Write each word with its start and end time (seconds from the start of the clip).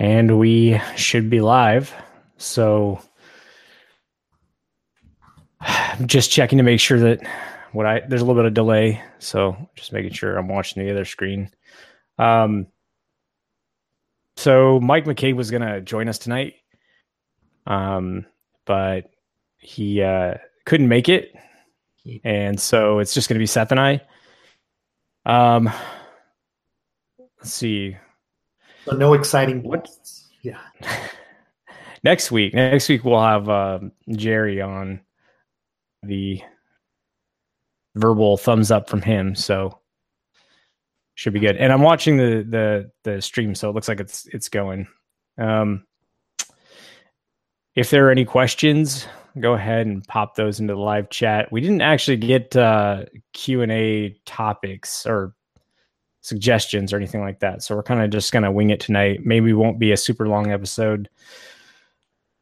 And 0.00 0.38
we 0.38 0.80
should 0.96 1.28
be 1.28 1.42
live. 1.42 1.94
So 2.38 3.02
I'm 5.60 6.06
just 6.06 6.30
checking 6.30 6.56
to 6.56 6.64
make 6.64 6.80
sure 6.80 6.98
that 7.00 7.20
what 7.72 7.84
I 7.84 8.00
there's 8.00 8.22
a 8.22 8.24
little 8.24 8.42
bit 8.42 8.46
of 8.48 8.54
delay. 8.54 9.02
So 9.18 9.68
just 9.76 9.92
making 9.92 10.12
sure 10.12 10.38
I'm 10.38 10.48
watching 10.48 10.82
the 10.82 10.90
other 10.90 11.04
screen. 11.04 11.50
Um 12.18 12.66
so 14.38 14.80
Mike 14.80 15.04
McCabe 15.04 15.36
was 15.36 15.50
gonna 15.50 15.82
join 15.82 16.08
us 16.08 16.18
tonight. 16.18 16.54
Um, 17.66 18.24
but 18.64 19.10
he 19.58 20.02
uh 20.02 20.36
couldn't 20.64 20.88
make 20.88 21.10
it. 21.10 21.34
And 22.24 22.58
so 22.58 23.00
it's 23.00 23.12
just 23.12 23.28
gonna 23.28 23.38
be 23.38 23.44
Seth 23.44 23.70
and 23.70 23.78
I. 23.78 24.00
Um 25.26 25.70
let's 27.38 27.52
see. 27.52 27.98
So 28.84 28.96
no 28.96 29.14
exciting 29.14 29.62
guests. 29.62 30.28
Yeah. 30.42 30.58
next 32.02 32.30
week 32.30 32.54
next 32.54 32.88
week 32.88 33.04
we'll 33.04 33.20
have 33.20 33.48
um 33.48 33.92
jerry 34.10 34.60
on 34.60 35.00
the 36.02 36.40
verbal 37.94 38.36
thumbs 38.36 38.70
up 38.70 38.88
from 38.88 39.02
him 39.02 39.34
so 39.34 39.78
should 41.14 41.32
be 41.32 41.40
good 41.40 41.56
and 41.56 41.72
i'm 41.72 41.82
watching 41.82 42.16
the 42.16 42.46
the 42.48 42.90
the 43.04 43.20
stream 43.20 43.54
so 43.54 43.68
it 43.68 43.74
looks 43.74 43.88
like 43.88 44.00
it's 44.00 44.26
it's 44.28 44.48
going 44.48 44.86
um 45.38 45.84
if 47.74 47.90
there 47.90 48.06
are 48.06 48.10
any 48.10 48.24
questions 48.24 49.06
go 49.38 49.52
ahead 49.52 49.86
and 49.86 50.06
pop 50.08 50.34
those 50.34 50.58
into 50.58 50.74
the 50.74 50.80
live 50.80 51.10
chat 51.10 51.52
we 51.52 51.60
didn't 51.60 51.82
actually 51.82 52.16
get 52.16 52.56
uh 52.56 53.04
q&a 53.34 54.16
topics 54.24 55.06
or 55.06 55.34
suggestions 56.20 56.92
or 56.92 56.96
anything 56.96 57.20
like 57.20 57.40
that 57.40 57.62
so 57.62 57.74
we're 57.74 57.82
kind 57.82 58.02
of 58.02 58.10
just 58.10 58.32
gonna 58.32 58.50
wing 58.50 58.70
it 58.70 58.80
tonight 58.80 59.24
maybe 59.24 59.52
won't 59.52 59.78
be 59.78 59.92
a 59.92 59.96
super 59.96 60.28
long 60.28 60.50
episode 60.50 61.08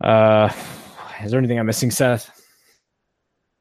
uh, 0.01 0.53
is 1.23 1.31
there 1.31 1.39
anything 1.39 1.59
I'm 1.59 1.67
missing, 1.67 1.91
Seth? 1.91 2.31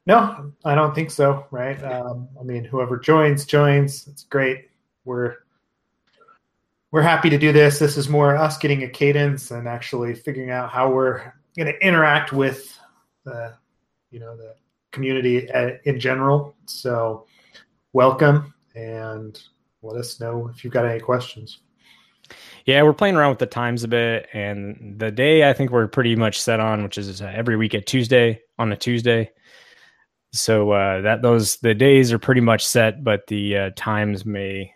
No, 0.06 0.54
I 0.64 0.76
don't 0.76 0.96
think 0.96 1.12
so. 1.12 1.46
Right. 1.52 1.82
Um, 1.84 2.30
I 2.40 2.44
mean, 2.44 2.64
whoever 2.64 2.98
joins, 2.98 3.46
joins. 3.46 4.08
It's 4.08 4.24
great. 4.24 4.70
We're 5.06 5.38
we're 6.92 7.02
happy 7.02 7.30
to 7.30 7.38
do 7.38 7.52
this. 7.52 7.80
This 7.80 7.98
is 7.98 8.08
more 8.08 8.36
us 8.36 8.58
getting 8.58 8.84
a 8.84 8.88
cadence 8.88 9.52
and 9.52 9.68
actually 9.68 10.16
figuring 10.16 10.52
out 10.52 10.70
how 10.70 10.90
we're 10.90 11.34
going 11.58 11.68
to 11.68 11.86
interact 11.86 12.32
with 12.32 12.78
the 13.26 13.54
you 14.12 14.20
know 14.20 14.38
the 14.38 14.56
community 14.92 15.52
uh, 15.52 15.72
in 15.84 16.00
general. 16.00 16.56
So, 16.66 17.26
welcome 17.92 18.54
and 18.76 19.42
let 19.88 20.00
us 20.00 20.20
know 20.20 20.50
if 20.54 20.64
you've 20.64 20.74
got 20.74 20.86
any 20.86 21.00
questions. 21.00 21.60
Yeah, 22.66 22.84
we're 22.84 22.94
playing 22.94 23.16
around 23.16 23.30
with 23.30 23.40
the 23.40 23.46
times 23.46 23.84
a 23.84 23.88
bit, 23.88 24.28
and 24.34 24.96
the 24.98 25.12
day 25.12 25.50
I 25.50 25.54
think 25.54 25.72
we're 25.72 25.88
pretty 25.88 26.16
much 26.16 26.42
set 26.42 26.60
on, 26.60 26.84
which 26.84 26.98
is 26.98 27.22
uh, 27.22 27.32
every 27.34 27.56
week 27.56 27.74
at 27.74 27.86
Tuesday 27.86 28.42
on 28.60 28.72
a 28.72 28.76
Tuesday. 28.76 29.32
So 30.34 30.72
uh, 30.72 31.02
that 31.02 31.22
those 31.22 31.58
the 31.58 31.74
days 31.74 32.12
are 32.12 32.20
pretty 32.20 32.42
much 32.42 32.66
set, 32.66 33.04
but 33.04 33.26
the 33.28 33.58
uh, 33.58 33.70
times 33.76 34.26
may 34.26 34.74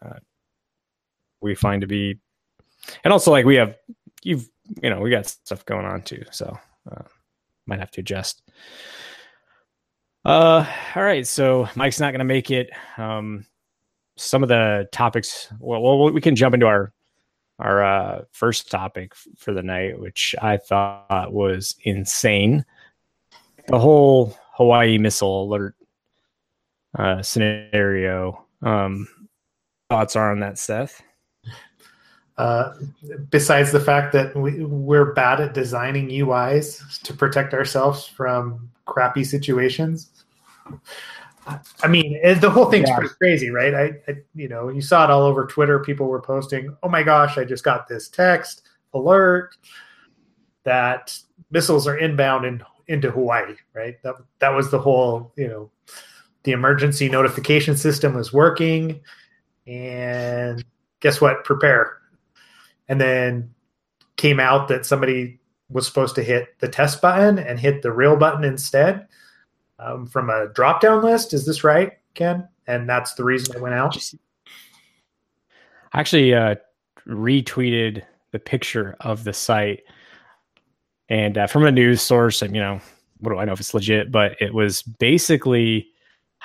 uh, 0.00 0.18
we 1.42 1.54
find 1.54 1.82
to 1.82 1.86
be, 1.86 2.18
and 3.04 3.12
also 3.12 3.30
like 3.30 3.44
we 3.44 3.56
have 3.56 3.76
you've 4.22 4.48
you 4.82 4.88
know 4.88 5.00
we 5.00 5.10
got 5.10 5.26
stuff 5.26 5.64
going 5.66 5.84
on 5.84 6.02
too, 6.02 6.24
so 6.30 6.58
uh, 6.90 7.02
might 7.66 7.80
have 7.80 7.90
to 7.92 8.00
adjust. 8.00 8.42
Uh, 10.24 10.66
all 10.94 11.02
right, 11.02 11.26
so 11.26 11.68
Mike's 11.74 12.00
not 12.00 12.12
going 12.12 12.18
to 12.18 12.24
make 12.24 12.50
it. 12.50 12.70
Um, 12.96 13.44
some 14.18 14.42
of 14.42 14.48
the 14.48 14.88
topics. 14.92 15.48
Well, 15.58 15.80
well, 15.80 16.12
we 16.12 16.20
can 16.20 16.36
jump 16.36 16.54
into 16.54 16.66
our 16.66 16.92
our 17.58 17.82
uh, 17.82 18.24
first 18.32 18.70
topic 18.70 19.14
for 19.36 19.52
the 19.52 19.62
night, 19.62 19.98
which 19.98 20.34
I 20.40 20.58
thought 20.58 21.32
was 21.32 21.74
insane. 21.82 22.64
The 23.66 23.78
whole 23.78 24.38
Hawaii 24.52 24.98
missile 24.98 25.44
alert 25.44 25.74
uh, 26.96 27.22
scenario. 27.22 28.44
Um, 28.62 29.08
thoughts 29.90 30.16
are 30.16 30.30
on 30.30 30.40
that, 30.40 30.58
Seth? 30.58 31.02
Uh, 32.36 32.72
besides 33.30 33.72
the 33.72 33.80
fact 33.80 34.12
that 34.12 34.36
we, 34.36 34.64
we're 34.64 35.12
bad 35.12 35.40
at 35.40 35.54
designing 35.54 36.08
UIs 36.08 37.02
to 37.02 37.12
protect 37.12 37.52
ourselves 37.52 38.06
from 38.06 38.70
crappy 38.84 39.24
situations. 39.24 40.10
I 41.82 41.88
mean, 41.88 42.18
the 42.40 42.50
whole 42.50 42.66
thing's 42.66 42.88
Yeah. 42.88 42.96
pretty 42.96 43.14
crazy, 43.14 43.50
right? 43.50 43.74
I, 43.74 43.82
I, 44.08 44.16
you 44.34 44.48
know, 44.48 44.68
you 44.68 44.80
saw 44.80 45.04
it 45.04 45.10
all 45.10 45.22
over 45.22 45.46
Twitter. 45.46 45.78
People 45.80 46.06
were 46.06 46.20
posting, 46.20 46.76
"Oh 46.82 46.88
my 46.88 47.02
gosh, 47.02 47.38
I 47.38 47.44
just 47.44 47.64
got 47.64 47.88
this 47.88 48.08
text 48.08 48.68
alert 48.94 49.56
that 50.64 51.18
missiles 51.50 51.86
are 51.86 51.96
inbound 51.96 52.44
in, 52.44 52.62
into 52.88 53.10
Hawaii." 53.10 53.54
Right? 53.74 54.02
That 54.02 54.16
that 54.40 54.50
was 54.50 54.70
the 54.70 54.78
whole, 54.78 55.32
you 55.36 55.48
know, 55.48 55.70
the 56.44 56.52
emergency 56.52 57.08
notification 57.08 57.76
system 57.76 58.14
was 58.14 58.32
working, 58.32 59.00
and 59.66 60.64
guess 61.00 61.20
what? 61.20 61.44
Prepare. 61.44 61.98
And 62.88 63.00
then 63.00 63.54
came 64.16 64.40
out 64.40 64.68
that 64.68 64.86
somebody 64.86 65.38
was 65.70 65.86
supposed 65.86 66.14
to 66.14 66.22
hit 66.22 66.58
the 66.60 66.68
test 66.68 67.02
button 67.02 67.38
and 67.38 67.60
hit 67.60 67.82
the 67.82 67.92
real 67.92 68.16
button 68.16 68.44
instead 68.44 69.06
um, 69.78 70.06
from 70.06 70.30
a 70.30 70.48
drop 70.54 70.80
down 70.80 71.02
list. 71.02 71.32
Is 71.32 71.46
this 71.46 71.64
right, 71.64 71.92
Ken? 72.14 72.48
And 72.66 72.88
that's 72.88 73.14
the 73.14 73.24
reason 73.24 73.56
it 73.56 73.62
went 73.62 73.74
out. 73.74 73.96
I 75.92 76.00
actually 76.00 76.34
uh, 76.34 76.56
retweeted 77.06 78.02
the 78.32 78.38
picture 78.38 78.96
of 79.00 79.24
the 79.24 79.32
site 79.32 79.82
and 81.08 81.38
uh, 81.38 81.46
from 81.46 81.64
a 81.64 81.72
news 81.72 82.02
source 82.02 82.42
and 82.42 82.54
you 82.54 82.60
know 82.60 82.78
what 83.20 83.30
do 83.32 83.38
i 83.38 83.44
know 83.44 83.52
if 83.52 83.60
it's 83.60 83.72
legit 83.74 84.12
but 84.12 84.36
it 84.40 84.52
was 84.52 84.82
basically 84.82 85.88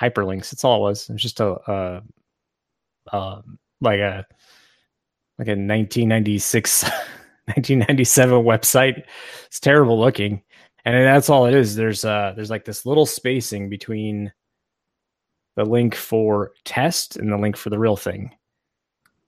hyperlinks 0.00 0.50
that's 0.50 0.64
all 0.64 0.78
it 0.78 0.88
was 0.88 1.08
it 1.08 1.12
was 1.12 1.22
just 1.22 1.40
a 1.40 2.02
like 3.80 4.00
a 4.00 4.24
like 5.38 5.48
a 5.48 5.56
1996 5.58 6.84
1997 6.84 8.38
website 8.44 9.04
it's 9.46 9.60
terrible 9.60 10.00
looking 10.00 10.42
and 10.84 10.94
that's 11.06 11.30
all 11.30 11.46
it 11.46 11.54
is. 11.54 11.74
There's 11.74 12.04
uh 12.04 12.32
there's 12.36 12.50
like 12.50 12.64
this 12.64 12.86
little 12.86 13.06
spacing 13.06 13.68
between 13.68 14.32
the 15.56 15.64
link 15.64 15.94
for 15.94 16.52
test 16.64 17.16
and 17.16 17.32
the 17.32 17.38
link 17.38 17.56
for 17.56 17.70
the 17.70 17.78
real 17.78 17.96
thing. 17.96 18.30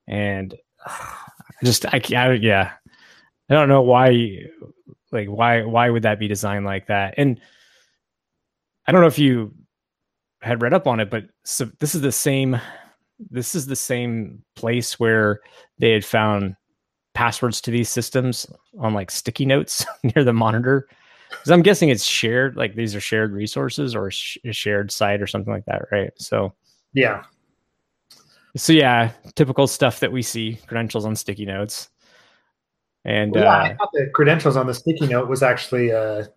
And 0.07 0.55
I 0.87 1.65
just 1.65 1.87
I, 1.87 2.01
I 2.15 2.33
yeah. 2.33 2.73
I 3.49 3.55
don't 3.55 3.69
know 3.69 3.83
why 3.83 4.41
like 5.13 5.29
why 5.29 5.63
why 5.63 5.89
would 5.89 6.03
that 6.03 6.19
be 6.19 6.29
designed 6.29 6.67
like 6.67 6.89
that? 6.89 7.15
And 7.17 7.41
I 8.87 8.93
don't 8.93 9.01
know 9.01 9.07
if 9.07 9.19
you 9.19 9.55
had 10.43 10.63
read 10.63 10.75
up 10.75 10.87
on 10.87 11.01
it 11.01 11.11
but 11.11 11.25
so 11.45 11.65
this 11.81 11.95
is 11.95 12.03
the 12.03 12.13
same 12.13 12.61
this 13.31 13.55
is 13.55 13.67
the 13.67 13.77
same 13.77 14.43
place 14.55 15.01
where 15.01 15.41
they 15.79 15.91
had 15.91 16.05
found 16.05 16.55
passwords 17.15 17.61
to 17.63 17.71
these 17.71 17.89
systems 17.89 18.47
on 18.79 18.93
like 18.93 19.11
sticky 19.11 19.47
notes 19.47 19.85
near 20.03 20.25
the 20.25 20.33
monitor 20.33 20.87
because 21.31 21.51
I'm 21.51 21.63
guessing 21.63 21.89
it's 21.89 22.05
shared 22.05 22.57
like 22.57 22.75
these 22.75 22.95
are 22.95 23.01
shared 23.01 23.33
resources 23.33 23.95
or 23.95 24.09
a, 24.09 24.13
sh- 24.13 24.39
a 24.45 24.53
shared 24.53 24.91
site 24.91 25.23
or 25.23 25.27
something 25.27 25.53
like 25.53 25.67
that 25.67 25.83
right 25.93 26.11
so 26.17 26.55
Yeah. 26.93 27.25
so 28.57 28.73
yeah, 28.73 29.13
typical 29.35 29.67
stuff 29.67 30.01
that 30.01 30.13
we 30.13 30.23
see 30.23 30.59
credentials 30.67 31.05
on 31.05 31.15
sticky 31.17 31.47
notes. 31.47 31.91
And 33.05 33.33
Well, 33.33 33.45
yeah, 33.45 33.55
uh, 33.55 33.65
I 33.65 33.75
thought 33.75 33.91
the 33.93 34.11
credentials 34.15 34.57
on 34.57 34.67
the 34.67 34.75
sticky 34.75 35.07
note 35.07 35.29
was 35.29 35.43
actually 35.43 35.91
a 35.91 36.29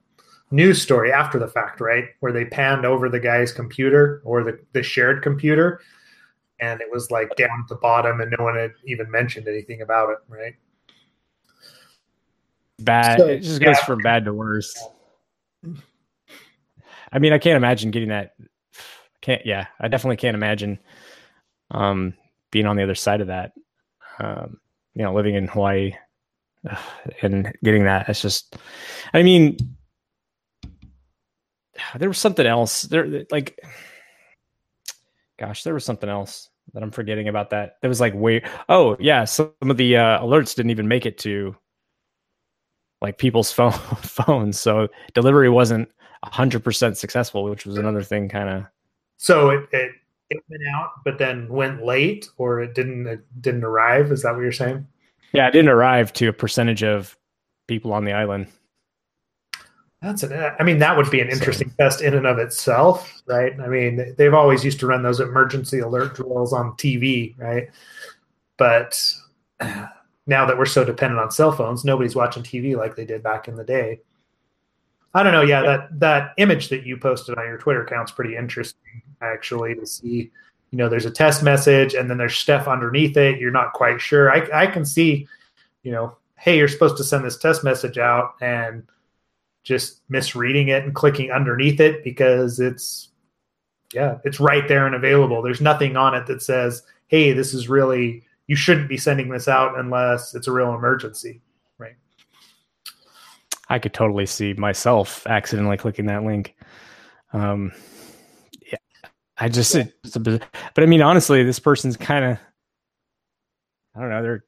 news 0.52 0.82
story 0.82 1.12
after 1.12 1.40
the 1.40 1.48
fact, 1.48 1.82
right? 1.82 2.06
Where 2.20 2.32
they 2.32 2.46
panned 2.46 2.86
over 2.86 3.10
the 3.10 3.20
guy's 3.20 3.52
computer 3.52 4.22
or 4.24 4.44
the, 4.44 4.60
the 4.74 4.84
shared 4.84 5.24
computer, 5.24 5.82
and 6.60 6.82
it 6.82 6.88
was 6.92 7.10
like 7.10 7.36
down 7.38 7.62
at 7.64 7.70
the 7.70 7.76
bottom, 7.76 8.22
and 8.22 8.34
no 8.38 8.44
one 8.44 8.56
had 8.56 8.74
even 8.86 9.10
mentioned 9.10 9.48
anything 9.48 9.82
about 9.82 10.10
it, 10.10 10.18
right? 10.28 10.56
Bad 12.84 13.20
So, 13.20 13.28
it 13.28 13.40
just 13.40 13.62
goes 13.62 13.78
yeah. 13.78 13.86
from 13.86 14.00
bad 14.00 14.26
to 14.26 14.34
worse. 14.34 14.76
I 17.12 17.20
mean, 17.20 17.34
I 17.34 17.38
can't 17.38 17.58
imagine 17.58 17.92
getting 17.92 18.10
that. 18.10 18.36
Can't 19.22 19.46
yeah, 19.46 19.68
I 19.80 19.88
definitely 19.88 20.18
can't 20.18 20.36
imagine 20.36 20.80
um 21.72 22.14
being 22.52 22.66
on 22.66 22.76
the 22.76 22.84
other 22.84 22.96
side 22.96 23.22
of 23.22 23.28
that. 23.28 23.54
Um, 24.20 24.60
you 24.96 25.04
know, 25.04 25.14
living 25.14 25.36
in 25.36 25.48
Hawaii 25.48 25.94
and 27.22 27.54
getting 27.64 27.86
that. 27.86 28.10
It's 28.10 28.22
just 28.22 28.56
I 29.14 29.24
mean 29.24 29.58
there 31.98 32.10
was 32.10 32.18
something 32.18 32.46
else. 32.46 32.84
There 32.84 33.26
like 33.32 33.60
gosh, 35.38 35.64
there 35.64 35.74
was 35.74 35.86
something 35.86 36.10
else 36.10 36.50
that 36.74 36.84
I'm 36.84 36.92
forgetting 36.92 37.28
about 37.28 37.50
that. 37.52 37.78
There 37.82 37.90
was 37.90 38.02
like 38.02 38.14
way 38.14 38.44
oh 38.68 38.98
yeah, 39.00 39.26
some 39.26 39.52
of 39.62 39.78
the 39.78 39.98
uh, 39.98 40.20
alerts 40.22 40.56
didn't 40.56 40.72
even 40.72 40.88
make 40.88 41.06
it 41.06 41.18
to 41.20 41.56
like 43.02 43.18
people's 43.18 43.52
phone 43.60 43.72
phones. 43.72 44.60
So 44.60 44.88
delivery 45.14 45.50
wasn't 45.50 45.90
hundred 46.24 46.64
percent 46.64 46.98
successful, 46.98 47.44
which 47.46 47.66
was 47.66 47.78
another 47.78 48.04
thing 48.04 48.28
kind 48.28 48.50
of 48.50 48.66
So 49.18 49.52
it, 49.52 49.70
it 49.72 49.92
it 50.30 50.44
went 50.50 50.64
out, 50.76 50.90
but 51.04 51.18
then 51.18 51.48
went 51.50 51.84
late, 51.84 52.30
or 52.38 52.62
it 52.62 52.76
didn't 52.76 53.08
it 53.08 53.22
didn't 53.42 53.64
arrive. 53.64 54.12
Is 54.12 54.24
that 54.24 54.34
what 54.34 54.42
you're 54.42 54.52
saying? 54.52 54.86
Yeah, 55.34 55.48
it 55.48 55.52
didn't 55.52 55.70
arrive 55.70 56.14
to 56.14 56.28
a 56.28 56.34
percentage 56.34 56.84
of 56.84 57.18
people 57.68 57.94
on 57.94 58.06
the 58.06 58.14
island. 58.14 58.48
That's 60.02 60.24
an. 60.24 60.54
I 60.60 60.64
mean, 60.64 60.80
that 60.80 60.96
would 60.96 61.10
be 61.12 61.20
an 61.20 61.30
interesting 61.30 61.70
so. 61.70 61.76
test 61.78 62.02
in 62.02 62.14
and 62.14 62.26
of 62.26 62.38
itself, 62.38 63.22
right? 63.28 63.60
I 63.60 63.68
mean, 63.68 64.16
they've 64.18 64.34
always 64.34 64.64
used 64.64 64.80
to 64.82 64.88
run 64.88 65.04
those 65.04 65.20
emergency 65.20 65.80
alert 65.80 66.16
drills 66.16 66.54
on 66.54 66.72
TV, 66.74 67.38
right? 67.38 67.70
But 68.58 69.02
now 70.30 70.46
that 70.46 70.58
we're 70.58 70.66
so 70.66 70.86
dependent 70.86 71.20
on 71.20 71.32
cell 71.32 71.52
phones, 71.52 71.84
nobody's 71.84 72.16
watching 72.16 72.44
TV 72.44 72.78
like 72.78 72.96
they 72.96 73.04
did 73.04 73.24
back 73.24 73.48
in 73.48 73.56
the 73.56 73.64
day. 73.64 74.00
I 75.14 75.24
don't 75.24 75.34
know. 75.34 75.42
Yeah, 75.42 75.64
that 75.64 76.00
that 76.00 76.34
image 76.38 76.70
that 76.70 76.86
you 76.86 76.96
posted 76.96 77.38
on 77.38 77.46
your 77.46 77.58
Twitter 77.58 77.84
account's 77.84 78.12
pretty 78.12 78.38
interesting, 78.38 79.02
actually, 79.22 79.76
to 79.76 79.86
see. 79.86 80.32
You 80.72 80.78
know, 80.78 80.88
there's 80.88 81.08
a 81.08 81.12
test 81.12 81.42
message, 81.42 81.96
and 81.96 82.08
then 82.08 82.20
there's 82.20 82.36
stuff 82.38 82.68
underneath 82.68 83.18
it. 83.18 83.40
You're 83.40 83.50
not 83.50 83.74
quite 83.74 84.00
sure. 84.00 84.32
I 84.32 84.48
I 84.54 84.68
can 84.68 84.86
see, 84.86 85.28
you 85.82 85.92
know, 85.92 86.16
hey, 86.38 86.58
you're 86.60 86.68
supposed 86.68 86.98
to 86.98 87.04
send 87.04 87.26
this 87.26 87.38
test 87.38 87.64
message 87.64 87.98
out, 87.98 88.36
and 88.40 88.84
just 89.64 90.02
misreading 90.10 90.68
it 90.68 90.84
and 90.84 90.94
clicking 90.94 91.32
underneath 91.32 91.80
it 91.80 92.04
because 92.04 92.60
it's 92.60 93.10
yeah, 93.94 94.20
it's 94.24 94.40
right 94.40 94.68
there 94.68 94.86
and 94.86 94.94
available. 94.94 95.42
There's 95.42 95.60
nothing 95.60 95.98
on 95.98 96.14
it 96.14 96.28
that 96.28 96.44
says, 96.44 96.84
hey, 97.08 97.34
this 97.34 97.56
is 97.56 97.68
really 97.68 98.24
you 98.50 98.56
shouldn't 98.56 98.90
be 98.90 98.98
sending 98.98 99.30
this 99.30 99.48
out 99.48 99.78
unless 99.78 100.34
it's 100.34 100.48
a 100.48 100.52
real 100.52 100.74
emergency, 100.74 101.40
right? 101.78 101.96
I 103.70 103.78
could 103.78 103.94
totally 103.94 104.26
see 104.26 104.54
myself 104.54 105.26
accidentally 105.28 105.78
clicking 105.78 106.08
that 106.08 106.24
link. 106.24 106.56
Um, 107.32 107.72
yeah, 108.66 108.80
I 109.38 109.50
just, 109.50 109.76
yeah. 109.76 109.84
it's 110.04 110.16
a, 110.16 110.20
but 110.20 110.50
I 110.76 110.88
mean, 110.88 111.04
honestly, 111.04 111.44
this 111.44 111.60
person's 111.60 111.96
kind 111.96 112.26
of, 112.26 112.40
I 113.96 114.02
don't 114.02 114.10
know, 114.10 114.24
they're 114.24 114.44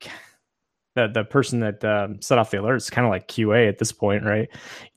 the 0.96 1.08
the 1.08 1.24
person 1.24 1.60
that 1.60 1.86
um, 1.86 2.20
set 2.24 2.40
off 2.40 2.50
the 2.50 2.60
alert 2.60 2.78
is 2.78 2.90
kind 2.90 3.06
of 3.06 3.12
like 3.12 3.28
QA 3.28 3.70
at 3.70 3.78
this 3.78 3.92
point, 3.92 4.26
right? 4.26 4.50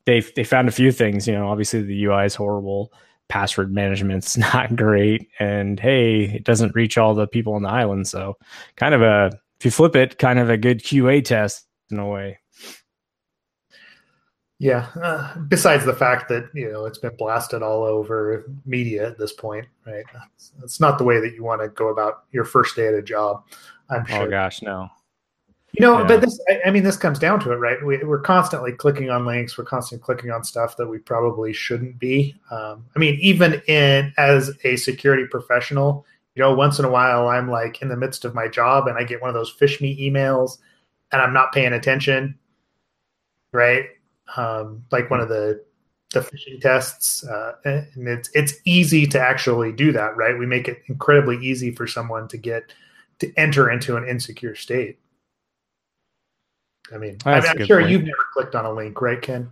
They 0.07 0.21
they 0.35 0.45
found 0.45 0.69
a 0.69 0.73
few 0.73 0.91
things. 0.91 1.29
You 1.29 1.35
know, 1.35 1.49
obviously 1.49 1.83
the 1.83 2.05
UI 2.05 2.25
is 2.25 2.35
horrible 2.35 2.91
password 3.29 3.73
management's 3.73 4.37
not 4.55 4.77
great. 4.77 5.29
And 5.39 5.81
hey 5.81 6.25
it 6.25 6.45
doesn't 6.45 6.75
reach 6.75 6.99
all 6.99 7.15
the 7.15 7.27
people 7.27 7.55
on 7.55 7.63
the 7.63 7.71
island. 7.71 8.09
So 8.09 8.37
kind 8.77 8.95
of 8.95 9.03
a 9.03 9.31
if 9.59 9.65
you 9.65 9.71
flip 9.71 9.97
it 9.97 10.19
kind 10.19 10.39
of 10.39 10.51
a 10.51 10.57
good 10.57 10.81
qa 10.81 11.25
test 11.25 11.67
in 11.91 11.99
a 11.99 12.09
way. 12.09 12.39
Yeah 14.59 14.87
uh, 15.03 15.37
besides 15.49 15.85
the 15.85 15.95
fact 15.95 16.29
that 16.29 16.49
you 16.55 16.71
know 16.71 16.87
it's 16.87 16.99
been 16.99 17.17
blasted 17.17 17.63
all 17.63 17.83
over 17.83 18.45
media 18.65 19.09
at 19.09 19.19
this 19.19 19.33
point 19.33 19.67
right? 19.87 20.05
It's, 20.63 20.81
not 20.81 20.99
the 20.99 21.05
way 21.05 21.21
that 21.21 21.35
you 21.35 21.45
want 21.45 21.61
to 21.61 21.69
go 21.69 21.89
about 21.89 22.25
your 22.31 22.45
first 22.45 22.77
day 22.77 22.87
at 22.87 22.95
a 22.95 23.03
job 23.03 23.45
i'm 23.91 24.03
oh, 24.03 24.05
sure. 24.05 24.23
oh 24.23 24.31
gosh 24.31 24.63
no 24.63 24.89
you 25.75 25.85
know, 25.85 25.99
yeah. 25.99 26.07
but 26.07 26.21
this, 26.21 26.41
I, 26.49 26.61
I, 26.67 26.71
mean, 26.71 26.85
this 26.85 26.97
comes 26.97 27.19
down 27.19 27.41
to 27.41 27.53
it, 27.53 27.57
right? 27.57 27.85
We, 27.85 27.97
are 27.97 28.19
constantly 28.19 28.73
clicking 28.73 29.11
on 29.11 29.27
links. 29.27 29.59
We're 29.59 29.65
constantly 29.65 30.05
clicking 30.05 30.31
on 30.31 30.45
stuff 30.45 30.77
that 30.77 30.87
we 30.87 30.99
probably 30.99 31.53
shouldn't 31.53 31.99
be. 31.99 32.37
Um, 32.53 32.85
I 32.95 32.99
mean, 33.01 33.19
even 33.21 33.61
in 33.67 34.13
as 34.17 34.53
a 34.63 34.77
security 34.77 35.27
professional, 35.29 36.07
you 36.37 36.43
know, 36.43 36.55
once 36.55 36.79
in 36.79 36.85
a 36.85 36.91
while, 36.91 37.29
I'm 37.29 37.51
like 37.51 37.83
in 37.83 37.89
the 37.89 37.97
midst 37.97 38.25
of 38.25 38.35
my 38.35 38.47
job 38.47 38.87
and 38.87 38.97
I 38.97 39.03
get 39.03 39.21
one 39.21 39.31
of 39.31 39.35
those 39.35 39.53
PhishMe 39.57 40.01
emails 40.01 40.59
and 41.11 41.21
I'm 41.21 41.33
not 41.33 41.53
paying 41.53 41.73
attention, 41.73 42.39
right? 43.53 43.87
Um, 44.37 44.85
like 44.93 45.11
one 45.11 45.21
of 45.21 45.29
the 45.29 45.65
the 46.13 46.21
phishing 46.21 46.61
tests, 46.61 47.27
uh, 47.27 47.55
and 47.65 48.09
it's 48.09 48.31
it's 48.35 48.55
easy 48.65 49.05
to 49.09 49.21
actually 49.21 49.73
do 49.73 49.91
that, 49.93 50.17
right? 50.17 50.39
We 50.39 50.47
make 50.47 50.69
it 50.69 50.83
incredibly 50.87 51.45
easy 51.45 51.73
for 51.73 51.89
someone 51.89 52.29
to 52.29 52.37
get 52.37 52.73
to 53.19 53.33
enter 53.37 53.71
into 53.71 53.97
an 53.97 54.09
insecure 54.09 54.55
state. 54.55 54.99
I 56.93 56.99
mean, 56.99 57.19
I 57.25 57.39
am 57.39 57.67
sure 57.67 57.81
point. 57.81 57.91
you've 57.91 58.03
never 58.03 58.17
clicked 58.33 58.55
on 58.55 58.67
a 58.67 58.73
link, 58.73 59.01
right, 59.01 59.21
Ken? 59.21 59.51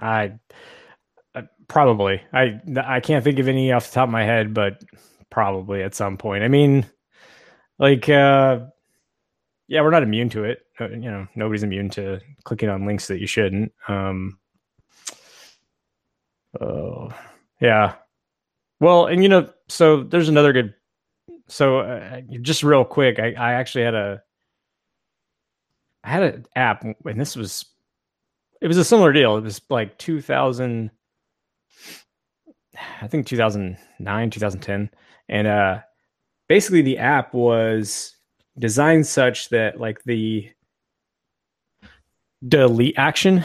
I 0.00 0.34
uh, 1.34 1.42
probably 1.66 2.22
I 2.32 2.60
I 2.76 3.00
can't 3.00 3.24
think 3.24 3.38
of 3.38 3.48
any 3.48 3.72
off 3.72 3.88
the 3.88 3.94
top 3.94 4.08
of 4.08 4.12
my 4.12 4.24
head, 4.24 4.54
but 4.54 4.82
probably 5.30 5.82
at 5.82 5.94
some 5.94 6.16
point. 6.16 6.44
I 6.44 6.48
mean, 6.48 6.86
like, 7.78 8.08
uh, 8.08 8.60
yeah, 9.68 9.82
we're 9.82 9.90
not 9.90 10.02
immune 10.02 10.28
to 10.30 10.44
it. 10.44 10.62
Uh, 10.80 10.90
you 10.90 11.10
know, 11.10 11.26
nobody's 11.34 11.62
immune 11.62 11.90
to 11.90 12.20
clicking 12.44 12.68
on 12.68 12.86
links 12.86 13.08
that 13.08 13.20
you 13.20 13.26
shouldn't. 13.26 13.72
Um, 13.88 14.38
oh, 16.60 17.10
yeah. 17.60 17.94
Well, 18.80 19.06
and 19.06 19.22
you 19.22 19.28
know, 19.28 19.50
so 19.68 20.02
there's 20.02 20.28
another 20.28 20.52
good. 20.52 20.74
So 21.48 21.80
uh, 21.80 22.20
just 22.42 22.62
real 22.62 22.84
quick, 22.84 23.18
I, 23.18 23.32
I 23.32 23.52
actually 23.54 23.84
had 23.84 23.94
a 23.94 24.22
I 26.04 26.10
had 26.10 26.22
an 26.22 26.46
app, 26.56 26.84
and 26.84 27.20
this 27.20 27.36
was 27.36 27.66
it 28.60 28.66
was 28.66 28.78
a 28.78 28.84
similar 28.84 29.12
deal. 29.12 29.36
It 29.36 29.42
was 29.42 29.60
like 29.68 29.98
2000, 29.98 30.90
I 33.00 33.06
think 33.06 33.26
2009, 33.26 34.30
2010, 34.30 34.90
and 35.28 35.46
uh, 35.46 35.78
basically 36.48 36.82
the 36.82 36.98
app 36.98 37.34
was 37.34 38.16
designed 38.58 39.06
such 39.06 39.48
that 39.50 39.78
like 39.80 40.02
the 40.04 40.50
delete 42.46 42.98
action 42.98 43.44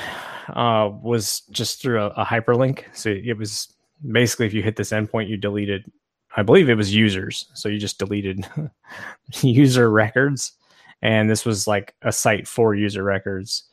uh, 0.50 0.90
was 1.02 1.42
just 1.52 1.82
through 1.82 2.02
a, 2.02 2.08
a 2.10 2.26
hyperlink. 2.26 2.84
So 2.94 3.10
it 3.10 3.38
was 3.38 3.74
basically 4.12 4.48
if 4.48 4.54
you 4.54 4.64
hit 4.64 4.76
this 4.76 4.92
endpoint, 4.92 5.30
you 5.30 5.38
deleted. 5.38 5.92
I 6.36 6.42
believe 6.42 6.68
it 6.68 6.76
was 6.76 6.94
users, 6.94 7.48
so 7.54 7.70
you 7.70 7.78
just 7.78 8.00
deleted 8.00 8.48
user 9.42 9.92
records 9.92 10.54
and 11.02 11.30
this 11.30 11.46
was 11.46 11.68
like 11.68 11.96
a 12.02 12.12
site 12.12 12.48
for 12.48 12.76
user 12.76 13.04
records. 13.04 13.64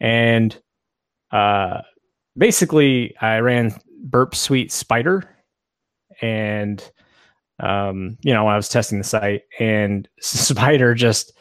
And 0.00 0.58
uh, 1.30 1.80
basically 2.36 3.14
i 3.20 3.38
ran 3.38 3.74
burp 4.04 4.34
suite 4.34 4.72
spider. 4.72 5.28
And 6.22 6.82
um, 7.58 8.18
you 8.22 8.32
know 8.34 8.46
i 8.46 8.56
was 8.56 8.68
testing 8.68 8.98
the 8.98 9.04
site 9.04 9.42
and 9.58 10.08
spider 10.20 10.94
just 10.94 11.32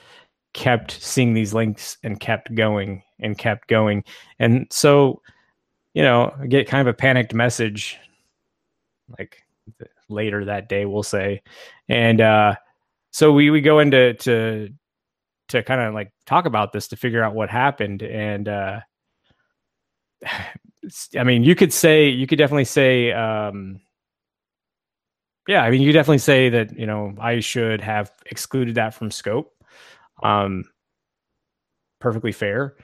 kept 0.53 0.91
seeing 0.91 1.33
these 1.33 1.53
links 1.53 1.97
and 2.03 2.19
kept 2.19 2.55
going 2.55 3.03
and 3.19 3.37
kept 3.37 3.67
going. 3.67 4.03
And 4.39 4.67
so 4.71 5.21
you 5.93 6.01
know 6.01 6.33
I 6.39 6.47
get 6.47 6.67
kind 6.67 6.81
of 6.81 6.93
a 6.93 6.97
panicked 6.97 7.33
message 7.33 7.97
like 9.19 9.43
later 10.07 10.45
that 10.45 10.69
day 10.69 10.85
we'll 10.85 11.03
say. 11.03 11.41
And 11.89 12.21
uh 12.21 12.55
so 13.11 13.31
we 13.31 13.49
we 13.49 13.61
go 13.61 13.79
into 13.79 14.13
to 14.13 14.69
to 15.49 15.63
kind 15.63 15.81
of 15.81 15.93
like 15.93 16.11
talk 16.25 16.45
about 16.45 16.73
this 16.73 16.87
to 16.87 16.95
figure 16.95 17.23
out 17.23 17.35
what 17.35 17.49
happened 17.49 18.01
and 18.01 18.47
uh 18.47 18.79
i 21.17 21.23
mean 21.23 21.43
you 21.43 21.55
could 21.55 21.73
say 21.73 22.07
you 22.07 22.27
could 22.27 22.37
definitely 22.37 22.65
say 22.65 23.11
um 23.11 23.79
yeah 25.47 25.63
i 25.63 25.69
mean 25.69 25.81
you 25.81 25.91
definitely 25.91 26.17
say 26.17 26.49
that 26.49 26.77
you 26.77 26.85
know 26.85 27.13
i 27.19 27.39
should 27.39 27.81
have 27.81 28.11
excluded 28.27 28.75
that 28.75 28.93
from 28.93 29.09
scope 29.09 29.51
um 30.23 30.63
perfectly 31.99 32.31
fair 32.31 32.75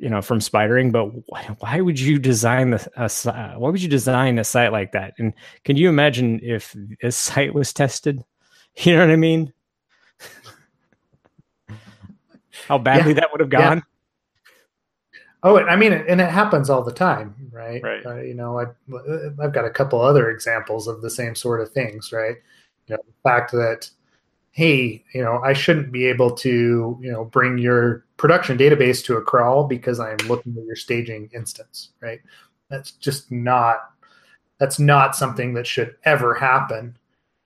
you 0.00 0.08
know 0.08 0.20
from 0.20 0.40
spidering 0.40 0.90
but 0.90 1.06
why, 1.26 1.42
why 1.60 1.80
would 1.80 1.98
you 1.98 2.18
design 2.18 2.70
the 2.70 2.90
a, 2.96 3.58
why 3.58 3.70
would 3.70 3.82
you 3.82 3.88
design 3.88 4.38
a 4.38 4.44
site 4.44 4.72
like 4.72 4.92
that? 4.92 5.14
And 5.18 5.32
can 5.64 5.76
you 5.76 5.88
imagine 5.88 6.40
if 6.42 6.74
this 7.00 7.16
site 7.16 7.54
was 7.54 7.72
tested? 7.72 8.24
You 8.78 8.92
know 8.94 9.06
what 9.06 9.10
i 9.10 9.16
mean 9.16 9.54
how 12.66 12.78
badly 12.78 13.12
yeah. 13.12 13.20
that 13.20 13.32
would 13.32 13.40
have 13.40 13.50
gone. 13.50 13.78
Yeah. 13.78 13.82
Oh, 15.42 15.58
I 15.58 15.76
mean, 15.76 15.92
and 15.92 16.20
it 16.20 16.30
happens 16.30 16.68
all 16.70 16.82
the 16.82 16.92
time, 16.92 17.34
right? 17.52 17.80
Right. 17.82 18.04
Uh, 18.04 18.16
you 18.16 18.34
know, 18.34 18.58
I, 18.58 18.64
I've 19.40 19.52
got 19.52 19.64
a 19.64 19.70
couple 19.70 20.00
other 20.00 20.30
examples 20.30 20.88
of 20.88 21.02
the 21.02 21.10
same 21.10 21.36
sort 21.36 21.60
of 21.60 21.70
things, 21.70 22.10
right? 22.10 22.36
You 22.88 22.96
know, 22.96 23.02
the 23.06 23.30
fact 23.30 23.52
that, 23.52 23.88
hey, 24.50 25.04
you 25.12 25.22
know, 25.22 25.40
I 25.44 25.52
shouldn't 25.52 25.92
be 25.92 26.06
able 26.06 26.32
to, 26.36 26.98
you 27.00 27.12
know, 27.12 27.26
bring 27.26 27.58
your 27.58 28.04
production 28.16 28.58
database 28.58 29.04
to 29.04 29.18
a 29.18 29.22
crawl 29.22 29.64
because 29.64 30.00
I'm 30.00 30.16
looking 30.26 30.56
at 30.58 30.64
your 30.64 30.74
staging 30.74 31.30
instance, 31.32 31.90
right? 32.00 32.20
That's 32.68 32.92
just 32.92 33.30
not, 33.30 33.90
that's 34.58 34.80
not 34.80 35.14
something 35.14 35.54
that 35.54 35.66
should 35.66 35.94
ever 36.04 36.34
happen. 36.34 36.96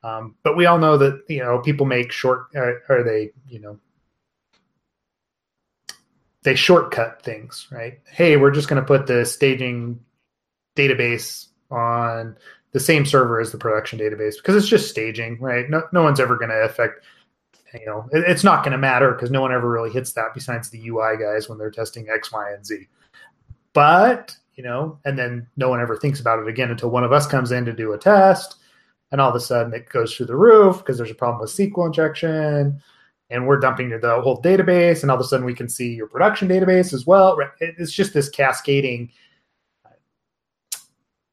Um, 0.03 0.37
but 0.43 0.57
we 0.57 0.65
all 0.65 0.79
know 0.79 0.97
that, 0.97 1.23
you 1.29 1.41
know, 1.41 1.59
people 1.59 1.85
make 1.85 2.13
short, 2.13 2.47
uh, 2.57 2.75
or 2.89 3.03
they, 3.03 3.33
you 3.49 3.59
know, 3.59 3.79
they 6.43 6.55
shortcut 6.55 7.23
things, 7.23 7.69
right? 7.71 8.01
Hey, 8.07 8.37
we're 8.37 8.51
just 8.51 8.69
going 8.69 8.81
to 8.81 8.87
put 8.87 9.07
the 9.07 9.25
staging 9.25 10.01
database 10.77 11.49
on 11.71 12.37
the 12.73 12.81
same 12.81 13.05
server 13.05 13.41
as 13.41 13.53
the 13.53 13.59
production 13.59 13.99
database 13.99 14.37
because 14.37 14.57
it's 14.57 14.69
just 14.69 14.89
staging, 14.89 15.39
right? 15.41 15.69
No, 15.69 15.83
no 15.93 16.03
one's 16.03 16.21
ever 16.21 16.37
going 16.37 16.51
to 16.51 16.63
affect, 16.63 17.05
you 17.75 17.87
know, 17.87 18.09
it, 18.13 18.25
it's 18.27 18.45
not 18.45 18.63
going 18.65 18.73
to 18.73 18.79
matter 18.79 19.13
because 19.13 19.31
no 19.31 19.41
one 19.41 19.53
ever 19.53 19.69
really 19.69 19.91
hits 19.91 20.13
that 20.15 20.35
besides 20.35 20.71
the 20.71 20.89
UI 20.89 21.17
guys 21.19 21.49
when 21.49 21.59
they're 21.59 21.71
testing 21.71 22.09
X, 22.09 22.33
Y, 22.33 22.53
and 22.53 22.65
Z. 22.65 22.87
But, 23.73 24.37
you 24.55 24.65
know, 24.65 24.99
and 25.05 25.19
then 25.19 25.47
no 25.57 25.69
one 25.69 25.81
ever 25.81 25.97
thinks 25.97 26.21
about 26.21 26.41
it 26.41 26.49
again 26.49 26.71
until 26.71 26.91
one 26.91 27.05
of 27.05 27.13
us 27.13 27.27
comes 27.27 27.53
in 27.53 27.65
to 27.67 27.73
do 27.73 27.93
a 27.93 27.99
test 27.99 28.57
and 29.13 29.21
all 29.21 29.31
of 29.31 29.37
a 29.37 29.41
sudden 29.41 29.75
it 29.75 29.89
goes 29.89 30.15
through 30.15 30.27
the 30.27 30.37
roof 30.37 30.79
because 30.79 30.97
there's 30.97 31.11
a 31.11 31.15
problem 31.15 31.41
with 31.41 31.51
SQL 31.51 31.87
injection 31.87 32.83
and 33.31 33.47
we're 33.47 33.61
dumping 33.61 33.91
the 33.91 34.21
whole 34.21 34.43
database, 34.43 35.03
and 35.03 35.11
all 35.11 35.17
of 35.17 35.21
a 35.21 35.25
sudden 35.25 35.47
we 35.47 35.55
can 35.55 35.69
see 35.69 35.95
your 35.95 36.09
production 36.09 36.49
database 36.49 36.93
as 36.93 37.07
well. 37.07 37.39
It's 37.61 37.93
just 37.93 38.13
this 38.13 38.29
cascading 38.29 39.11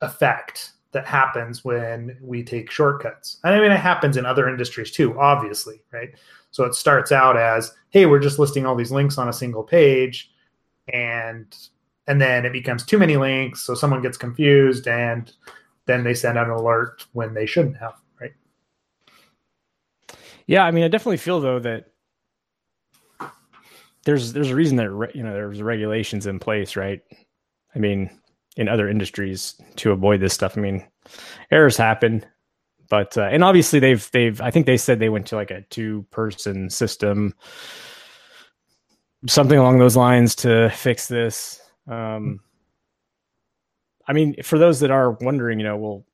effect 0.02 0.74
that 0.92 1.06
happens 1.06 1.66
when 1.66 2.18
we 2.22 2.44
take 2.44 2.72
shortcuts. 2.72 3.40
And 3.44 3.54
I 3.54 3.60
mean, 3.60 3.72
it 3.72 3.80
happens 3.80 4.16
in 4.16 4.26
other 4.26 4.48
industries 4.48 4.92
too, 4.92 5.20
obviously, 5.20 5.82
right? 5.92 6.10
So 6.52 6.64
it 6.64 6.76
starts 6.76 7.12
out 7.12 7.36
as, 7.36 7.74
hey, 7.90 8.06
we're 8.06 8.20
just 8.20 8.40
listing 8.40 8.66
all 8.66 8.76
these 8.76 8.92
links 8.92 9.18
on 9.18 9.28
a 9.28 9.34
single 9.34 9.64
page, 9.64 10.32
and 10.94 11.56
and 12.08 12.22
then 12.22 12.46
it 12.46 12.54
becomes 12.54 12.86
too 12.86 12.98
many 12.98 13.18
links, 13.18 13.62
so 13.62 13.76
someone 13.76 14.02
gets 14.02 14.18
confused, 14.18 14.88
and 14.88 15.34
then 15.88 16.04
they 16.04 16.14
send 16.14 16.38
out 16.38 16.48
an 16.48 16.54
alert 16.54 17.06
when 17.12 17.34
they 17.34 17.46
shouldn't 17.46 17.78
have? 17.78 17.96
Yeah, 20.48 20.64
I 20.64 20.72
mean, 20.72 20.84
I 20.84 20.88
definitely 20.88 21.18
feel 21.18 21.42
though 21.42 21.60
that 21.60 21.92
there's 24.06 24.32
there's 24.34 24.50
a 24.50 24.56
reason 24.56 24.78
that 24.78 25.12
you 25.14 25.22
know 25.22 25.34
there's 25.34 25.62
regulations 25.62 26.26
in 26.26 26.40
place, 26.40 26.76
right? 26.76 27.02
I 27.76 27.80
mean, 27.80 28.10
in 28.56 28.70
other 28.70 28.90
industries 28.90 29.62
to 29.78 29.92
avoid 29.92 30.22
this 30.22 30.34
stuff. 30.34 30.58
I 30.58 30.62
mean, 30.62 30.88
errors 31.52 31.76
happen, 31.78 32.26
but 32.90 33.18
uh, 33.18 33.24
and 33.24 33.44
obviously 33.44 33.80
they've 33.80 34.10
they've 34.12 34.40
I 34.40 34.50
think 34.50 34.66
they 34.66 34.78
said 34.78 35.00
they 35.00 35.10
went 35.10 35.28
to 35.28 35.36
like 35.36 35.52
a 35.52 35.62
two 35.70 36.06
person 36.12 36.70
system, 36.70 37.34
something 39.28 39.60
along 39.60 39.80
those 39.80 39.98
lines 39.98 40.36
to 40.38 40.70
fix 40.70 41.08
this. 41.10 41.62
Um, 41.90 42.40
I 44.08 44.14
mean, 44.14 44.42
for 44.44 44.58
those 44.58 44.80
that 44.80 44.92
are 44.92 45.12
wondering, 45.12 45.60
you 45.60 45.66
know, 45.66 45.76
well, 45.76 46.06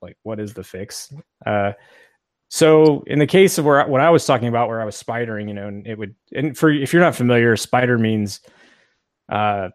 like 0.00 0.16
what 0.22 0.40
is 0.40 0.54
the 0.54 0.64
fix? 0.64 1.12
Uh, 1.44 1.72
so 2.48 3.02
in 3.06 3.18
the 3.18 3.26
case 3.26 3.58
of 3.58 3.64
where 3.64 3.86
what 3.86 4.00
I 4.00 4.10
was 4.10 4.24
talking 4.24 4.48
about, 4.48 4.68
where 4.68 4.80
I 4.80 4.84
was 4.84 5.00
spidering, 5.00 5.48
you 5.48 5.54
know, 5.54 5.68
and 5.68 5.86
it 5.86 5.98
would, 5.98 6.14
and 6.34 6.56
for 6.56 6.70
if 6.70 6.92
you're 6.92 7.02
not 7.02 7.14
familiar, 7.14 7.56
spider 7.56 7.98
means 7.98 8.40
uh, 9.28 9.68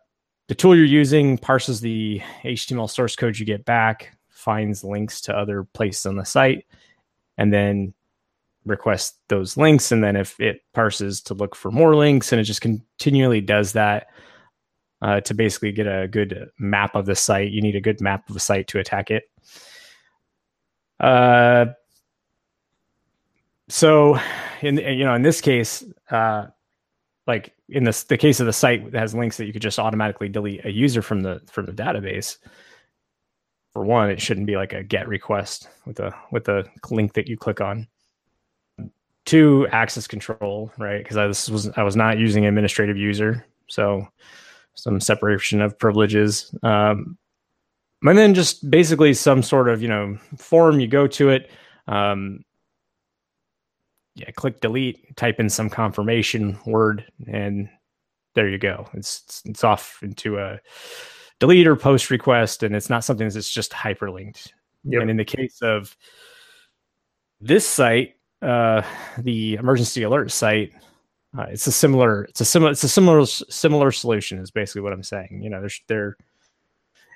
the 0.48 0.56
tool 0.56 0.76
you're 0.76 0.86
using 0.86 1.38
parses 1.38 1.82
the 1.82 2.22
HTML 2.44 2.90
source 2.90 3.16
code 3.16 3.38
you 3.38 3.46
get 3.46 3.66
back, 3.66 4.18
finds 4.30 4.84
links 4.84 5.22
to 5.22 5.38
other 5.38 5.64
places 5.64 6.06
on 6.08 6.16
the 6.16 6.26
site, 6.26 6.66
and 7.38 7.54
then 7.54 7.94
requests 8.66 9.20
those 9.30 9.56
links. 9.56 9.92
And 9.92 10.04
then 10.04 10.16
if 10.16 10.40
it 10.40 10.62
parses 10.74 11.22
to 11.24 11.34
look 11.36 11.56
for 11.56 11.70
more 11.70 11.96
links, 11.96 12.32
and 12.32 12.42
it 12.42 12.46
just 12.46 12.62
continually 12.62 13.42
does 13.42 13.74
that 13.74 14.08
uh, 15.04 15.22
to 15.22 15.34
basically 15.36 15.72
get 15.72 15.86
a 15.86 16.08
good 16.08 16.50
map 16.58 16.96
of 16.96 17.06
the 17.06 17.16
site, 17.16 17.52
you 17.52 17.62
need 17.62 17.76
a 17.76 17.82
good 17.82 18.02
map 18.02 18.28
of 18.28 18.34
the 18.34 18.40
site 18.40 18.68
to 18.70 18.80
attack 18.80 19.12
it. 19.12 19.26
Uh, 21.00 21.33
so, 23.74 24.20
in 24.62 24.78
you 24.78 25.04
know, 25.04 25.16
in 25.16 25.24
this 25.24 25.42
case, 25.42 25.84
uh, 26.12 26.46
like 27.26 27.56
in 27.70 27.86
this 27.86 28.04
the 28.04 28.18
case 28.18 28.40
of 28.40 28.46
the 28.46 28.54
site 28.54 28.92
that 28.92 29.00
has 29.00 29.16
links 29.16 29.38
that 29.38 29.46
you 29.46 29.52
could 29.52 29.64
just 29.64 29.80
automatically 29.80 30.30
delete 30.30 30.64
a 30.64 30.72
user 30.72 31.02
from 31.02 31.22
the 31.22 31.42
from 31.52 31.66
the 31.66 31.72
database 31.72 32.38
for 33.74 33.84
one 33.84 34.12
it 34.12 34.22
shouldn't 34.22 34.46
be 34.46 34.58
like 34.58 34.74
a 34.74 34.84
get 34.84 35.08
request 35.08 35.68
with 35.88 36.00
a 36.00 36.14
with 36.32 36.48
a 36.50 36.64
link 36.92 37.14
that 37.14 37.28
you 37.28 37.36
click 37.36 37.62
on. 37.62 37.88
Two 39.26 39.68
access 39.72 40.06
control 40.06 40.72
right? 40.78 41.00
Because 41.00 41.18
i 41.18 41.26
this 41.26 41.50
was 41.50 41.68
i 41.70 41.82
was 41.82 41.96
not 41.96 42.20
using 42.20 42.46
administrative 42.46 42.96
user 42.96 43.44
so 43.70 44.08
some 44.76 45.00
separation 45.00 45.62
of 45.62 45.80
privileges. 45.80 46.54
Um, 46.62 47.18
and 48.04 48.20
then 48.20 48.36
just 48.36 48.70
basically 48.70 49.16
some 49.16 49.42
sort 49.42 49.68
of 49.68 49.82
you 49.82 49.88
know 49.88 50.16
form 50.38 50.80
you 50.80 50.88
go 50.88 51.08
to 51.08 51.30
it. 51.30 51.50
Um, 51.88 52.46
yeah, 54.16 54.30
click 54.32 54.62
delete, 54.62 55.16
type 55.16 55.40
in 55.40 55.50
some 55.50 55.70
confirmation 55.70 56.58
word, 56.66 57.06
and 57.28 57.70
there 58.36 58.48
you 58.48 58.58
go. 58.58 58.88
It's 58.94 59.42
it's, 59.46 59.64
off 59.64 60.00
into 60.04 60.38
a 60.38 60.60
delete 61.40 61.68
or 61.68 61.76
post 61.76 62.10
request, 62.10 62.64
and 62.64 62.76
it's 62.76 62.90
not 62.90 63.04
something 63.04 63.28
that's 63.28 63.50
just 63.50 63.72
hyperlinked. 63.72 64.50
Yep. 64.86 65.02
And 65.02 65.10
in 65.10 65.18
the 65.18 65.26
case 65.26 65.62
of 65.62 65.96
this 67.40 67.68
site, 67.68 68.16
uh, 68.42 68.84
the 69.18 69.56
emergency 69.56 70.04
alert 70.04 70.32
site, 70.32 70.74
uh, 71.38 71.46
it's 71.50 71.66
a 71.66 71.72
similar, 71.72 72.24
it's 72.26 72.42
a 72.42 72.46
similar, 72.46 72.72
it's 72.72 72.84
a 72.84 72.90
similar, 72.90 73.26
similar 73.26 73.92
solution. 73.92 74.40
Is 74.40 74.52
basically 74.52 74.82
what 74.82 74.94
I'm 74.94 75.04
saying. 75.04 75.42
You 75.42 75.50
know, 75.50 75.60
there's 75.60 75.82
there. 75.88 76.18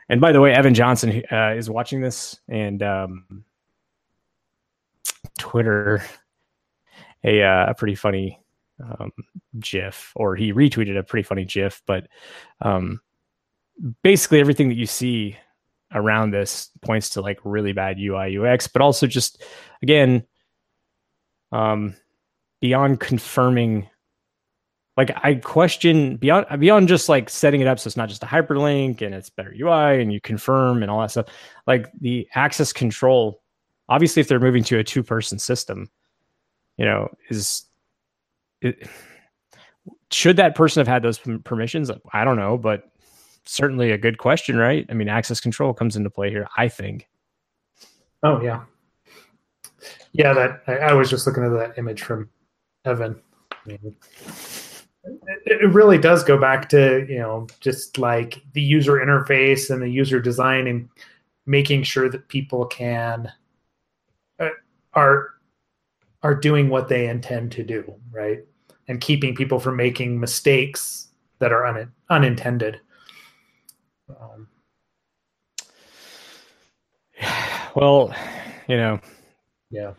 And 0.09 0.21
by 0.21 0.31
the 0.31 0.39
way, 0.39 0.53
Evan 0.53 0.73
Johnson 0.73 1.21
uh, 1.31 1.53
is 1.55 1.69
watching 1.69 1.99
this, 1.99 2.39
and 2.47 2.81
um, 2.81 3.43
Twitter 5.37 6.01
a 7.27 7.43
uh, 7.43 7.65
a 7.69 7.75
pretty 7.75 7.95
funny 7.95 8.39
um, 8.81 9.11
GIF, 9.59 10.13
or 10.15 10.35
he 10.35 10.53
retweeted 10.53 10.97
a 10.97 11.03
pretty 11.03 11.23
funny 11.23 11.45
GIF. 11.45 11.81
But 11.85 12.07
um, 12.61 13.01
basically, 14.01 14.39
everything 14.39 14.69
that 14.69 14.75
you 14.77 14.85
see 14.85 15.37
around 15.93 16.31
this 16.31 16.69
points 16.81 17.09
to 17.11 17.21
like 17.21 17.39
really 17.43 17.73
bad 17.73 17.99
UI 17.99 18.37
UX, 18.37 18.67
but 18.67 18.81
also 18.81 19.07
just 19.07 19.43
again, 19.83 20.25
um, 21.51 21.95
beyond 22.61 22.99
confirming. 22.99 23.89
Like 24.95 25.11
I 25.23 25.35
question 25.35 26.17
beyond 26.17 26.59
beyond 26.59 26.87
just 26.87 27.07
like 27.07 27.29
setting 27.29 27.61
it 27.61 27.67
up 27.67 27.77
so 27.77 27.87
it's 27.87 27.97
not 27.97 28.09
just 28.09 28.23
a 28.23 28.25
hyperlink 28.25 29.03
and 29.03 29.13
it's 29.13 29.29
better 29.29 29.53
UI 29.53 30.01
and 30.01 30.11
you 30.11 30.19
confirm 30.19 30.81
and 30.81 30.89
all 30.89 31.01
that 31.01 31.11
stuff. 31.11 31.27
Like 31.67 31.91
the 32.01 32.27
access 32.33 32.73
control, 32.73 33.43
obviously, 33.89 34.21
if 34.21 34.27
they're 34.27 34.39
moving 34.39 34.63
to 34.63 34.79
a 34.79 34.83
two 34.83 35.03
person 35.03 35.37
system, 35.37 35.91
you 36.77 36.85
know, 36.85 37.09
is 37.29 37.65
it, 38.61 38.87
should 40.11 40.37
that 40.37 40.55
person 40.55 40.79
have 40.79 40.87
had 40.87 41.03
those 41.03 41.19
permissions? 41.43 41.91
I 42.13 42.23
don't 42.23 42.37
know, 42.37 42.57
but 42.57 42.91
certainly 43.45 43.91
a 43.91 43.97
good 43.97 44.17
question, 44.17 44.57
right? 44.57 44.85
I 44.89 44.93
mean, 44.93 45.09
access 45.09 45.39
control 45.39 45.73
comes 45.73 45.95
into 45.95 46.09
play 46.09 46.29
here, 46.29 46.47
I 46.57 46.67
think. 46.67 47.07
Oh 48.23 48.41
yeah, 48.41 48.63
yeah. 50.11 50.33
That 50.33 50.63
I, 50.67 50.77
I 50.77 50.93
was 50.93 51.09
just 51.09 51.27
looking 51.27 51.43
at 51.43 51.49
that 51.49 51.77
image 51.77 52.01
from 52.01 52.29
Evan. 52.85 53.21
It, 53.65 53.93
it 55.45 55.69
really 55.73 55.97
does 55.97 56.23
go 56.23 56.39
back 56.39 56.67
to 56.69 57.05
you 57.07 57.19
know 57.19 57.47
just 57.59 57.97
like 57.97 58.41
the 58.53 58.61
user 58.61 58.93
interface 58.93 59.69
and 59.69 59.81
the 59.81 59.89
user 59.89 60.19
design 60.19 60.67
and 60.67 60.89
making 61.45 61.83
sure 61.83 62.09
that 62.09 62.27
people 62.27 62.65
can 62.65 63.31
uh, 64.39 64.49
are 64.93 65.36
are 66.23 66.35
doing 66.35 66.69
what 66.69 66.89
they 66.89 67.07
intend 67.07 67.51
to 67.53 67.63
do, 67.63 67.93
right? 68.11 68.43
And 68.87 69.01
keeping 69.01 69.35
people 69.35 69.59
from 69.59 69.75
making 69.75 70.19
mistakes 70.19 71.07
that 71.39 71.51
are 71.51 71.65
un- 71.65 71.91
unintended. 72.09 72.79
Um, 74.09 74.47
well, 77.75 78.13
you 78.67 78.77
know. 78.77 78.99
Yeah. 79.69 79.93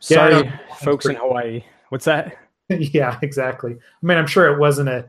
Sorry, 0.00 0.44
yeah, 0.44 0.58
folks 0.78 1.04
pretty- 1.04 1.16
in 1.16 1.22
Hawaii. 1.22 1.64
What's 1.88 2.04
that? 2.04 2.36
yeah, 2.68 3.18
exactly. 3.22 3.72
I 3.72 4.06
mean, 4.06 4.18
I'm 4.18 4.26
sure 4.26 4.52
it 4.52 4.58
wasn't 4.58 4.88
a 4.88 5.08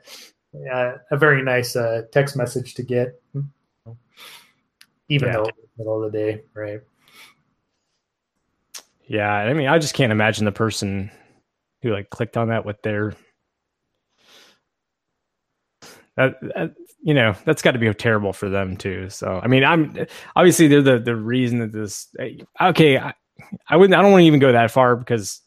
uh, 0.71 0.97
a 1.12 1.17
very 1.17 1.43
nice 1.43 1.75
uh, 1.75 2.03
text 2.12 2.36
message 2.36 2.74
to 2.75 2.83
get, 2.83 3.19
even 5.09 5.27
yeah. 5.27 5.33
though 5.33 5.43
it 5.43 5.55
was 5.55 5.65
the 5.75 5.83
middle 5.83 6.03
of 6.03 6.12
the 6.12 6.17
day, 6.17 6.41
right? 6.53 6.81
Yeah, 9.07 9.31
I 9.31 9.53
mean, 9.53 9.67
I 9.67 9.79
just 9.79 9.93
can't 9.93 10.11
imagine 10.11 10.45
the 10.45 10.51
person 10.51 11.09
who 11.81 11.91
like 11.91 12.09
clicked 12.09 12.35
on 12.37 12.49
that 12.49 12.65
with 12.65 12.81
their 12.81 13.13
that, 16.17 16.35
that 16.41 16.73
you 17.01 17.13
know 17.13 17.35
that's 17.45 17.61
got 17.61 17.71
to 17.71 17.79
be 17.79 17.93
terrible 17.93 18.33
for 18.33 18.49
them 18.49 18.75
too. 18.75 19.09
So 19.09 19.39
I 19.41 19.47
mean, 19.47 19.63
I'm 19.63 19.95
obviously 20.35 20.67
they're 20.67 20.81
the 20.81 20.99
the 20.99 21.15
reason 21.15 21.59
that 21.59 21.71
this. 21.71 22.07
Okay, 22.59 22.97
I, 22.97 23.13
I 23.69 23.77
wouldn't. 23.77 23.97
I 23.97 24.01
don't 24.01 24.11
want 24.11 24.23
to 24.23 24.27
even 24.27 24.39
go 24.41 24.51
that 24.51 24.71
far 24.71 24.97
because 24.97 25.41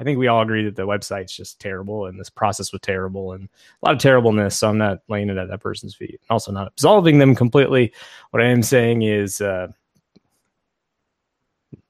I 0.00 0.04
think 0.04 0.18
we 0.18 0.26
all 0.26 0.42
agree 0.42 0.64
that 0.64 0.74
the 0.74 0.86
website's 0.86 1.36
just 1.36 1.60
terrible 1.60 2.06
and 2.06 2.18
this 2.18 2.30
process 2.30 2.72
was 2.72 2.80
terrible 2.80 3.32
and 3.32 3.44
a 3.82 3.86
lot 3.86 3.94
of 3.94 4.00
terribleness. 4.00 4.56
So 4.58 4.68
I'm 4.68 4.78
not 4.78 5.02
laying 5.08 5.28
it 5.28 5.36
at 5.36 5.48
that 5.48 5.60
person's 5.60 5.94
feet. 5.94 6.20
Also, 6.30 6.50
not 6.50 6.66
absolving 6.66 7.18
them 7.20 7.36
completely. 7.36 7.92
What 8.30 8.42
I 8.42 8.46
am 8.46 8.62
saying 8.62 9.02
is. 9.02 9.40
uh 9.40 9.68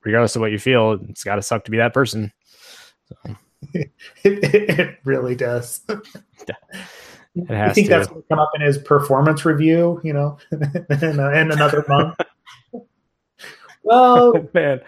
regardless 0.04 0.36
of 0.36 0.40
what 0.40 0.52
you 0.52 0.58
feel, 0.58 0.92
it's 1.08 1.24
got 1.24 1.36
to 1.36 1.42
suck 1.42 1.64
to 1.64 1.70
be 1.70 1.78
that 1.78 1.94
person. 1.94 2.32
So. 3.08 3.36
it, 3.72 3.90
it, 4.24 4.98
really 5.04 5.34
does. 5.34 5.80
It 7.36 7.48
has 7.48 7.70
I 7.70 7.74
think 7.74 7.88
to. 7.88 7.90
that's 7.90 8.06
going 8.06 8.22
to 8.22 8.28
come 8.28 8.38
up 8.38 8.52
in 8.54 8.60
his 8.60 8.78
performance 8.78 9.44
review, 9.44 10.00
you 10.04 10.12
know, 10.12 10.38
in, 10.52 11.00
in 11.00 11.50
another 11.50 11.84
month. 11.88 12.14
well, 13.82 14.36
oh, 14.36 14.48
man, 14.54 14.80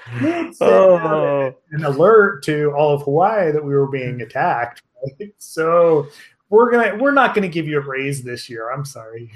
oh. 0.60 1.52
an 1.72 1.84
alert 1.84 2.44
to 2.44 2.72
all 2.76 2.94
of 2.94 3.02
Hawaii 3.02 3.50
that 3.50 3.64
we 3.64 3.74
were 3.74 3.88
being 3.88 4.20
attacked. 4.22 4.82
Right? 5.02 5.34
So 5.38 6.06
we're 6.48 6.70
gonna 6.70 6.96
we're 7.02 7.10
not 7.10 7.34
gonna 7.34 7.48
give 7.48 7.66
you 7.66 7.78
a 7.78 7.84
raise 7.84 8.22
this 8.22 8.48
year. 8.48 8.70
I'm 8.70 8.84
sorry. 8.84 9.32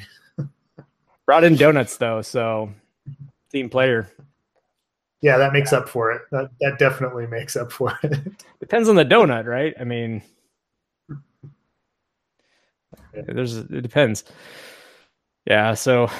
Brought 1.27 1.43
in 1.43 1.57
donuts 1.57 1.97
though, 1.97 2.23
so 2.23 2.73
team 3.51 3.69
player. 3.69 4.09
Yeah, 5.23 5.37
that 5.37 5.53
makes 5.53 5.73
up 5.73 5.89
for 5.89 6.13
it. 6.13 6.23
That 6.31 6.51
that 6.61 6.79
definitely 6.79 7.27
makes 7.27 7.57
up 7.57 7.71
for 7.71 7.99
it. 8.03 8.45
Depends 8.59 8.89
on 8.89 8.97
the 8.97 9.05
donut, 9.05 9.47
right? 9.47 9.75
I 9.79 9.85
mean, 9.85 10.23
there's 13.13 13.57
it 13.57 13.83
depends. 13.83 14.25
Yeah, 15.47 15.75
so 15.75 16.11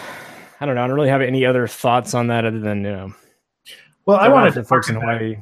I 0.61 0.67
don't 0.67 0.75
know. 0.75 0.85
I 0.85 0.87
don't 0.87 0.97
really 0.97 1.09
have 1.09 1.23
any 1.23 1.47
other 1.47 1.67
thoughts 1.67 2.15
on 2.15 2.27
that 2.29 2.45
other 2.45 2.61
than 2.61 2.85
you 2.85 2.91
know. 2.91 3.15
Well, 4.07 4.19
I 4.19 4.29
wanted 4.29 4.55
to 4.55 4.65
folks 4.65 4.89
in 4.89 4.97
Hawaii. 4.97 5.37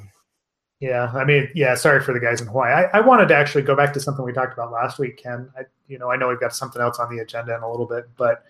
Yeah, 0.81 1.11
I 1.15 1.25
mean, 1.25 1.49
yeah. 1.55 1.75
Sorry 1.75 2.00
for 2.00 2.12
the 2.12 2.21
guys 2.21 2.41
in 2.41 2.47
Hawaii. 2.47 2.73
I, 2.73 2.99
I 2.99 3.00
wanted 3.00 3.29
to 3.29 3.35
actually 3.35 3.62
go 3.62 3.75
back 3.75 3.93
to 3.95 4.00
something 4.00 4.25
we 4.25 4.33
talked 4.33 4.53
about 4.53 4.71
last 4.71 4.99
week, 4.99 5.17
Ken. 5.17 5.50
I, 5.59 5.62
you 5.88 5.99
know, 5.99 6.11
I 6.11 6.17
know 6.17 6.29
we've 6.29 6.38
got 6.38 6.55
something 6.55 6.81
else 6.81 7.00
on 7.00 7.15
the 7.15 7.23
agenda 7.23 7.57
in 7.57 7.62
a 7.62 7.71
little 7.71 7.87
bit, 7.87 8.09
but 8.17 8.45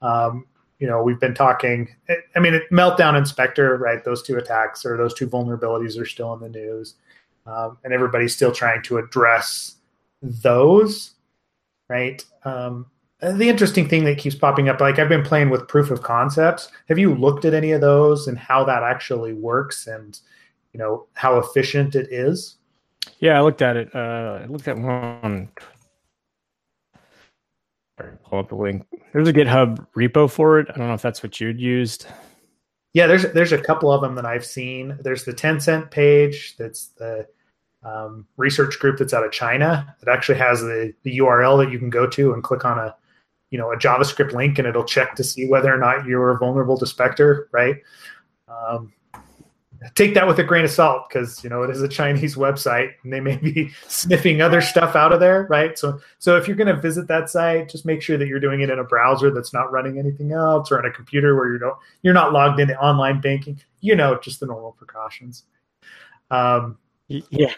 um, 0.00 0.46
you 0.82 0.88
know, 0.88 1.00
we've 1.00 1.20
been 1.20 1.32
talking. 1.32 1.88
I 2.34 2.40
mean, 2.40 2.60
Meltdown 2.72 3.14
and 3.14 3.26
Spectre 3.26 3.78
right? 3.78 4.02
Those 4.02 4.20
two 4.20 4.36
attacks 4.36 4.84
or 4.84 4.96
those 4.96 5.14
two 5.14 5.28
vulnerabilities 5.28 5.96
are 5.98 6.04
still 6.04 6.34
in 6.34 6.40
the 6.40 6.48
news, 6.48 6.96
um, 7.46 7.78
and 7.84 7.92
everybody's 7.92 8.34
still 8.34 8.50
trying 8.50 8.82
to 8.82 8.98
address 8.98 9.76
those, 10.22 11.12
right? 11.88 12.24
Um, 12.44 12.86
the 13.20 13.48
interesting 13.48 13.88
thing 13.88 14.02
that 14.06 14.18
keeps 14.18 14.34
popping 14.34 14.68
up, 14.68 14.80
like 14.80 14.98
I've 14.98 15.08
been 15.08 15.22
playing 15.22 15.50
with 15.50 15.68
proof 15.68 15.92
of 15.92 16.02
concepts. 16.02 16.68
Have 16.88 16.98
you 16.98 17.14
looked 17.14 17.44
at 17.44 17.54
any 17.54 17.70
of 17.70 17.80
those 17.80 18.26
and 18.26 18.36
how 18.36 18.64
that 18.64 18.82
actually 18.82 19.34
works, 19.34 19.86
and 19.86 20.18
you 20.72 20.78
know 20.78 21.06
how 21.12 21.38
efficient 21.38 21.94
it 21.94 22.08
is? 22.10 22.56
Yeah, 23.20 23.38
I 23.38 23.42
looked 23.42 23.62
at 23.62 23.76
it. 23.76 23.94
Uh, 23.94 24.40
I 24.42 24.46
looked 24.46 24.66
at 24.66 24.76
one 24.76 25.48
pull 28.24 28.38
up 28.38 28.48
the 28.48 28.56
link. 28.56 28.86
There's 29.12 29.28
a 29.28 29.32
GitHub 29.32 29.86
repo 29.96 30.30
for 30.30 30.58
it. 30.58 30.68
I 30.70 30.78
don't 30.78 30.88
know 30.88 30.94
if 30.94 31.02
that's 31.02 31.22
what 31.22 31.40
you'd 31.40 31.60
used. 31.60 32.06
Yeah, 32.94 33.06
there's 33.06 33.30
there's 33.32 33.52
a 33.52 33.58
couple 33.58 33.90
of 33.90 34.02
them 34.02 34.14
that 34.16 34.26
I've 34.26 34.44
seen. 34.44 34.98
There's 35.00 35.24
the 35.24 35.32
Tencent 35.32 35.90
page. 35.90 36.56
That's 36.58 36.88
the 36.98 37.26
um, 37.84 38.26
research 38.36 38.78
group 38.78 38.98
that's 38.98 39.14
out 39.14 39.24
of 39.24 39.32
China. 39.32 39.94
It 40.02 40.08
actually 40.08 40.38
has 40.38 40.60
the 40.60 40.92
the 41.02 41.18
URL 41.18 41.62
that 41.64 41.72
you 41.72 41.78
can 41.78 41.90
go 41.90 42.06
to 42.06 42.32
and 42.32 42.42
click 42.42 42.64
on 42.64 42.78
a 42.78 42.94
you 43.50 43.58
know 43.58 43.72
a 43.72 43.76
JavaScript 43.76 44.32
link, 44.32 44.58
and 44.58 44.68
it'll 44.68 44.84
check 44.84 45.14
to 45.16 45.24
see 45.24 45.48
whether 45.48 45.72
or 45.72 45.78
not 45.78 46.06
you're 46.06 46.38
vulnerable 46.38 46.78
to 46.78 46.86
Spectre. 46.86 47.48
Right. 47.52 47.76
Um, 48.48 48.92
take 49.94 50.14
that 50.14 50.26
with 50.26 50.38
a 50.38 50.44
grain 50.44 50.64
of 50.64 50.70
salt 50.70 51.08
because 51.08 51.42
you 51.42 51.50
know 51.50 51.62
it 51.62 51.70
is 51.70 51.82
a 51.82 51.88
Chinese 51.88 52.34
website 52.36 52.90
and 53.02 53.12
they 53.12 53.20
may 53.20 53.36
be 53.36 53.70
sniffing 53.88 54.40
other 54.40 54.60
stuff 54.60 54.96
out 54.96 55.12
of 55.12 55.20
there, 55.20 55.46
right? 55.50 55.78
So 55.78 56.00
so 56.18 56.36
if 56.36 56.46
you're 56.46 56.56
going 56.56 56.74
to 56.74 56.80
visit 56.80 57.08
that 57.08 57.30
site, 57.30 57.68
just 57.68 57.84
make 57.84 58.02
sure 58.02 58.16
that 58.18 58.28
you're 58.28 58.40
doing 58.40 58.60
it 58.60 58.70
in 58.70 58.78
a 58.78 58.84
browser 58.84 59.30
that's 59.30 59.52
not 59.52 59.72
running 59.72 59.98
anything 59.98 60.32
else 60.32 60.70
or 60.70 60.78
on 60.78 60.86
a 60.86 60.92
computer 60.92 61.36
where 61.36 61.52
you 61.52 61.58
don't 61.58 61.76
you're 62.02 62.14
not 62.14 62.32
logged 62.32 62.60
into 62.60 62.78
online 62.78 63.20
banking. 63.20 63.60
You 63.80 63.96
know, 63.96 64.18
just 64.18 64.40
the 64.40 64.46
normal 64.46 64.72
precautions. 64.72 65.44
Um, 66.30 66.78
yeah, 67.08 67.52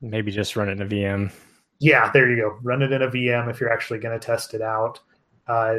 maybe 0.00 0.30
just 0.30 0.56
run 0.56 0.68
it 0.68 0.72
in 0.72 0.82
a 0.82 0.86
VM. 0.86 1.32
Yeah, 1.78 2.10
there 2.12 2.30
you 2.30 2.36
go. 2.36 2.58
Run 2.62 2.82
it 2.82 2.92
in 2.92 3.02
a 3.02 3.08
VM 3.08 3.50
if 3.50 3.60
you're 3.60 3.72
actually 3.72 3.98
going 3.98 4.18
to 4.18 4.24
test 4.24 4.54
it 4.54 4.62
out. 4.62 5.00
Uh, 5.48 5.78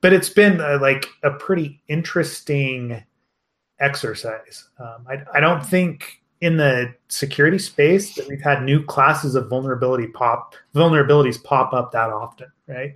but 0.00 0.12
it's 0.12 0.28
been 0.28 0.60
uh, 0.60 0.78
like 0.80 1.06
a 1.22 1.30
pretty 1.30 1.80
interesting 1.88 3.04
exercise. 3.82 4.68
Um, 4.78 5.04
I, 5.08 5.22
I 5.34 5.40
don't 5.40 5.64
think 5.64 6.22
in 6.40 6.56
the 6.56 6.94
security 7.08 7.58
space 7.58 8.14
that 8.14 8.26
we've 8.28 8.42
had 8.42 8.62
new 8.62 8.82
classes 8.82 9.34
of 9.34 9.48
vulnerability 9.48 10.08
pop 10.08 10.54
vulnerabilities 10.74 11.42
pop 11.42 11.72
up 11.72 11.92
that 11.92 12.10
often, 12.10 12.48
right? 12.66 12.94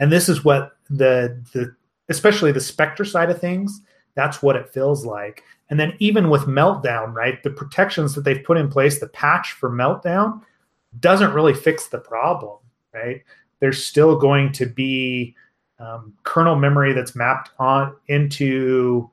And 0.00 0.10
this 0.10 0.28
is 0.28 0.44
what 0.44 0.72
the 0.88 1.42
the 1.52 1.74
especially 2.08 2.52
the 2.52 2.60
Spectre 2.60 3.04
side 3.04 3.30
of 3.30 3.40
things, 3.40 3.82
that's 4.14 4.42
what 4.42 4.56
it 4.56 4.72
feels 4.72 5.04
like. 5.04 5.44
And 5.70 5.78
then 5.78 5.92
even 5.98 6.30
with 6.30 6.42
Meltdown, 6.42 7.12
right, 7.12 7.42
the 7.42 7.50
protections 7.50 8.14
that 8.14 8.22
they've 8.22 8.42
put 8.42 8.56
in 8.56 8.68
place, 8.68 8.98
the 8.98 9.08
patch 9.08 9.52
for 9.52 9.70
Meltdown 9.70 10.40
doesn't 11.00 11.34
really 11.34 11.54
fix 11.54 11.88
the 11.88 11.98
problem, 11.98 12.56
right? 12.94 13.22
There's 13.60 13.84
still 13.84 14.16
going 14.18 14.52
to 14.52 14.66
be 14.66 15.36
um, 15.78 16.14
kernel 16.24 16.56
memory 16.56 16.94
that's 16.94 17.14
mapped 17.14 17.50
on 17.58 17.94
into 18.08 19.10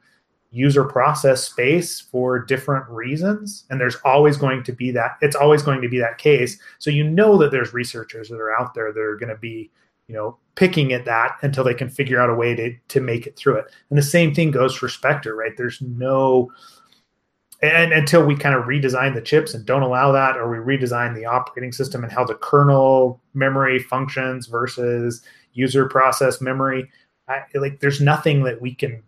user 0.56 0.86
process 0.86 1.44
space 1.44 2.00
for 2.00 2.40
different 2.40 2.88
reasons. 2.90 3.66
And 3.70 3.80
there's 3.80 3.98
always 4.06 4.38
going 4.38 4.64
to 4.64 4.72
be 4.72 4.90
that 4.92 5.18
it's 5.22 5.36
always 5.36 5.62
going 5.62 5.82
to 5.82 5.90
be 5.90 6.00
that 6.00 6.18
case. 6.18 6.58
So 6.80 6.90
you 6.90 7.04
know 7.04 7.38
that 7.38 7.52
there's 7.52 7.74
researchers 7.74 8.30
that 8.30 8.40
are 8.40 8.58
out 8.58 8.74
there 8.74 8.94
that 8.94 9.00
are 9.00 9.18
going 9.18 9.30
to 9.30 9.38
be 9.38 9.70
you 10.08 10.16
know 10.16 10.38
picking 10.56 10.94
at 10.94 11.04
that 11.06 11.38
until 11.42 11.64
they 11.66 11.74
can 11.74 11.90
figure 11.90 12.22
out 12.22 12.30
a 12.30 12.36
way 12.36 12.56
to 12.56 12.74
to 12.88 13.02
make 13.02 13.28
it 13.28 13.36
through 13.36 13.58
it. 13.58 13.66
And 13.90 14.00
the 14.00 14.04
same 14.04 14.34
thing 14.34 14.52
goes 14.52 14.74
for 14.74 14.88
spectre 14.88 15.36
right? 15.36 15.52
There's 15.58 15.82
no 15.82 16.52
and 17.62 17.92
until 17.92 18.26
we 18.26 18.36
kind 18.36 18.56
of 18.56 18.66
redesign 18.66 19.14
the 19.14 19.22
chips 19.22 19.54
and 19.54 19.66
don't 19.66 19.82
allow 19.82 20.12
that 20.14 20.38
or 20.38 20.50
we 20.50 20.78
redesign 20.78 21.16
the 21.16 21.26
operating 21.26 21.72
system 21.72 22.04
and 22.04 22.14
how 22.14 22.24
the 22.24 22.36
kernel 22.36 23.22
memory 23.34 23.80
functions 23.80 24.48
versus 24.48 25.22
user 25.54 25.88
process 25.88 26.40
memory 26.40 26.90
I, 27.28 27.42
like 27.56 27.80
there's 27.80 28.02
nothing 28.02 28.44
that 28.44 28.62
we 28.62 28.76
can 28.76 29.02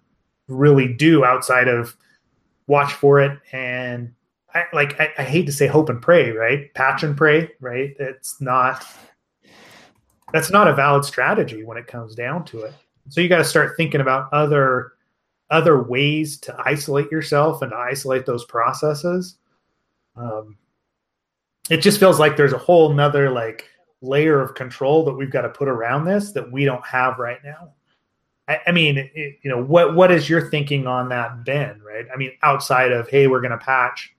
really 0.47 0.93
do 0.93 1.25
outside 1.25 1.67
of 1.67 1.95
watch 2.67 2.93
for 2.93 3.19
it 3.21 3.37
and 3.51 4.13
I, 4.53 4.63
like 4.73 4.99
I, 4.99 5.11
I, 5.17 5.23
hate 5.23 5.45
to 5.45 5.51
say 5.51 5.67
hope 5.67 5.89
and 5.89 6.01
pray, 6.01 6.31
right? 6.31 6.73
Patch 6.73 7.03
and 7.03 7.15
pray, 7.15 7.51
right? 7.59 7.95
It's 7.99 8.41
not 8.41 8.85
that's 10.33 10.51
not 10.51 10.67
a 10.67 10.73
valid 10.73 11.05
strategy 11.05 11.63
when 11.63 11.77
it 11.77 11.87
comes 11.87 12.15
down 12.15 12.43
to 12.45 12.63
it. 12.63 12.73
So 13.09 13.21
you 13.21 13.29
got 13.29 13.37
to 13.37 13.43
start 13.45 13.77
thinking 13.77 14.01
about 14.01 14.31
other 14.33 14.93
other 15.49 15.81
ways 15.81 16.37
to 16.39 16.55
isolate 16.65 17.11
yourself 17.11 17.61
and 17.61 17.71
to 17.71 17.77
isolate 17.77 18.25
those 18.25 18.45
processes. 18.45 19.37
Um, 20.15 20.57
it 21.69 21.77
just 21.77 21.99
feels 21.99 22.19
like 22.19 22.35
there's 22.35 22.53
a 22.53 22.57
whole 22.57 22.93
nother 22.93 23.29
like 23.29 23.65
layer 24.01 24.41
of 24.41 24.55
control 24.55 25.05
that 25.05 25.13
we've 25.13 25.31
got 25.31 25.41
to 25.41 25.49
put 25.49 25.67
around 25.67 26.05
this 26.05 26.31
that 26.33 26.51
we 26.51 26.65
don't 26.65 26.85
have 26.85 27.17
right 27.19 27.39
now. 27.43 27.73
I, 28.47 28.59
I 28.67 28.71
mean, 28.71 28.97
it, 28.97 29.39
you 29.43 29.49
know, 29.49 29.61
what 29.61 29.95
what 29.95 30.11
is 30.11 30.29
your 30.29 30.49
thinking 30.49 30.87
on 30.87 31.09
that, 31.09 31.43
Ben? 31.43 31.81
Right? 31.81 32.05
I 32.13 32.17
mean, 32.17 32.31
outside 32.43 32.91
of 32.91 33.09
hey, 33.09 33.27
we're 33.27 33.41
going 33.41 33.51
to 33.51 33.57
patch. 33.57 34.13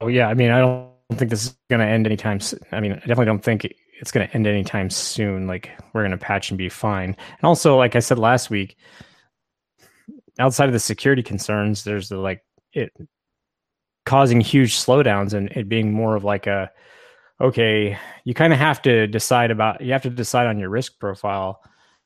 Oh 0.00 0.08
yeah, 0.08 0.28
I 0.28 0.34
mean, 0.34 0.50
I 0.50 0.60
don't 0.60 0.90
think 1.14 1.30
this 1.30 1.46
is 1.46 1.56
going 1.70 1.80
to 1.80 1.86
end 1.86 2.06
anytime. 2.06 2.40
I 2.72 2.80
mean, 2.80 2.92
I 2.92 2.96
definitely 2.96 3.26
don't 3.26 3.42
think 3.42 3.74
it's 4.00 4.12
going 4.12 4.26
to 4.26 4.34
end 4.34 4.46
anytime 4.46 4.90
soon. 4.90 5.46
Like 5.46 5.70
we're 5.92 6.02
going 6.02 6.12
to 6.12 6.18
patch 6.18 6.50
and 6.50 6.58
be 6.58 6.68
fine. 6.68 7.16
And 7.16 7.44
also, 7.44 7.76
like 7.76 7.96
I 7.96 8.00
said 8.00 8.18
last 8.18 8.50
week, 8.50 8.76
outside 10.38 10.66
of 10.66 10.72
the 10.72 10.78
security 10.78 11.22
concerns, 11.22 11.84
there's 11.84 12.08
the 12.10 12.18
like 12.18 12.44
it 12.72 12.92
causing 14.06 14.40
huge 14.40 14.76
slowdowns 14.76 15.34
and 15.34 15.50
it 15.52 15.68
being 15.68 15.92
more 15.92 16.16
of 16.16 16.24
like 16.24 16.46
a 16.46 16.70
okay, 17.40 17.96
you 18.24 18.34
kind 18.34 18.52
of 18.52 18.58
have 18.58 18.82
to 18.82 19.06
decide 19.06 19.50
about 19.50 19.80
you 19.80 19.92
have 19.92 20.02
to 20.02 20.10
decide 20.10 20.46
on 20.46 20.58
your 20.58 20.70
risk 20.70 20.98
profile 20.98 21.60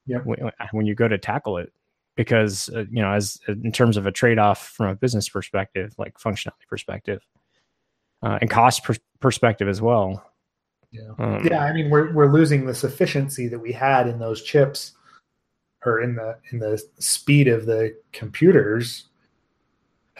yep. 0.06 0.24
when, 0.24 0.50
when 0.72 0.86
you 0.86 0.94
go 0.94 1.08
to 1.08 1.18
tackle 1.18 1.58
it 1.58 1.72
because 2.16 2.68
uh, 2.70 2.84
you 2.90 3.02
know 3.02 3.12
as 3.12 3.38
in 3.48 3.72
terms 3.72 3.96
of 3.96 4.06
a 4.06 4.12
trade-off 4.12 4.68
from 4.68 4.86
a 4.86 4.94
business 4.94 5.28
perspective 5.28 5.94
like 5.98 6.18
functionality 6.18 6.66
perspective 6.68 7.26
uh, 8.22 8.38
and 8.40 8.50
cost 8.50 8.84
per- 8.84 8.96
perspective 9.20 9.68
as 9.68 9.80
well. 9.80 10.24
Yeah. 10.90 11.12
Um, 11.18 11.42
yeah 11.46 11.64
i 11.64 11.72
mean 11.72 11.88
we're, 11.88 12.12
we're 12.12 12.30
losing 12.30 12.66
the 12.66 12.74
sufficiency 12.74 13.48
that 13.48 13.58
we 13.58 13.72
had 13.72 14.06
in 14.06 14.18
those 14.18 14.42
chips 14.42 14.92
or 15.86 16.02
in 16.02 16.14
the 16.16 16.36
in 16.50 16.58
the 16.58 16.82
speed 16.98 17.48
of 17.48 17.64
the 17.64 17.96
computers 18.12 19.06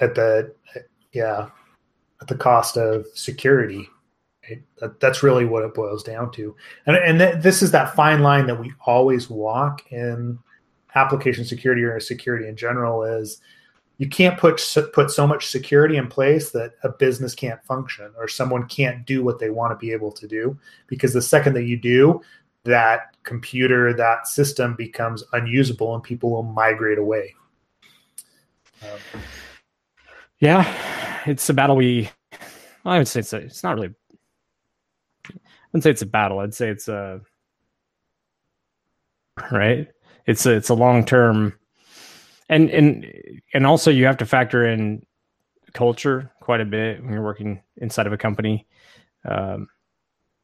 at 0.01 0.15
the 0.15 0.55
yeah 1.13 1.49
at 2.23 2.29
the 2.29 2.37
cost 2.37 2.79
of 2.79 3.05
security 3.15 3.87
That, 4.79 4.99
that's 4.99 5.23
really 5.23 5.45
what 5.45 5.65
it 5.65 5.75
boils 5.75 6.03
down 6.03 6.33
to. 6.33 6.55
And, 6.87 6.97
and 6.97 7.19
th- 7.19 7.43
this 7.43 7.63
is 7.63 7.71
that 7.71 7.95
fine 7.95 8.23
line 8.23 8.47
that 8.47 8.59
we 8.59 8.73
always 8.87 9.31
walk 9.31 9.91
in 9.93 10.39
application 10.95 11.45
security 11.45 11.83
or 11.83 11.99
security 12.01 12.49
in 12.49 12.57
general 12.57 13.03
is 13.05 13.41
you 13.99 14.09
can't 14.09 14.39
put 14.39 14.61
put 14.93 15.11
so 15.11 15.27
much 15.27 15.47
security 15.47 15.97
in 15.97 16.09
place 16.09 16.51
that 16.51 16.73
a 16.83 16.89
business 16.89 17.35
can't 17.35 17.63
function 17.65 18.11
or 18.19 18.27
someone 18.27 18.67
can't 18.67 19.07
do 19.07 19.23
what 19.23 19.39
they 19.39 19.51
want 19.51 19.71
to 19.71 19.77
be 19.77 19.93
able 19.93 20.11
to 20.13 20.27
do 20.27 20.59
because 20.87 21.13
the 21.13 21.23
second 21.23 21.55
that 21.55 21.65
you 21.65 21.77
do 21.77 22.21
that 22.65 23.17
computer 23.23 23.93
that 23.93 24.27
system 24.27 24.75
becomes 24.75 25.23
unusable 25.33 25.95
and 25.95 26.03
people 26.03 26.31
will 26.31 26.43
migrate 26.43 26.99
away 26.99 27.35
um, 28.83 29.21
yeah 30.41 31.23
it's 31.27 31.49
a 31.49 31.55
battle 31.55 31.77
we 31.77 32.11
i 32.85 32.99
would 32.99 33.09
say 33.09 33.21
it's, 33.21 33.33
a, 33.33 33.37
it's 33.37 33.63
not 33.63 33.77
really 33.77 33.95
wouldn't 35.73 35.85
say 35.85 35.91
it's 35.91 36.03
a 36.03 36.07
battle. 36.07 36.41
I'd 36.41 36.55
say 36.55 36.69
it's 36.69 36.89
a 36.89 37.21
right. 39.51 39.89
It's 40.27 40.47
a 40.47 40.53
it's 40.53 40.69
a 40.69 40.75
long 40.75 41.05
term, 41.05 41.59
and 42.49 42.71
and 42.71 43.07
and 43.55 43.67
also 43.67 43.91
you 43.91 44.05
have 44.07 44.19
to 44.19 44.27
factor 44.27 44.67
in 44.67 45.05
culture 45.73 46.31
quite 46.41 46.61
a 46.61 46.67
bit 46.67 47.03
when 47.03 47.13
you're 47.13 47.23
working 47.23 47.63
inside 47.79 48.07
of 48.07 48.13
a 48.13 48.19
company. 48.19 48.67
Um, 49.25 49.69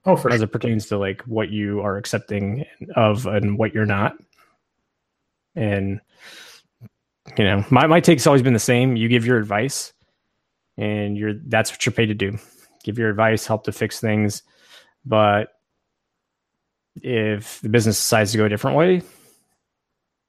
oh, 0.07 0.17
for 0.17 0.31
as 0.31 0.39
sure. 0.39 0.45
it 0.45 0.53
pertains 0.53 0.87
to 0.87 0.99
like 0.99 1.23
what 1.23 1.51
you 1.51 1.81
are 1.81 1.97
accepting 1.97 2.65
of 2.97 3.27
and 3.27 3.59
what 3.59 3.75
you're 3.75 3.87
not, 3.87 4.17
and 5.55 6.01
you 7.37 7.45
know, 7.45 7.65
my 7.71 7.87
my 7.87 8.01
take's 8.01 8.27
always 8.27 8.43
been 8.43 8.55
the 8.55 8.59
same. 8.59 8.97
You 8.97 9.09
give 9.09 9.27
your 9.27 9.39
advice, 9.39 9.93
and 10.77 11.17
you're 11.17 11.35
that's 11.47 11.71
what 11.71 11.85
you're 11.85 11.93
paid 11.93 12.07
to 12.07 12.15
do. 12.15 12.39
Give 12.85 12.99
your 12.99 13.11
advice, 13.11 13.47
help 13.47 13.65
to 13.65 13.73
fix 13.73 14.01
things, 14.01 14.43
but 15.09 15.53
if 17.03 17.61
the 17.61 17.69
business 17.69 17.97
decides 17.99 18.33
to 18.33 18.39
go 18.39 18.45
a 18.45 18.49
different 18.49 18.77
way, 18.77 19.03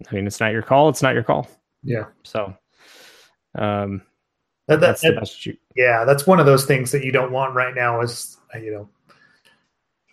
I 0.09 0.15
mean, 0.15 0.25
it's 0.27 0.39
not 0.39 0.51
your 0.53 0.61
call. 0.61 0.87
It's 0.89 1.01
not 1.01 1.13
your 1.13 1.23
call. 1.23 1.47
Yeah. 1.83 2.05
So, 2.23 2.55
um, 3.55 4.01
That- 4.67 4.79
that- 4.79 4.79
that's 4.81 5.01
the 5.01 5.09
that- 5.11 5.19
best 5.19 5.45
you. 5.45 5.57
yeah, 5.75 6.05
that's 6.05 6.25
one 6.27 6.39
of 6.39 6.45
those 6.45 6.65
things 6.65 6.91
that 6.91 7.03
you 7.03 7.11
don't 7.11 7.31
want 7.31 7.55
right 7.55 7.73
now. 7.75 8.01
Is 8.01 8.37
uh, 8.53 8.59
you 8.59 8.71
know, 8.71 8.89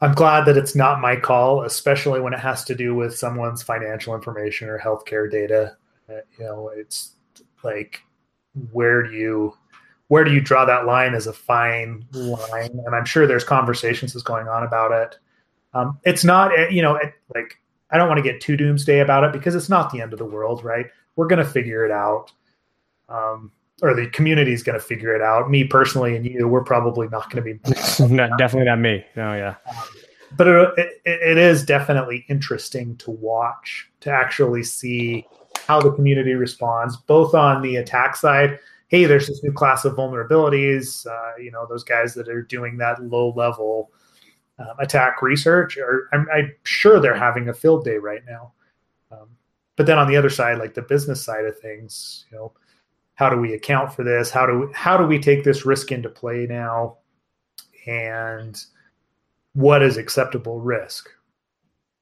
I'm 0.00 0.12
glad 0.14 0.44
that 0.46 0.56
it's 0.56 0.74
not 0.74 1.00
my 1.00 1.16
call, 1.16 1.62
especially 1.62 2.20
when 2.20 2.32
it 2.32 2.40
has 2.40 2.64
to 2.64 2.74
do 2.74 2.94
with 2.94 3.16
someone's 3.16 3.62
financial 3.62 4.14
information 4.14 4.68
or 4.68 4.78
healthcare 4.78 5.30
data. 5.30 5.76
Uh, 6.08 6.20
you 6.38 6.44
know, 6.44 6.68
it's 6.74 7.16
like 7.62 8.00
where 8.72 9.02
do 9.02 9.12
you 9.12 9.54
where 10.08 10.24
do 10.24 10.32
you 10.32 10.40
draw 10.40 10.64
that 10.64 10.86
line 10.86 11.14
as 11.14 11.26
a 11.26 11.32
fine 11.32 12.06
line? 12.12 12.80
And 12.86 12.94
I'm 12.94 13.04
sure 13.04 13.26
there's 13.26 13.44
conversations 13.44 14.12
that's 14.12 14.22
going 14.22 14.48
on 14.48 14.62
about 14.62 14.92
it. 14.92 15.18
Um, 15.74 15.98
it's 16.04 16.24
not, 16.24 16.56
uh, 16.58 16.68
you 16.68 16.82
know, 16.82 16.96
it, 16.96 17.12
like 17.34 17.58
I 17.90 17.98
don't 17.98 18.08
want 18.08 18.18
to 18.18 18.22
get 18.22 18.40
too 18.40 18.56
doomsday 18.56 19.00
about 19.00 19.24
it 19.24 19.32
because 19.32 19.54
it's 19.54 19.68
not 19.68 19.90
the 19.90 20.00
end 20.00 20.12
of 20.12 20.18
the 20.18 20.24
world, 20.24 20.64
right? 20.64 20.86
We're 21.16 21.26
going 21.26 21.44
to 21.44 21.50
figure 21.50 21.84
it 21.84 21.90
out. 21.90 22.32
Um, 23.08 23.52
or 23.82 23.94
the 23.94 24.08
community 24.08 24.52
is 24.52 24.62
going 24.62 24.78
to 24.78 24.84
figure 24.84 25.14
it 25.14 25.20
out. 25.20 25.50
Me 25.50 25.64
personally 25.64 26.16
and 26.16 26.24
you, 26.24 26.48
we're 26.48 26.64
probably 26.64 27.08
not 27.08 27.30
going 27.30 27.44
to 27.44 27.54
be 27.54 28.14
not, 28.14 28.38
definitely 28.38 28.66
not 28.66 28.78
me. 28.78 29.04
No, 29.16 29.34
yeah. 29.34 29.56
but 30.36 30.48
it, 30.48 30.78
it, 30.78 30.92
it 31.04 31.38
is 31.38 31.62
definitely 31.62 32.24
interesting 32.28 32.96
to 32.96 33.10
watch 33.10 33.90
to 34.00 34.10
actually 34.10 34.62
see 34.62 35.26
how 35.66 35.80
the 35.80 35.92
community 35.92 36.34
responds 36.34 36.96
both 36.96 37.34
on 37.34 37.60
the 37.60 37.76
attack 37.76 38.16
side 38.16 38.58
hey 38.88 39.04
there's 39.04 39.26
this 39.26 39.42
new 39.42 39.52
class 39.52 39.84
of 39.84 39.94
vulnerabilities 39.94 41.06
uh, 41.06 41.36
you 41.38 41.50
know 41.50 41.66
those 41.68 41.84
guys 41.84 42.14
that 42.14 42.28
are 42.28 42.42
doing 42.42 42.76
that 42.76 43.02
low 43.02 43.32
level 43.36 43.90
um, 44.58 44.74
attack 44.78 45.20
research 45.22 45.76
or 45.76 46.08
I'm, 46.12 46.26
I'm 46.32 46.52
sure 46.62 47.00
they're 47.00 47.14
having 47.14 47.48
a 47.48 47.54
field 47.54 47.84
day 47.84 47.98
right 47.98 48.22
now. 48.26 48.52
Um, 49.10 49.28
but 49.76 49.86
then 49.86 49.98
on 49.98 50.08
the 50.08 50.16
other 50.16 50.30
side 50.30 50.58
like 50.58 50.74
the 50.74 50.82
business 50.82 51.22
side 51.22 51.44
of 51.44 51.58
things 51.58 52.24
you 52.30 52.38
know 52.38 52.52
how 53.14 53.30
do 53.30 53.38
we 53.38 53.54
account 53.54 53.94
for 53.94 54.04
this? 54.04 54.30
How 54.30 54.44
do 54.44 54.58
we, 54.58 54.66
how 54.74 54.98
do 54.98 55.06
we 55.06 55.18
take 55.18 55.42
this 55.42 55.64
risk 55.64 55.90
into 55.90 56.10
play 56.10 56.46
now? 56.46 56.98
And 57.86 58.62
what 59.54 59.82
is 59.82 59.96
acceptable 59.96 60.60
risk? 60.60 61.08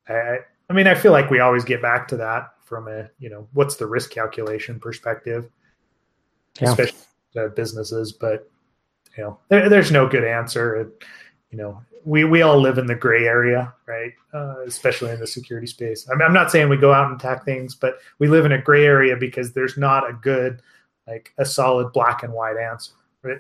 I, 0.08 0.38
I 0.68 0.72
mean 0.72 0.86
i 0.86 0.94
feel 0.94 1.12
like 1.12 1.30
we 1.30 1.40
always 1.40 1.64
get 1.64 1.80
back 1.80 2.08
to 2.08 2.16
that 2.18 2.50
from 2.62 2.88
a 2.88 3.08
you 3.18 3.30
know 3.30 3.48
what's 3.52 3.76
the 3.76 3.86
risk 3.86 4.10
calculation 4.10 4.78
perspective 4.78 5.50
Yeah. 6.60 6.70
especially 6.70 6.98
to 7.34 7.48
businesses 7.50 8.12
but 8.12 8.48
you 9.16 9.24
know 9.24 9.38
there, 9.48 9.68
there's 9.68 9.90
no 9.92 10.06
good 10.08 10.24
answer. 10.24 10.76
It- 10.76 11.04
you 11.50 11.58
know 11.58 11.80
we 12.04 12.24
we 12.24 12.42
all 12.42 12.60
live 12.60 12.78
in 12.78 12.86
the 12.86 12.94
gray 12.96 13.26
area 13.26 13.72
right? 13.86 14.12
Uh, 14.32 14.56
especially 14.66 15.10
in 15.12 15.20
the 15.20 15.26
security 15.26 15.66
space. 15.68 16.08
I 16.10 16.14
mean, 16.14 16.22
i'm 16.22 16.32
not 16.34 16.50
saying 16.50 16.68
we 16.68 16.76
go 16.76 16.92
out 16.92 17.10
and 17.10 17.20
attack 17.20 17.44
things 17.44 17.74
but 17.76 17.98
we 18.18 18.26
live 18.28 18.44
in 18.44 18.52
a 18.52 18.60
gray 18.60 18.84
area 18.84 19.16
because 19.16 19.52
there's 19.52 19.76
not 19.76 20.08
a 20.08 20.12
good 20.14 20.60
like 21.06 21.32
a 21.38 21.44
solid 21.44 21.92
black 21.92 22.22
and 22.24 22.32
white 22.32 22.56
answer 22.56 22.92
right? 23.22 23.38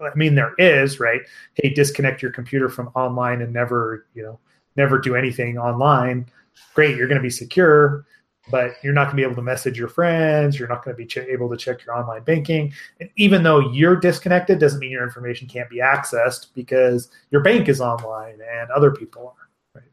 i 0.00 0.14
mean 0.16 0.34
there 0.34 0.54
is 0.58 0.98
right? 0.98 1.20
Hey 1.54 1.68
disconnect 1.70 2.20
your 2.20 2.32
computer 2.32 2.68
from 2.68 2.88
online 2.96 3.42
and 3.42 3.52
never 3.52 4.06
you 4.14 4.22
know 4.24 4.40
never 4.76 4.98
do 4.98 5.14
anything 5.14 5.56
online. 5.58 6.26
Great 6.74 6.96
you're 6.96 7.06
going 7.08 7.20
to 7.20 7.22
be 7.22 7.30
secure 7.30 8.04
but 8.50 8.72
you're 8.82 8.92
not 8.92 9.04
going 9.04 9.16
to 9.16 9.16
be 9.16 9.22
able 9.22 9.34
to 9.34 9.42
message 9.42 9.78
your 9.78 9.88
friends 9.88 10.58
you're 10.58 10.68
not 10.68 10.84
going 10.84 10.94
to 10.94 10.98
be 10.98 11.06
ch- 11.06 11.18
able 11.18 11.48
to 11.48 11.56
check 11.56 11.84
your 11.84 11.96
online 11.96 12.22
banking 12.24 12.72
and 13.00 13.08
even 13.16 13.42
though 13.42 13.60
you're 13.72 13.96
disconnected 13.96 14.58
doesn't 14.58 14.80
mean 14.80 14.90
your 14.90 15.04
information 15.04 15.46
can't 15.46 15.70
be 15.70 15.78
accessed 15.78 16.48
because 16.54 17.10
your 17.30 17.40
bank 17.40 17.68
is 17.68 17.80
online 17.80 18.38
and 18.52 18.70
other 18.70 18.90
people 18.90 19.34
are 19.36 19.80
right 19.80 19.90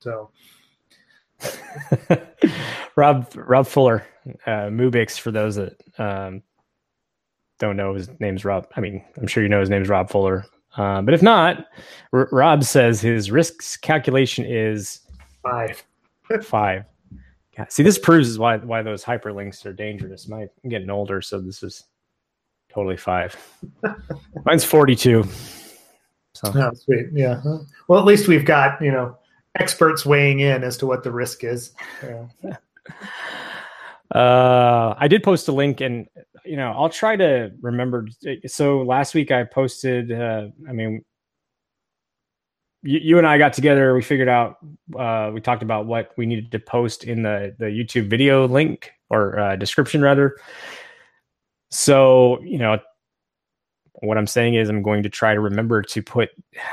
so 0.00 0.30
Rob 2.96 3.30
Rob 3.34 3.66
Fuller, 3.66 4.06
uh, 4.46 4.68
Mubix. 4.68 5.18
For 5.18 5.30
those 5.30 5.56
that 5.56 5.80
um, 5.98 6.42
don't 7.58 7.76
know, 7.76 7.94
his 7.94 8.08
name's 8.20 8.44
Rob. 8.44 8.66
I 8.76 8.80
mean, 8.80 9.04
I'm 9.16 9.26
sure 9.26 9.42
you 9.42 9.48
know 9.48 9.60
his 9.60 9.70
name's 9.70 9.88
Rob 9.88 10.10
Fuller. 10.10 10.44
Uh, 10.76 11.02
but 11.02 11.14
if 11.14 11.22
not, 11.22 11.66
R- 12.12 12.28
Rob 12.32 12.64
says 12.64 13.00
his 13.00 13.30
risks 13.30 13.76
calculation 13.76 14.44
is 14.44 15.00
five 15.42 15.82
five. 16.42 16.84
Yeah, 17.58 17.66
see, 17.68 17.82
this 17.82 17.98
proves 17.98 18.38
why 18.38 18.56
why 18.58 18.82
those 18.82 19.04
hyperlinks 19.04 19.64
are 19.66 19.72
dangerous. 19.72 20.28
My, 20.28 20.42
I'm 20.42 20.70
getting 20.70 20.90
older, 20.90 21.20
so 21.20 21.40
this 21.40 21.62
is 21.62 21.84
totally 22.72 22.96
five. 22.96 23.36
Mine's 24.44 24.64
42. 24.64 25.24
So 26.34 26.50
oh, 26.54 26.72
sweet 26.72 27.08
yeah 27.12 27.42
well 27.88 28.00
at 28.00 28.06
least 28.06 28.26
we've 28.26 28.46
got 28.46 28.80
you 28.80 28.90
know 28.90 29.18
experts 29.58 30.06
weighing 30.06 30.40
in 30.40 30.64
as 30.64 30.78
to 30.78 30.86
what 30.86 31.04
the 31.04 31.12
risk 31.12 31.44
is 31.44 31.72
yeah. 32.02 32.26
Uh, 34.14 34.94
I 34.98 35.08
did 35.08 35.22
post 35.22 35.48
a 35.48 35.52
link, 35.52 35.80
and 35.80 36.06
you 36.44 36.56
know, 36.56 36.72
I'll 36.72 36.90
try 36.90 37.16
to 37.16 37.50
remember. 37.62 38.06
So 38.46 38.82
last 38.82 39.14
week 39.14 39.30
I 39.30 39.44
posted. 39.44 40.12
Uh, 40.12 40.48
I 40.68 40.72
mean, 40.72 41.02
you, 42.82 42.98
you 42.98 43.18
and 43.18 43.26
I 43.26 43.38
got 43.38 43.52
together. 43.52 43.94
We 43.94 44.02
figured 44.02 44.28
out. 44.28 44.56
Uh, 44.98 45.30
we 45.32 45.40
talked 45.40 45.62
about 45.62 45.86
what 45.86 46.12
we 46.16 46.26
needed 46.26 46.50
to 46.52 46.58
post 46.58 47.04
in 47.04 47.22
the 47.22 47.54
the 47.58 47.66
YouTube 47.66 48.08
video 48.08 48.46
link 48.46 48.92
or 49.10 49.38
uh, 49.38 49.56
description, 49.56 50.02
rather. 50.02 50.36
So 51.70 52.40
you 52.42 52.58
know, 52.58 52.78
what 53.94 54.18
I'm 54.18 54.26
saying 54.26 54.54
is, 54.54 54.68
I'm 54.68 54.82
going 54.82 55.02
to 55.04 55.08
try 55.08 55.34
to 55.34 55.40
remember 55.40 55.82
to 55.82 56.02
put 56.02 56.30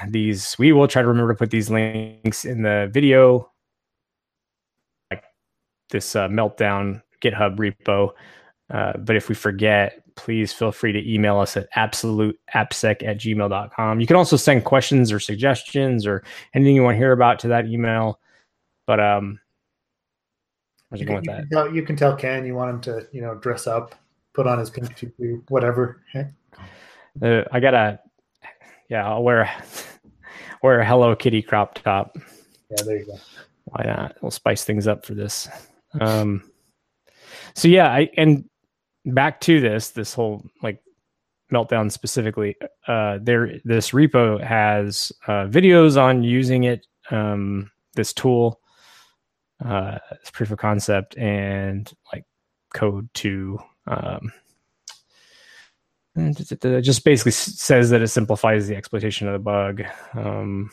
these. 0.07 0.55
We 0.57 0.71
will 0.71 0.87
try 0.87 1.01
to 1.01 1.07
remember 1.07 1.33
to 1.33 1.37
put 1.37 1.51
these 1.51 1.69
links 1.69 2.45
in 2.45 2.63
the 2.63 2.89
video, 2.91 3.51
like 5.11 5.23
this 5.89 6.15
uh, 6.15 6.27
meltdown 6.27 7.01
GitHub 7.21 7.57
repo. 7.57 8.11
Uh, 8.71 8.97
but 8.97 9.15
if 9.15 9.29
we 9.29 9.35
forget, 9.35 10.03
please 10.19 10.51
feel 10.53 10.71
free 10.71 10.91
to 10.91 11.11
email 11.13 11.39
us 11.39 11.55
at 11.57 11.71
absoluteappsec 11.73 13.03
at 13.03 13.17
gmail.com. 13.17 13.99
You 14.01 14.05
can 14.07 14.15
also 14.17 14.35
send 14.35 14.65
questions 14.65 15.11
or 15.11 15.19
suggestions 15.19 16.05
or 16.05 16.23
anything 16.53 16.75
you 16.75 16.83
want 16.83 16.95
to 16.95 16.99
hear 16.99 17.13
about 17.13 17.39
to 17.39 17.47
that 17.47 17.65
email. 17.67 18.19
But 18.85 18.99
um, 18.99 19.39
where's 20.89 21.01
You, 21.01 21.05
it 21.05 21.07
going 21.07 21.19
with 21.21 21.25
you, 21.25 21.31
that? 21.31 21.39
can 21.41 21.49
tell, 21.49 21.73
you 21.75 21.83
can 21.83 21.95
tell 21.95 22.15
ken 22.15 22.45
you 22.45 22.55
want 22.55 22.69
him 22.69 22.81
to 22.81 23.07
you 23.11 23.21
know 23.21 23.35
dress 23.35 23.65
up 23.67 23.95
put 24.33 24.45
on 24.47 24.59
his 24.59 24.69
pink 24.69 24.93
tutu 24.95 25.41
whatever 25.49 26.01
Uh, 27.21 27.43
I 27.51 27.59
gotta, 27.59 27.99
yeah, 28.89 29.07
I'll 29.07 29.23
wear 29.23 29.49
wear 30.63 30.79
a 30.81 30.85
Hello 30.85 31.15
Kitty 31.15 31.41
crop 31.41 31.75
top. 31.75 32.17
yeah 32.69 32.83
there 32.85 32.97
you 32.97 33.05
go 33.05 33.17
Why 33.65 33.83
not? 33.85 34.15
We'll 34.21 34.31
spice 34.31 34.63
things 34.63 34.87
up 34.87 35.05
for 35.05 35.13
this. 35.13 35.47
Um, 35.99 36.43
so 37.55 37.67
yeah, 37.67 37.87
I 37.91 38.09
and 38.17 38.45
back 39.05 39.41
to 39.41 39.59
this 39.59 39.89
this 39.89 40.13
whole 40.13 40.43
like 40.61 40.81
meltdown 41.51 41.91
specifically. 41.91 42.55
Uh, 42.87 43.19
there, 43.21 43.59
this 43.65 43.91
repo 43.91 44.43
has 44.43 45.11
uh, 45.27 45.45
videos 45.47 46.01
on 46.01 46.23
using 46.23 46.63
it. 46.63 46.85
Um, 47.11 47.71
this 47.95 48.13
tool, 48.13 48.61
uh, 49.65 49.97
this 50.19 50.31
proof 50.31 50.51
of 50.51 50.59
concept, 50.59 51.17
and 51.17 51.91
like 52.13 52.23
code 52.73 53.09
to 53.15 53.59
um, 53.87 54.31
it 56.15 56.81
just 56.81 57.03
basically 57.03 57.31
says 57.31 57.89
that 57.89 58.01
it 58.01 58.09
simplifies 58.09 58.67
the 58.67 58.75
exploitation 58.75 59.27
of 59.27 59.33
the 59.33 59.39
bug. 59.39 59.83
Um, 60.13 60.71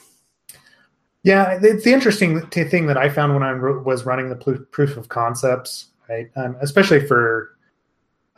Yeah, 1.23 1.59
it's 1.61 1.85
the 1.85 1.93
interesting 1.93 2.41
thing 2.49 2.87
that 2.87 2.97
I 2.97 3.09
found 3.09 3.35
when 3.35 3.43
I 3.43 3.53
was 3.53 4.07
running 4.07 4.29
the 4.29 4.67
proof 4.71 4.97
of 4.97 5.09
concepts, 5.09 5.87
right? 6.09 6.31
Um, 6.37 6.57
especially 6.61 7.05
for 7.07 7.56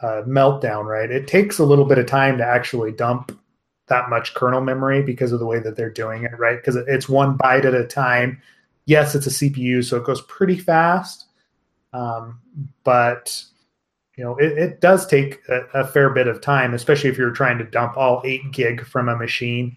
uh, 0.03 0.23
Meltdown, 0.27 0.85
right? 0.85 1.11
It 1.11 1.27
takes 1.27 1.59
a 1.59 1.65
little 1.65 1.85
bit 1.85 1.99
of 1.99 2.07
time 2.07 2.39
to 2.39 2.45
actually 2.45 2.93
dump 2.93 3.37
that 3.89 4.11
much 4.11 4.35
kernel 4.35 4.61
memory 4.61 5.03
because 5.03 5.33
of 5.33 5.41
the 5.41 5.47
way 5.47 5.59
that 5.61 5.77
they're 5.77 5.91
doing 5.91 6.25
it, 6.25 6.39
right? 6.39 6.57
Because 6.57 6.77
it's 6.77 7.09
one 7.09 7.39
byte 7.39 7.65
at 7.65 7.75
a 7.75 7.87
time. 7.87 8.41
Yes, 8.85 9.15
it's 9.15 9.27
a 9.27 9.31
CPU, 9.31 9.85
so 9.85 9.97
it 9.97 10.05
goes 10.05 10.21
pretty 10.23 10.57
fast, 10.57 11.27
um, 11.93 12.41
but 12.85 13.43
you 14.17 14.25
know 14.25 14.37
it, 14.37 14.59
it 14.59 14.81
does 14.81 15.07
take 15.07 15.41
a, 15.49 15.61
a 15.75 15.87
fair 15.87 16.11
bit 16.11 16.27
of 16.27 16.41
time, 16.41 16.75
especially 16.75 17.11
if 17.11 17.19
you're 17.19 17.31
trying 17.31 17.59
to 17.59 17.65
dump 17.65 17.97
all 17.97 18.23
eight 18.25 18.51
gig 18.53 18.85
from 18.85 19.09
a 19.09 19.17
machine 19.17 19.77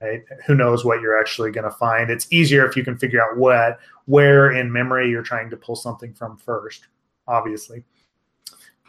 right? 0.00 0.22
Who 0.46 0.54
knows 0.54 0.84
what 0.84 1.00
you're 1.00 1.18
actually 1.18 1.50
going 1.50 1.64
to 1.64 1.70
find? 1.70 2.10
It's 2.10 2.30
easier 2.30 2.66
if 2.66 2.76
you 2.76 2.84
can 2.84 2.98
figure 2.98 3.22
out 3.22 3.36
what, 3.36 3.78
where 4.06 4.52
in 4.52 4.72
memory 4.72 5.10
you're 5.10 5.22
trying 5.22 5.50
to 5.50 5.56
pull 5.56 5.76
something 5.76 6.12
from 6.14 6.36
first. 6.36 6.86
Obviously, 7.28 7.82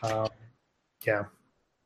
um, 0.03 0.27
yeah, 1.07 1.23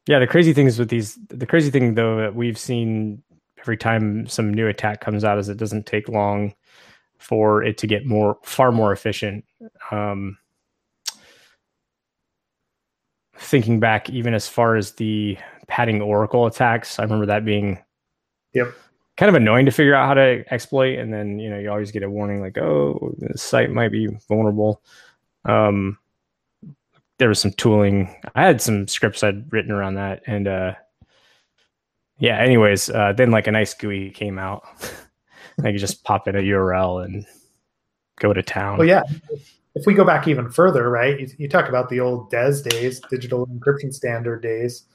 Yeah, 0.08 0.20
the 0.20 0.28
crazy 0.28 0.52
thing 0.54 0.68
is 0.68 0.78
with 0.80 0.90
these. 0.90 1.18
The 1.30 1.46
crazy 1.46 1.70
thing, 1.72 1.94
though, 1.96 2.18
that 2.18 2.36
we've 2.36 2.58
seen 2.58 3.24
every 3.60 3.78
time 3.78 4.28
some 4.28 4.54
new 4.54 4.68
attack 4.68 5.00
comes 5.02 5.24
out 5.24 5.38
is 5.38 5.48
it 5.48 5.58
doesn't 5.58 5.86
take 5.86 6.10
long 6.10 6.54
for 7.20 7.64
it 7.64 7.78
to 7.78 7.88
get 7.88 8.06
more, 8.06 8.38
far 8.44 8.72
more 8.72 8.92
efficient. 8.92 9.46
Um, 9.92 10.38
thinking 13.38 13.80
back 13.80 14.10
even 14.10 14.34
as 14.34 14.48
far 14.48 14.76
as 14.76 14.94
the 14.94 15.38
padding 15.68 16.02
oracle 16.02 16.46
attacks, 16.48 17.00
I 17.00 17.04
remember 17.04 17.28
that 17.28 17.46
being 17.46 17.80
Yep. 18.54 18.74
kind 19.18 19.30
of 19.30 19.36
annoying 19.36 19.66
to 19.66 19.72
figure 19.72 19.94
out 19.96 20.08
how 20.08 20.14
to 20.16 20.44
exploit. 20.52 20.98
And 21.00 21.14
then, 21.14 21.40
you 21.40 21.50
know, 21.50 21.58
you 21.60 21.70
always 21.70 21.92
get 21.92 22.04
a 22.04 22.10
warning 22.10 22.42
like, 22.42 22.58
oh, 22.58 23.14
the 23.20 23.38
site 23.38 23.72
might 23.72 23.92
be 23.92 24.08
vulnerable. 24.28 24.82
Um, 25.46 25.98
there 27.22 27.30
was 27.30 27.40
some 27.40 27.52
tooling. 27.52 28.10
I 28.34 28.48
had 28.48 28.64
some 28.64 28.88
scripts 28.88 29.24
I'd 29.24 29.54
written 29.54 29.72
around 29.72 29.94
that. 29.94 30.24
And 30.26 30.48
uh, 30.48 30.74
yeah, 32.18 32.40
anyways, 32.40 32.90
uh, 32.90 33.14
then 33.16 33.30
like 33.30 33.46
a 33.46 33.52
nice 33.52 33.76
GUI 33.76 34.10
came 34.10 34.40
out. 34.40 34.64
I 35.60 35.72
could 35.72 35.78
just 35.78 36.04
pop 36.04 36.28
in 36.28 36.36
a 36.36 36.40
URL 36.40 37.06
and 37.06 37.28
go 38.20 38.34
to 38.34 38.42
town. 38.42 38.80
Well, 38.80 38.88
yeah. 38.88 39.04
If 39.76 39.86
we 39.86 39.94
go 39.94 40.04
back 40.04 40.28
even 40.28 40.50
further, 40.50 40.90
right? 40.90 41.20
You, 41.20 41.28
you 41.38 41.48
talk 41.48 41.70
about 41.70 41.90
the 41.90 42.00
old 42.00 42.32
DES 42.32 42.64
days, 42.64 43.00
digital 43.12 43.46
encryption 43.46 43.94
standard 43.94 44.42
days, 44.42 44.86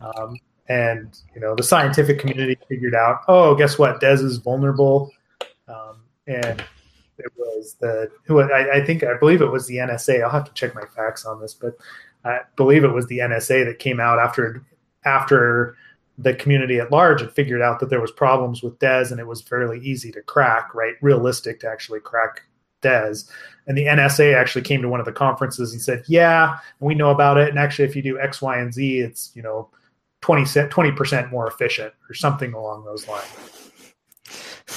um, 0.00 0.38
and 0.68 1.18
you 1.34 1.40
know 1.40 1.56
the 1.56 1.64
scientific 1.64 2.20
community 2.20 2.56
figured 2.68 2.94
out, 2.94 3.22
oh, 3.26 3.56
guess 3.56 3.80
what? 3.80 4.00
DES 4.00 4.20
is 4.20 4.36
vulnerable, 4.36 5.10
um, 5.66 6.02
and 6.28 6.62
it 7.18 7.32
was 7.36 7.76
the 7.80 8.10
who 8.24 8.40
I, 8.40 8.76
I 8.76 8.84
think 8.84 9.02
I 9.02 9.16
believe 9.18 9.42
it 9.42 9.50
was 9.50 9.66
the 9.66 9.76
NSA. 9.76 10.22
I'll 10.22 10.30
have 10.30 10.44
to 10.44 10.52
check 10.54 10.74
my 10.74 10.84
facts 10.94 11.24
on 11.24 11.40
this, 11.40 11.54
but 11.54 11.76
I 12.24 12.40
believe 12.56 12.84
it 12.84 12.92
was 12.92 13.06
the 13.06 13.18
NSA 13.18 13.64
that 13.66 13.78
came 13.78 14.00
out 14.00 14.18
after 14.18 14.64
after 15.04 15.76
the 16.18 16.34
community 16.34 16.80
at 16.80 16.90
large 16.90 17.20
had 17.20 17.32
figured 17.32 17.62
out 17.62 17.78
that 17.78 17.90
there 17.90 18.00
was 18.00 18.10
problems 18.10 18.62
with 18.62 18.78
DES 18.80 19.12
and 19.12 19.20
it 19.20 19.26
was 19.26 19.40
fairly 19.40 19.78
easy 19.80 20.10
to 20.10 20.20
crack, 20.22 20.74
right? 20.74 20.94
Realistic 21.00 21.60
to 21.60 21.68
actually 21.68 22.00
crack 22.00 22.42
DES. 22.82 23.30
And 23.68 23.78
the 23.78 23.84
NSA 23.84 24.34
actually 24.34 24.62
came 24.62 24.82
to 24.82 24.88
one 24.88 24.98
of 24.98 25.06
the 25.06 25.12
conferences 25.12 25.72
and 25.72 25.80
said, 25.80 26.04
"Yeah, 26.08 26.58
we 26.80 26.94
know 26.94 27.10
about 27.10 27.38
it. 27.38 27.48
And 27.48 27.58
actually, 27.58 27.88
if 27.88 27.94
you 27.94 28.02
do 28.02 28.18
X, 28.18 28.42
Y, 28.42 28.58
and 28.58 28.72
Z, 28.72 28.98
it's 28.98 29.30
you 29.34 29.42
know 29.42 29.68
20 30.20 30.92
percent 30.92 31.30
more 31.30 31.46
efficient 31.46 31.92
or 32.08 32.14
something 32.14 32.52
along 32.52 32.84
those 32.84 33.06
lines." 33.06 33.70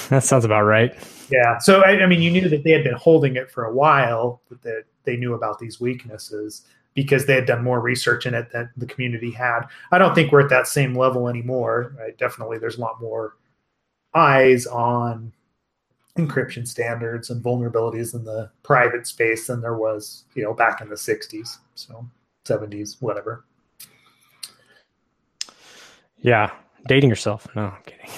That 0.08 0.24
sounds 0.24 0.44
about 0.44 0.62
right. 0.62 0.94
Yeah. 1.32 1.58
So 1.58 1.82
I, 1.82 2.02
I 2.02 2.06
mean, 2.06 2.20
you 2.20 2.30
knew 2.30 2.48
that 2.48 2.62
they 2.62 2.70
had 2.70 2.84
been 2.84 2.94
holding 2.94 3.36
it 3.36 3.50
for 3.50 3.64
a 3.64 3.72
while, 3.72 4.42
that 4.50 4.62
they, 4.62 4.80
they 5.04 5.16
knew 5.16 5.34
about 5.34 5.58
these 5.58 5.80
weaknesses 5.80 6.66
because 6.94 7.24
they 7.24 7.34
had 7.34 7.46
done 7.46 7.64
more 7.64 7.80
research 7.80 8.26
in 8.26 8.34
it 8.34 8.52
than 8.52 8.70
the 8.76 8.86
community 8.86 9.30
had. 9.30 9.62
I 9.90 9.98
don't 9.98 10.14
think 10.14 10.30
we're 10.30 10.42
at 10.42 10.50
that 10.50 10.68
same 10.68 10.94
level 10.94 11.28
anymore. 11.28 11.94
Right? 11.98 12.16
Definitely, 12.18 12.58
there's 12.58 12.76
a 12.76 12.80
lot 12.80 13.00
more 13.00 13.36
eyes 14.14 14.66
on 14.66 15.32
encryption 16.18 16.68
standards 16.68 17.30
and 17.30 17.42
vulnerabilities 17.42 18.14
in 18.14 18.24
the 18.24 18.50
private 18.62 19.06
space 19.06 19.46
than 19.46 19.62
there 19.62 19.76
was, 19.76 20.24
you 20.34 20.42
know, 20.42 20.52
back 20.52 20.82
in 20.82 20.88
the 20.90 20.94
60s, 20.94 21.56
so 21.74 22.06
70s, 22.44 23.00
whatever. 23.00 23.44
Yeah, 26.18 26.50
dating 26.86 27.08
yourself. 27.08 27.48
No, 27.56 27.62
I'm 27.62 27.82
kidding. 27.86 28.10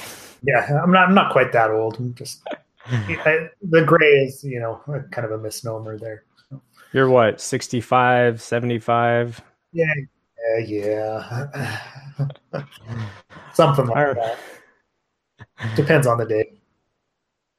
Yeah, 0.42 0.80
I'm 0.82 0.90
not. 0.90 1.08
I'm 1.08 1.14
not 1.14 1.32
quite 1.32 1.52
that 1.52 1.70
old. 1.70 1.96
I'm 1.96 2.14
just 2.14 2.46
I, 2.86 3.48
the 3.62 3.82
gray 3.84 4.24
is, 4.24 4.44
you 4.44 4.60
know, 4.60 4.80
kind 5.10 5.24
of 5.24 5.32
a 5.32 5.38
misnomer 5.38 5.98
there. 5.98 6.24
You're 6.92 7.08
what, 7.08 7.40
65, 7.40 8.40
75? 8.40 9.40
Yeah, 9.72 9.84
yeah, 10.58 10.66
yeah. 10.66 11.80
Something 13.52 13.86
like 13.86 14.14
that. 14.16 14.38
Depends 15.76 16.06
on 16.06 16.18
the 16.18 16.26
day. 16.26 16.52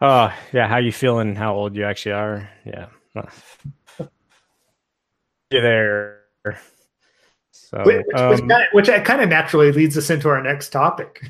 Oh, 0.01 0.33
yeah. 0.53 0.67
How 0.67 0.77
you 0.77 0.91
feeling? 0.91 1.35
How 1.35 1.55
old 1.55 1.75
you 1.75 1.85
actually 1.85 2.13
are? 2.13 2.49
Yeah. 2.65 2.87
You're 5.51 5.61
there. 5.61 6.21
So, 7.51 7.83
which, 7.85 8.05
um, 8.15 8.29
which, 8.29 8.39
kind 8.39 8.51
of, 8.51 8.67
which 8.73 8.87
kind 9.05 9.21
of 9.21 9.29
naturally 9.29 9.71
leads 9.71 9.97
us 9.97 10.09
into 10.09 10.29
our 10.29 10.41
next 10.41 10.69
topic. 10.69 11.23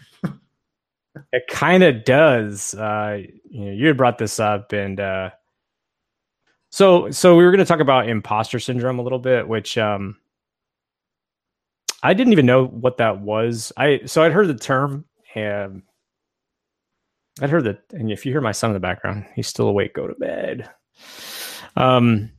It 1.31 1.43
kind 1.49 1.83
of 1.83 2.03
does. 2.03 2.73
Uh, 2.73 3.21
you 3.49 3.65
know, 3.65 3.71
you 3.71 3.87
had 3.87 3.97
brought 3.97 4.17
this 4.17 4.39
up, 4.39 4.73
and 4.73 4.99
uh, 4.99 5.29
so 6.71 7.09
so 7.11 7.35
we 7.35 7.43
were 7.43 7.51
going 7.51 7.59
to 7.59 7.65
talk 7.65 7.79
about 7.79 8.09
imposter 8.09 8.59
syndrome 8.59 8.99
a 8.99 9.01
little 9.01 9.19
bit, 9.19 9.47
which 9.47 9.77
um, 9.77 10.17
I 12.03 12.13
didn't 12.13 12.33
even 12.33 12.45
know 12.45 12.65
what 12.65 12.97
that 12.97 13.21
was. 13.21 13.71
I 13.77 14.01
so 14.05 14.23
I'd 14.23 14.33
heard 14.33 14.47
the 14.47 14.55
term, 14.55 15.05
and 15.35 15.83
I'd 17.41 17.49
heard 17.49 17.65
that. 17.65 17.81
And 17.91 18.11
if 18.11 18.25
you 18.25 18.31
hear 18.31 18.41
my 18.41 18.51
son 18.51 18.71
in 18.71 18.73
the 18.73 18.79
background, 18.79 19.25
he's 19.35 19.47
still 19.47 19.67
awake. 19.67 19.93
Go 19.93 20.07
to 20.07 20.15
bed. 20.15 20.69
Um, 21.75 22.31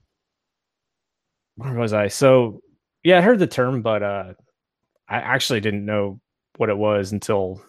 where 1.56 1.74
was 1.74 1.92
I? 1.92 2.08
So 2.08 2.62
yeah, 3.02 3.18
I 3.18 3.22
heard 3.22 3.38
the 3.38 3.46
term, 3.46 3.82
but 3.82 4.02
uh, 4.02 4.34
I 5.08 5.16
actually 5.16 5.60
didn't 5.60 5.84
know 5.86 6.20
what 6.56 6.70
it 6.70 6.76
was 6.76 7.12
until 7.12 7.62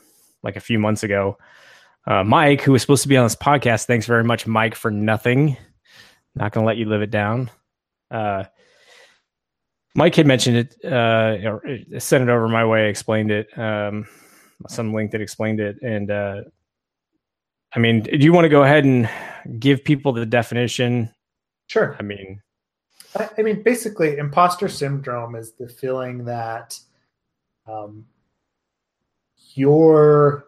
like 0.47 0.55
a 0.55 0.61
few 0.61 0.79
months 0.79 1.03
ago. 1.03 1.37
Uh, 2.07 2.23
Mike, 2.23 2.61
who 2.61 2.71
was 2.71 2.81
supposed 2.81 3.03
to 3.03 3.09
be 3.09 3.17
on 3.17 3.25
this 3.25 3.35
podcast, 3.35 3.85
thanks 3.85 4.05
very 4.05 4.23
much, 4.23 4.47
Mike, 4.47 4.75
for 4.75 4.89
nothing. 4.89 5.57
Not 6.35 6.53
going 6.53 6.63
to 6.63 6.65
let 6.67 6.77
you 6.77 6.85
live 6.85 7.01
it 7.01 7.11
down. 7.11 7.51
Uh, 8.09 8.45
Mike 9.93 10.15
had 10.15 10.25
mentioned 10.25 10.55
it, 10.55 10.75
uh, 10.85 11.35
or 11.43 11.61
sent 11.99 12.23
it 12.23 12.29
over 12.29 12.47
my 12.47 12.63
way, 12.63 12.89
explained 12.89 13.29
it, 13.29 13.47
um, 13.59 14.07
some 14.69 14.93
link 14.93 15.11
that 15.11 15.19
explained 15.19 15.59
it. 15.59 15.81
And 15.81 16.09
uh, 16.09 16.43
I 17.75 17.79
mean, 17.79 18.03
do 18.03 18.17
you 18.17 18.31
want 18.31 18.45
to 18.45 18.49
go 18.49 18.63
ahead 18.63 18.85
and 18.85 19.09
give 19.59 19.83
people 19.83 20.13
the 20.13 20.25
definition? 20.25 21.13
Sure. 21.67 21.97
I 21.99 22.03
mean, 22.03 22.41
I, 23.17 23.29
I 23.37 23.41
mean, 23.41 23.63
basically, 23.63 24.17
imposter 24.17 24.69
syndrome 24.69 25.35
is 25.35 25.51
the 25.53 25.67
feeling 25.67 26.23
that 26.23 26.79
um, 27.67 28.05
your 29.57 30.45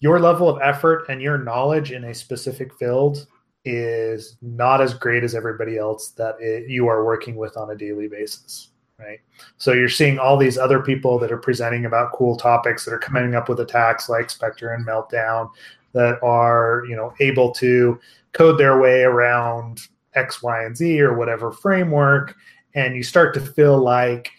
your 0.00 0.18
level 0.18 0.48
of 0.48 0.60
effort 0.60 1.04
and 1.08 1.22
your 1.22 1.38
knowledge 1.38 1.92
in 1.92 2.04
a 2.04 2.14
specific 2.14 2.74
field 2.76 3.26
is 3.64 4.36
not 4.42 4.80
as 4.80 4.94
great 4.94 5.22
as 5.22 5.36
everybody 5.36 5.78
else 5.78 6.08
that 6.10 6.34
it, 6.40 6.68
you 6.68 6.88
are 6.88 7.04
working 7.04 7.36
with 7.36 7.56
on 7.56 7.70
a 7.70 7.76
daily 7.76 8.08
basis 8.08 8.72
right? 9.02 9.20
So 9.56 9.72
you're 9.72 9.88
seeing 9.88 10.18
all 10.18 10.36
these 10.36 10.58
other 10.58 10.80
people 10.80 11.18
that 11.18 11.32
are 11.32 11.38
presenting 11.38 11.86
about 11.86 12.12
cool 12.12 12.36
topics 12.36 12.84
that 12.84 12.94
are 12.94 12.98
coming 12.98 13.34
up 13.34 13.48
with 13.48 13.60
attacks 13.60 14.08
like 14.08 14.30
spectre 14.30 14.74
and 14.74 14.86
meltdown 14.86 15.50
that 15.92 16.22
are 16.22 16.84
you 16.88 16.96
know 16.96 17.12
able 17.20 17.52
to 17.52 17.98
code 18.32 18.58
their 18.58 18.80
way 18.80 19.02
around 19.02 19.80
x 20.14 20.42
y 20.42 20.64
and 20.64 20.76
z 20.76 21.00
or 21.00 21.16
whatever 21.16 21.52
framework. 21.52 22.34
And 22.74 22.96
you 22.96 23.02
start 23.02 23.34
to 23.34 23.40
feel 23.40 23.78
like 23.78 24.30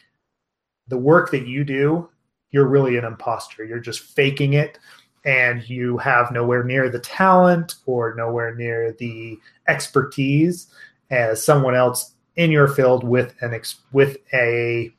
the 0.87 0.97
work 0.97 1.31
that 1.31 1.47
you 1.47 1.63
do 1.63 2.09
you're 2.53 2.67
really 2.67 2.95
an 2.95 3.03
imposter. 3.03 3.65
You're 3.65 3.79
just 3.79 3.99
faking 3.99 4.53
it 4.53 4.79
and 5.25 5.67
you 5.69 5.97
have 5.97 6.31
nowhere 6.31 6.63
near 6.63 6.89
the 6.89 6.99
talent 6.99 7.75
or 7.85 8.13
nowhere 8.15 8.55
near 8.55 8.93
the 8.93 9.37
expertise 9.67 10.67
as 11.11 11.43
someone 11.43 11.75
else 11.75 12.13
in 12.37 12.51
your 12.51 12.67
field 12.67 13.03
with 13.03 13.35
an 13.41 13.53
ex- 13.53 13.81
with 13.91 14.17
a 14.33 14.93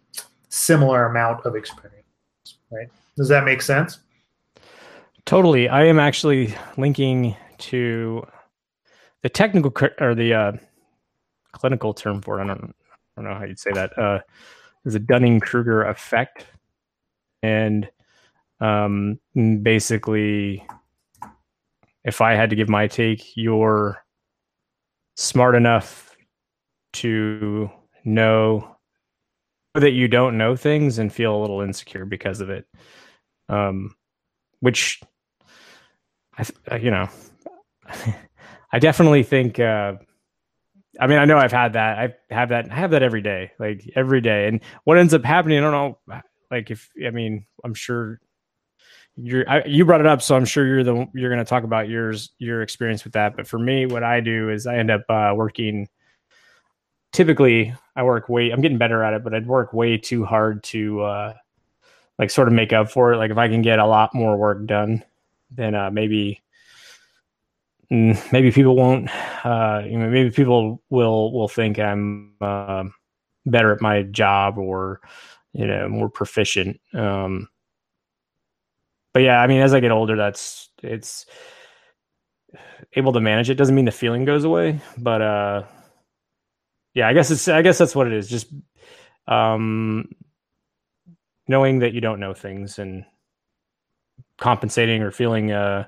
similar 0.48 1.06
amount 1.06 1.44
of 1.46 1.56
experience 1.56 1.94
right? 2.74 2.88
Does 3.16 3.28
that 3.28 3.44
make 3.44 3.62
sense? 3.62 4.00
Totally. 5.24 5.68
I 5.68 5.84
am 5.84 5.98
actually 5.98 6.54
linking 6.76 7.36
to 7.58 8.26
the 9.22 9.28
technical 9.28 9.72
or 10.00 10.14
the 10.14 10.34
uh, 10.34 10.52
clinical 11.52 11.94
term 11.94 12.20
for 12.20 12.38
it. 12.38 12.44
I 12.44 12.46
don't, 12.48 12.74
I 13.16 13.22
don't 13.22 13.30
know 13.30 13.38
how 13.38 13.44
you'd 13.44 13.58
say 13.58 13.72
that. 13.72 13.96
Uh, 13.98 14.20
there's 14.82 14.96
a 14.96 15.00
dunning-kruger 15.00 15.84
effect 15.84 16.44
and 17.44 17.90
um, 18.60 19.20
basically, 19.34 20.66
if 22.02 22.22
I 22.22 22.34
had 22.34 22.50
to 22.50 22.56
give 22.56 22.70
my 22.70 22.86
take, 22.86 23.36
you're 23.36 24.02
smart 25.16 25.54
enough 25.54 26.16
to 26.94 27.70
know 28.02 28.76
that 29.74 29.90
you 29.90 30.08
don't 30.08 30.38
know 30.38 30.56
things 30.56 30.98
and 30.98 31.12
feel 31.12 31.36
a 31.36 31.42
little 31.42 31.60
insecure 31.60 32.06
because 32.06 32.40
of 32.40 32.48
it. 32.48 32.66
Um, 33.50 33.94
which 34.60 35.02
I, 36.38 36.76
you 36.76 36.90
know, 36.90 37.10
I 38.72 38.78
definitely 38.78 39.22
think, 39.22 39.60
uh, 39.60 39.96
I 40.98 41.06
mean, 41.08 41.18
I 41.18 41.26
know 41.26 41.36
I've 41.36 41.52
had 41.52 41.74
that. 41.74 41.98
I 41.98 42.34
have 42.34 42.48
that. 42.48 42.70
I 42.70 42.74
have 42.74 42.92
that 42.92 43.02
every 43.02 43.20
day, 43.20 43.50
like 43.58 43.82
every 43.94 44.22
day. 44.22 44.48
And 44.48 44.60
what 44.84 44.96
ends 44.96 45.12
up 45.12 45.24
happening, 45.24 45.58
I 45.58 45.60
don't 45.60 45.72
know. 45.72 46.22
Like 46.54 46.70
if 46.70 46.88
I 47.04 47.10
mean, 47.10 47.46
I'm 47.64 47.74
sure 47.74 48.20
you're 49.16 49.48
I, 49.50 49.64
you 49.64 49.84
brought 49.84 50.00
it 50.00 50.06
up, 50.06 50.22
so 50.22 50.36
I'm 50.36 50.44
sure 50.44 50.64
you're 50.64 50.84
the 50.84 51.08
you're 51.14 51.30
going 51.30 51.44
to 51.44 51.48
talk 51.48 51.64
about 51.64 51.88
yours 51.88 52.30
your 52.38 52.62
experience 52.62 53.02
with 53.02 53.14
that. 53.14 53.34
But 53.34 53.48
for 53.48 53.58
me, 53.58 53.86
what 53.86 54.04
I 54.04 54.20
do 54.20 54.50
is 54.50 54.64
I 54.64 54.76
end 54.76 54.92
up 54.92 55.02
uh, 55.08 55.32
working. 55.34 55.88
Typically, 57.12 57.74
I 57.96 58.04
work 58.04 58.28
way. 58.28 58.50
I'm 58.50 58.60
getting 58.60 58.78
better 58.78 59.02
at 59.02 59.14
it, 59.14 59.24
but 59.24 59.34
I'd 59.34 59.48
work 59.48 59.72
way 59.72 59.98
too 59.98 60.24
hard 60.24 60.62
to 60.64 61.02
uh, 61.02 61.34
like 62.20 62.30
sort 62.30 62.46
of 62.46 62.54
make 62.54 62.72
up 62.72 62.88
for 62.88 63.12
it. 63.12 63.16
Like 63.16 63.32
if 63.32 63.38
I 63.38 63.48
can 63.48 63.62
get 63.62 63.80
a 63.80 63.86
lot 63.86 64.14
more 64.14 64.36
work 64.36 64.64
done, 64.66 65.02
then 65.50 65.74
uh, 65.74 65.90
maybe 65.90 66.40
mm, 67.90 68.32
maybe 68.32 68.52
people 68.52 68.76
won't. 68.76 69.10
Uh, 69.44 69.82
you 69.84 69.98
know, 69.98 70.08
maybe 70.08 70.30
people 70.30 70.80
will 70.88 71.32
will 71.32 71.48
think 71.48 71.80
I'm 71.80 72.34
uh, 72.40 72.84
better 73.46 73.72
at 73.72 73.80
my 73.80 74.02
job 74.02 74.58
or 74.58 75.00
you 75.54 75.66
know 75.66 75.88
more 75.88 76.10
proficient. 76.10 76.80
Um 76.92 77.48
but 79.12 79.22
yeah 79.22 79.40
i 79.40 79.46
mean 79.46 79.60
as 79.60 79.72
i 79.72 79.78
get 79.80 79.92
older 79.92 80.16
that's 80.16 80.68
it's 80.82 81.24
able 82.94 83.12
to 83.12 83.20
manage 83.20 83.48
it. 83.48 83.54
Doesn't 83.54 83.74
mean 83.74 83.84
the 83.84 83.92
feeling 83.92 84.24
goes 84.24 84.44
away 84.44 84.80
but 84.98 85.22
uh 85.22 85.62
yeah 86.94 87.08
i 87.08 87.12
guess 87.12 87.30
it's 87.30 87.48
i 87.48 87.62
guess 87.62 87.78
that's 87.78 87.96
what 87.96 88.06
it 88.06 88.12
is. 88.12 88.28
Just 88.28 88.52
um 89.28 90.08
knowing 91.48 91.78
that 91.78 91.92
you 91.94 92.00
don't 92.00 92.20
know 92.20 92.34
things 92.34 92.78
and 92.78 93.04
compensating 94.38 95.02
or 95.02 95.10
feeling 95.10 95.52
uh 95.52 95.84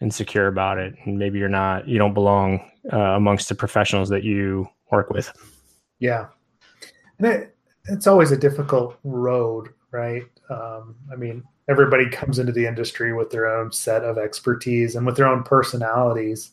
insecure 0.00 0.46
about 0.46 0.78
it. 0.78 0.94
And 1.04 1.18
maybe 1.18 1.38
you're 1.38 1.48
not 1.48 1.88
you 1.88 1.98
don't 1.98 2.14
belong 2.14 2.70
uh, 2.92 2.98
amongst 2.98 3.48
the 3.48 3.54
professionals 3.54 4.08
that 4.10 4.24
you 4.24 4.68
work 4.90 5.10
with. 5.10 5.32
Yeah. 5.98 6.26
And 7.18 7.48
it's 7.88 8.06
always 8.06 8.32
a 8.32 8.36
difficult 8.36 8.98
road 9.04 9.68
right 9.90 10.24
um, 10.50 10.94
i 11.12 11.16
mean 11.16 11.42
everybody 11.68 12.08
comes 12.08 12.38
into 12.38 12.52
the 12.52 12.66
industry 12.66 13.12
with 13.12 13.30
their 13.30 13.46
own 13.46 13.72
set 13.72 14.04
of 14.04 14.18
expertise 14.18 14.94
and 14.96 15.06
with 15.06 15.16
their 15.16 15.26
own 15.26 15.42
personalities 15.42 16.52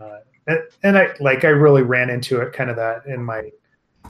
uh, 0.00 0.18
and, 0.46 0.58
and 0.82 0.98
i 0.98 1.08
like 1.20 1.44
i 1.44 1.48
really 1.48 1.82
ran 1.82 2.10
into 2.10 2.40
it 2.40 2.52
kind 2.52 2.70
of 2.70 2.76
that 2.76 3.04
in 3.06 3.22
my 3.22 3.50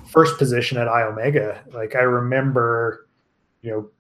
first 0.07 0.39
position 0.39 0.79
at 0.79 0.89
iomega 0.89 1.59
like 1.75 1.95
i 1.95 2.03
remember 2.03 3.07
you 3.63 3.71
know 3.71 3.91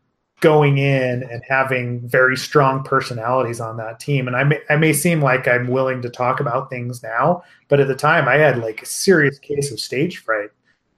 going 0.40 0.78
in 0.78 1.22
and 1.24 1.42
having 1.48 2.06
very 2.06 2.37
strong 2.37 2.82
personalities 2.85 3.61
on 3.61 3.76
that 3.78 3.98
team. 3.98 4.26
And 4.26 4.37
I 4.37 4.44
may, 4.44 4.61
I 4.68 4.76
may 4.76 4.92
seem 4.92 5.22
like 5.22 5.48
I'm 5.48 5.68
willing 5.68 6.02
to 6.02 6.11
talk 6.11 6.40
about 6.40 6.68
things 6.68 7.02
now, 7.02 7.42
but 7.68 7.80
at 7.80 7.88
the 7.88 7.94
time 7.94 8.28
I 8.28 8.35
had 8.35 8.59
like 8.59 8.82
a 8.82 8.87
serious 8.87 9.38
case 9.38 9.72
of 9.72 9.80
stage 9.80 10.18
fright. 10.18 10.50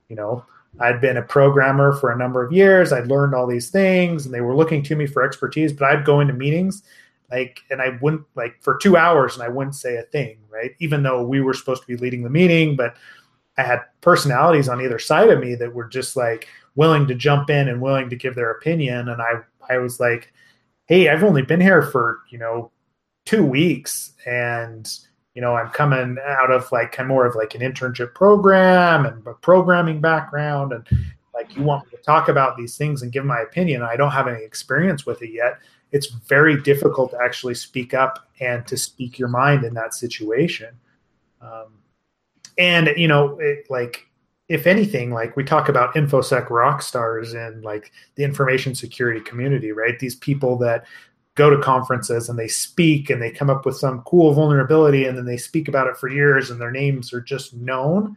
You 0.09 0.17
know, 0.17 0.45
I'd 0.81 1.01
been 1.01 1.17
a 1.17 1.23
programmer 1.23 1.93
for 1.95 2.11
a 2.11 2.19
number 2.19 2.45
of 2.45 2.53
years. 2.53 2.93
I'd 2.93 3.09
learned 3.09 3.35
all 3.35 3.47
these 3.47 3.71
things 3.71 4.27
and 4.27 4.35
they 4.35 4.41
were 4.41 4.57
looking 4.57 4.83
to 4.85 4.97
me 4.97 5.07
for 5.07 5.25
expertise, 5.25 5.73
but 5.73 5.89
I'd 5.89 6.05
go 6.05 6.21
into 6.21 6.35
meetings 6.35 6.83
like, 7.31 7.61
and 7.71 7.83
I 7.83 7.99
wouldn't 8.01 8.25
like 8.37 8.63
for 8.63 8.77
two 8.77 8.97
hours 8.97 9.35
and 9.35 9.43
I 9.43 9.49
wouldn't 9.49 9.75
say 9.75 9.97
a 9.97 10.03
thing, 10.03 10.39
right? 10.51 10.73
Even 10.79 11.03
though 11.03 11.23
we 11.23 11.41
were 11.41 11.55
supposed 11.55 11.83
to 11.83 11.89
be 11.89 11.97
leading 11.97 12.23
the 12.23 12.31
meeting, 12.31 12.77
but 12.77 12.97
I 13.57 13.63
had 13.63 13.81
personalities 14.01 14.69
on 14.69 14.81
either 14.81 14.99
side 14.99 15.31
of 15.31 15.41
me 15.41 15.55
that 15.57 15.75
were 15.75 15.89
just 15.89 16.17
like, 16.17 16.49
willing 16.79 17.09
to 17.09 17.15
jump 17.17 17.51
in 17.51 17.67
and 17.67 17.83
willing 17.83 18.09
to 18.09 18.15
give 18.15 18.37
their 18.37 18.53
opinion. 18.53 19.09
And 19.09 19.21
I, 19.21 19.41
I 19.69 19.79
was 19.79 19.99
like, 19.99 20.33
hey, 20.87 21.09
I've 21.09 21.25
only 21.25 21.43
been 21.43 21.61
here 21.61 21.83
for, 21.83 22.21
you 22.31 22.39
know, 22.39 22.71
two 23.27 23.45
weeks 23.45 24.13
and, 24.25 24.89
you 25.39 25.43
know, 25.43 25.55
I'm 25.55 25.71
coming 25.71 26.17
out 26.27 26.51
of 26.51 26.73
like 26.73 26.91
kind 26.91 27.07
of 27.07 27.15
more 27.15 27.25
of 27.25 27.37
like 27.37 27.55
an 27.55 27.61
internship 27.61 28.13
program 28.13 29.07
and 29.07 29.25
a 29.25 29.35
programming 29.35 30.01
background. 30.01 30.73
And 30.73 30.85
like, 31.33 31.55
you 31.55 31.63
want 31.63 31.85
me 31.85 31.97
to 31.97 32.03
talk 32.03 32.29
about 32.29 32.57
these 32.57 32.77
things 32.77 33.03
and 33.03 33.13
give 33.13 33.25
my 33.25 33.43
opinion. 33.43 33.83
I 33.83 33.95
don't 33.95 34.11
have 34.11 34.27
any 34.27 34.43
experience 34.43 35.07
with 35.07 35.23
it 35.23 35.31
yet. 35.31 35.61
It's 35.93 36.09
very 36.09 36.61
difficult 36.61 37.13
to 37.13 37.21
actually 37.23 37.55
speak 37.55 37.95
up 37.95 38.29
and 38.41 38.67
to 38.67 38.77
speak 38.77 39.17
your 39.17 39.29
mind 39.29 39.63
in 39.63 39.75
that 39.75 39.95
situation. 39.95 40.71
Um, 41.41 41.69
and, 42.59 42.89
you 42.97 43.07
know, 43.07 43.39
it, 43.39 43.71
like, 43.71 44.09
if 44.49 44.67
anything, 44.67 45.13
like 45.13 45.37
we 45.37 45.45
talk 45.45 45.69
about 45.69 45.95
infosec 45.95 46.51
rock 46.51 46.83
stars 46.83 47.35
and 47.35 47.63
like 47.63 47.93
the 48.17 48.25
information 48.25 48.75
security 48.75 49.21
community, 49.21 49.71
right? 49.71 50.01
These 50.01 50.17
people 50.17 50.59
that 50.59 50.85
go 51.39 51.49
to 51.49 51.59
conferences 51.59 52.29
and 52.29 52.39
they 52.39 52.49
speak 52.49 53.09
and 53.09 53.23
they 53.23 53.31
come 53.31 53.49
up 53.49 53.65
with 53.65 53.77
some 53.77 54.03
cool 54.03 54.35
vulnerability 54.35 55.07
and 55.07 55.17
then 55.17 55.25
they 55.25 55.37
speak 55.37 55.69
about 55.69 55.87
it 55.87 55.97
for 55.97 56.09
years 56.09 56.51
and 56.51 56.61
their 56.61 56.71
names 56.71 57.13
are 57.13 57.21
just 57.21 57.55
known. 57.55 58.17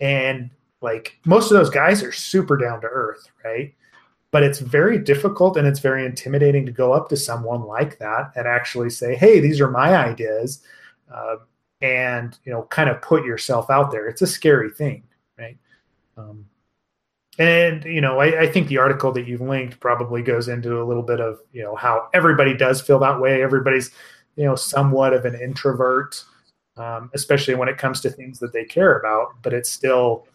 And 0.00 0.50
like 0.80 1.18
most 1.24 1.50
of 1.50 1.56
those 1.56 1.70
guys 1.70 2.02
are 2.02 2.10
super 2.10 2.56
down 2.56 2.80
to 2.80 2.88
earth, 2.88 3.28
right? 3.44 3.74
But 4.32 4.42
it's 4.42 4.58
very 4.58 4.98
difficult 4.98 5.56
and 5.56 5.68
it's 5.68 5.78
very 5.78 6.04
intimidating 6.04 6.66
to 6.66 6.72
go 6.72 6.92
up 6.92 7.08
to 7.10 7.16
someone 7.16 7.62
like 7.62 7.98
that 7.98 8.32
and 8.34 8.48
actually 8.48 8.90
say, 8.90 9.14
"Hey, 9.14 9.38
these 9.38 9.60
are 9.60 9.70
my 9.70 9.94
ideas," 9.94 10.62
uh, 11.14 11.36
and 11.82 12.36
you 12.44 12.52
know, 12.52 12.62
kind 12.70 12.88
of 12.88 13.02
put 13.02 13.26
yourself 13.26 13.68
out 13.70 13.92
there. 13.92 14.08
It's 14.08 14.22
a 14.22 14.26
scary 14.26 14.70
thing 14.70 15.04
right? 15.38 15.58
Um, 16.16 16.46
and 17.38 17.84
you 17.84 18.00
know, 18.00 18.20
I, 18.20 18.42
I, 18.42 18.46
think 18.46 18.68
the 18.68 18.78
article 18.78 19.10
that 19.12 19.26
you've 19.26 19.40
linked 19.40 19.80
probably 19.80 20.22
goes 20.22 20.48
into 20.48 20.82
a 20.82 20.84
little 20.84 21.02
bit 21.02 21.20
of 21.20 21.40
you 21.52 21.62
know 21.62 21.74
how 21.74 22.08
everybody 22.12 22.54
does 22.54 22.80
feel 22.80 22.98
that 22.98 23.20
way. 23.20 23.42
Everybody's 23.42 23.90
you 24.36 24.44
know 24.44 24.54
somewhat 24.54 25.14
of 25.14 25.24
an 25.24 25.34
introvert, 25.40 26.22
um, 26.76 27.10
especially 27.14 27.54
when 27.54 27.68
it 27.68 27.78
comes 27.78 28.00
to 28.02 28.10
things 28.10 28.38
that 28.40 28.52
they 28.52 28.64
care 28.64 28.98
about. 28.98 29.34
But 29.42 29.54
it's 29.54 29.70
still 29.70 30.26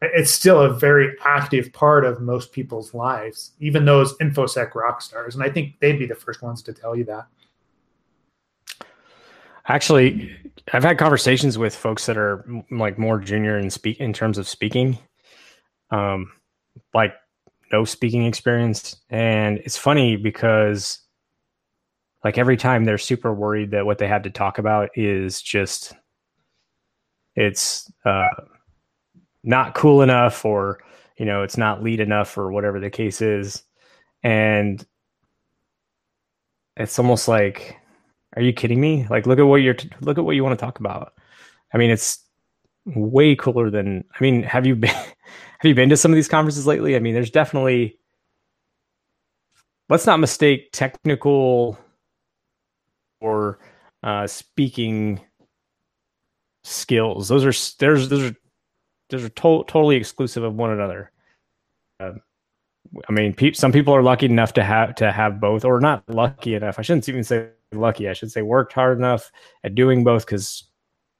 it's 0.00 0.30
still 0.30 0.60
a 0.62 0.70
very 0.70 1.14
active 1.24 1.72
part 1.72 2.04
of 2.04 2.20
most 2.20 2.52
people's 2.52 2.94
lives, 2.94 3.52
even 3.60 3.84
those 3.84 4.16
infosec 4.18 4.74
rock 4.74 5.02
stars. 5.02 5.34
And 5.34 5.42
I 5.42 5.50
think 5.50 5.78
they'd 5.80 5.98
be 5.98 6.06
the 6.06 6.14
first 6.14 6.40
ones 6.40 6.62
to 6.62 6.72
tell 6.72 6.96
you 6.96 7.04
that. 7.04 7.26
Actually, 9.66 10.34
I've 10.72 10.84
had 10.84 10.98
conversations 10.98 11.58
with 11.58 11.74
folks 11.74 12.06
that 12.06 12.16
are 12.16 12.44
like 12.70 12.98
more 12.98 13.18
junior 13.18 13.58
in 13.58 13.68
speak 13.70 14.00
in 14.00 14.14
terms 14.14 14.38
of 14.38 14.48
speaking, 14.48 14.98
um, 15.90 16.32
like 16.94 17.14
no 17.72 17.84
speaking 17.84 18.24
experience, 18.24 18.96
and 19.10 19.58
it's 19.58 19.76
funny 19.76 20.16
because 20.16 21.00
like 22.24 22.38
every 22.38 22.56
time 22.56 22.84
they're 22.84 22.98
super 22.98 23.32
worried 23.32 23.70
that 23.70 23.86
what 23.86 23.98
they 23.98 24.08
have 24.08 24.22
to 24.22 24.30
talk 24.30 24.58
about 24.58 24.90
is 24.94 25.40
just 25.40 25.92
it's 27.36 27.90
uh, 28.04 28.26
not 29.44 29.74
cool 29.74 30.02
enough 30.02 30.44
or 30.44 30.78
you 31.18 31.24
know 31.24 31.42
it's 31.42 31.56
not 31.56 31.82
leet 31.82 32.00
enough 32.00 32.36
or 32.36 32.50
whatever 32.50 32.80
the 32.80 32.90
case 32.90 33.20
is 33.22 33.62
and 34.22 34.84
it's 36.76 36.98
almost 36.98 37.28
like 37.28 37.76
are 38.36 38.42
you 38.42 38.52
kidding 38.52 38.80
me? 38.80 39.06
Like, 39.08 39.26
look 39.26 39.38
at 39.38 39.46
what 39.46 39.62
you're 39.62 39.74
t- 39.74 39.90
look 40.00 40.18
at 40.18 40.24
what 40.24 40.36
you 40.36 40.44
want 40.44 40.58
to 40.58 40.64
talk 40.64 40.78
about. 40.78 41.12
I 41.72 41.78
mean, 41.78 41.90
it's 41.90 42.24
way 42.86 43.34
cooler 43.34 43.70
than. 43.70 44.04
I 44.14 44.22
mean, 44.22 44.42
have 44.42 44.66
you 44.66 44.76
been 44.76 44.94
have 45.58 45.68
you 45.68 45.74
been 45.74 45.88
to 45.88 45.96
some 45.96 46.12
of 46.12 46.16
these 46.16 46.28
conferences 46.28 46.66
lately? 46.66 46.96
I 46.96 47.00
mean, 47.00 47.14
there's 47.14 47.30
definitely. 47.30 47.98
Let's 49.88 50.06
not 50.06 50.20
mistake 50.20 50.68
technical 50.72 51.78
or 53.20 53.58
uh, 54.02 54.26
speaking 54.26 55.20
skills. 56.64 57.28
Those 57.28 57.44
are 57.44 57.76
there's 57.78 58.08
those 58.08 58.30
are 58.30 58.36
those 59.10 59.24
are 59.24 59.28
to- 59.30 59.64
totally 59.66 59.96
exclusive 59.96 60.44
of 60.44 60.54
one 60.54 60.70
another. 60.70 61.10
Uh, 61.98 62.12
I 63.08 63.12
mean, 63.12 63.34
pe- 63.34 63.52
some 63.52 63.72
people 63.72 63.94
are 63.94 64.02
lucky 64.02 64.26
enough 64.26 64.52
to 64.54 64.64
have 64.64 64.94
to 64.96 65.10
have 65.10 65.40
both, 65.40 65.64
or 65.64 65.80
not 65.80 66.04
lucky 66.08 66.54
enough. 66.54 66.78
I 66.78 66.82
shouldn't 66.82 67.08
even 67.08 67.24
say 67.24 67.48
lucky. 67.72 68.08
I 68.08 68.12
should 68.12 68.30
say 68.30 68.42
worked 68.42 68.72
hard 68.72 68.98
enough 68.98 69.30
at 69.64 69.74
doing 69.74 70.04
both 70.04 70.24
because 70.26 70.64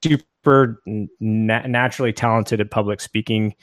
super 0.03 0.83
na- 0.87 1.66
naturally 1.66 2.12
talented 2.12 2.61
at 2.61 2.70
public 2.70 3.01
speaking. 3.01 3.55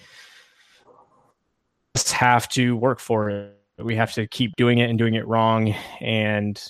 Just 1.96 2.12
have 2.12 2.50
to 2.50 2.76
work 2.76 3.00
for 3.00 3.30
it. 3.30 3.58
We 3.78 3.96
have 3.96 4.14
to 4.14 4.28
keep 4.28 4.56
doing 4.56 4.80
it 4.80 4.90
and 4.90 4.98
doing 4.98 5.16
it 5.16 5.28
wrong, 5.28 5.74
and 6.00 6.62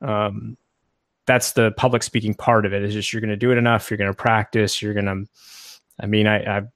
um, 0.00 0.56
that's 1.26 1.52
the 1.52 1.72
public 1.72 2.02
speaking 2.02 2.34
part 2.34 2.66
of 2.66 2.72
it. 2.72 2.82
Is 2.82 2.94
just 2.94 3.12
you're 3.12 3.20
going 3.20 3.30
to 3.30 3.36
do 3.36 3.50
it 3.50 3.58
enough. 3.58 3.90
You're 3.90 3.98
going 3.98 4.10
to 4.10 4.16
practice. 4.16 4.80
You're 4.80 4.94
going 4.94 5.06
to. 5.06 5.24
I 6.00 6.06
mean, 6.06 6.26
I, 6.26 6.56
I've 6.56 6.68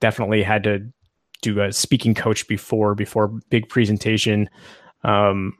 definitely 0.00 0.42
had 0.42 0.64
to 0.64 0.86
do 1.42 1.60
a 1.60 1.72
speaking 1.72 2.14
coach 2.14 2.46
before 2.46 2.94
before 2.94 3.28
big 3.50 3.68
presentation. 3.68 4.48
Um, 5.04 5.56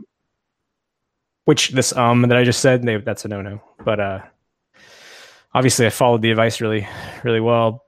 which 1.44 1.70
this 1.70 1.94
um 1.96 2.22
that 2.22 2.38
I 2.38 2.44
just 2.44 2.60
said, 2.60 2.82
they, 2.82 2.96
that's 2.98 3.24
a 3.24 3.28
no 3.28 3.42
no. 3.42 3.60
But 3.84 4.00
uh, 4.00 4.20
obviously, 5.54 5.86
I 5.86 5.90
followed 5.90 6.22
the 6.22 6.30
advice 6.30 6.60
really, 6.60 6.86
really 7.24 7.40
well. 7.40 7.84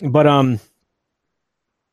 But 0.00 0.26
um, 0.26 0.58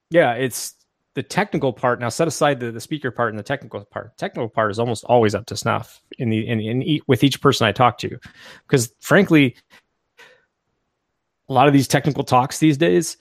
yeah, 0.10 0.34
it's 0.34 0.74
the 1.16 1.24
technical 1.24 1.74
part. 1.74 2.00
Now, 2.00 2.10
set 2.10 2.28
aside 2.28 2.60
the, 2.60 2.72
the 2.72 2.82
speaker 2.82 3.12
part 3.12 3.32
and 3.32 3.40
the 3.40 3.44
technical 3.44 3.84
part. 3.86 4.18
Technical 4.18 4.50
part 4.50 4.72
is 4.72 4.80
almost 4.80 5.04
always 5.06 5.36
up 5.36 5.46
to 5.48 5.58
snuff 5.58 6.02
in 6.18 6.30
the 6.30 6.48
in, 6.48 6.60
in 6.60 7.00
with 7.08 7.24
each 7.24 7.42
person 7.42 7.68
I 7.68 7.72
talk 7.72 7.98
to, 8.00 8.18
because 8.68 8.92
frankly, 9.00 9.56
a 11.48 11.54
lot 11.54 11.68
of 11.68 11.74
these 11.74 11.88
technical 11.88 12.24
talks 12.24 12.60
these 12.60 12.78
days, 12.78 13.18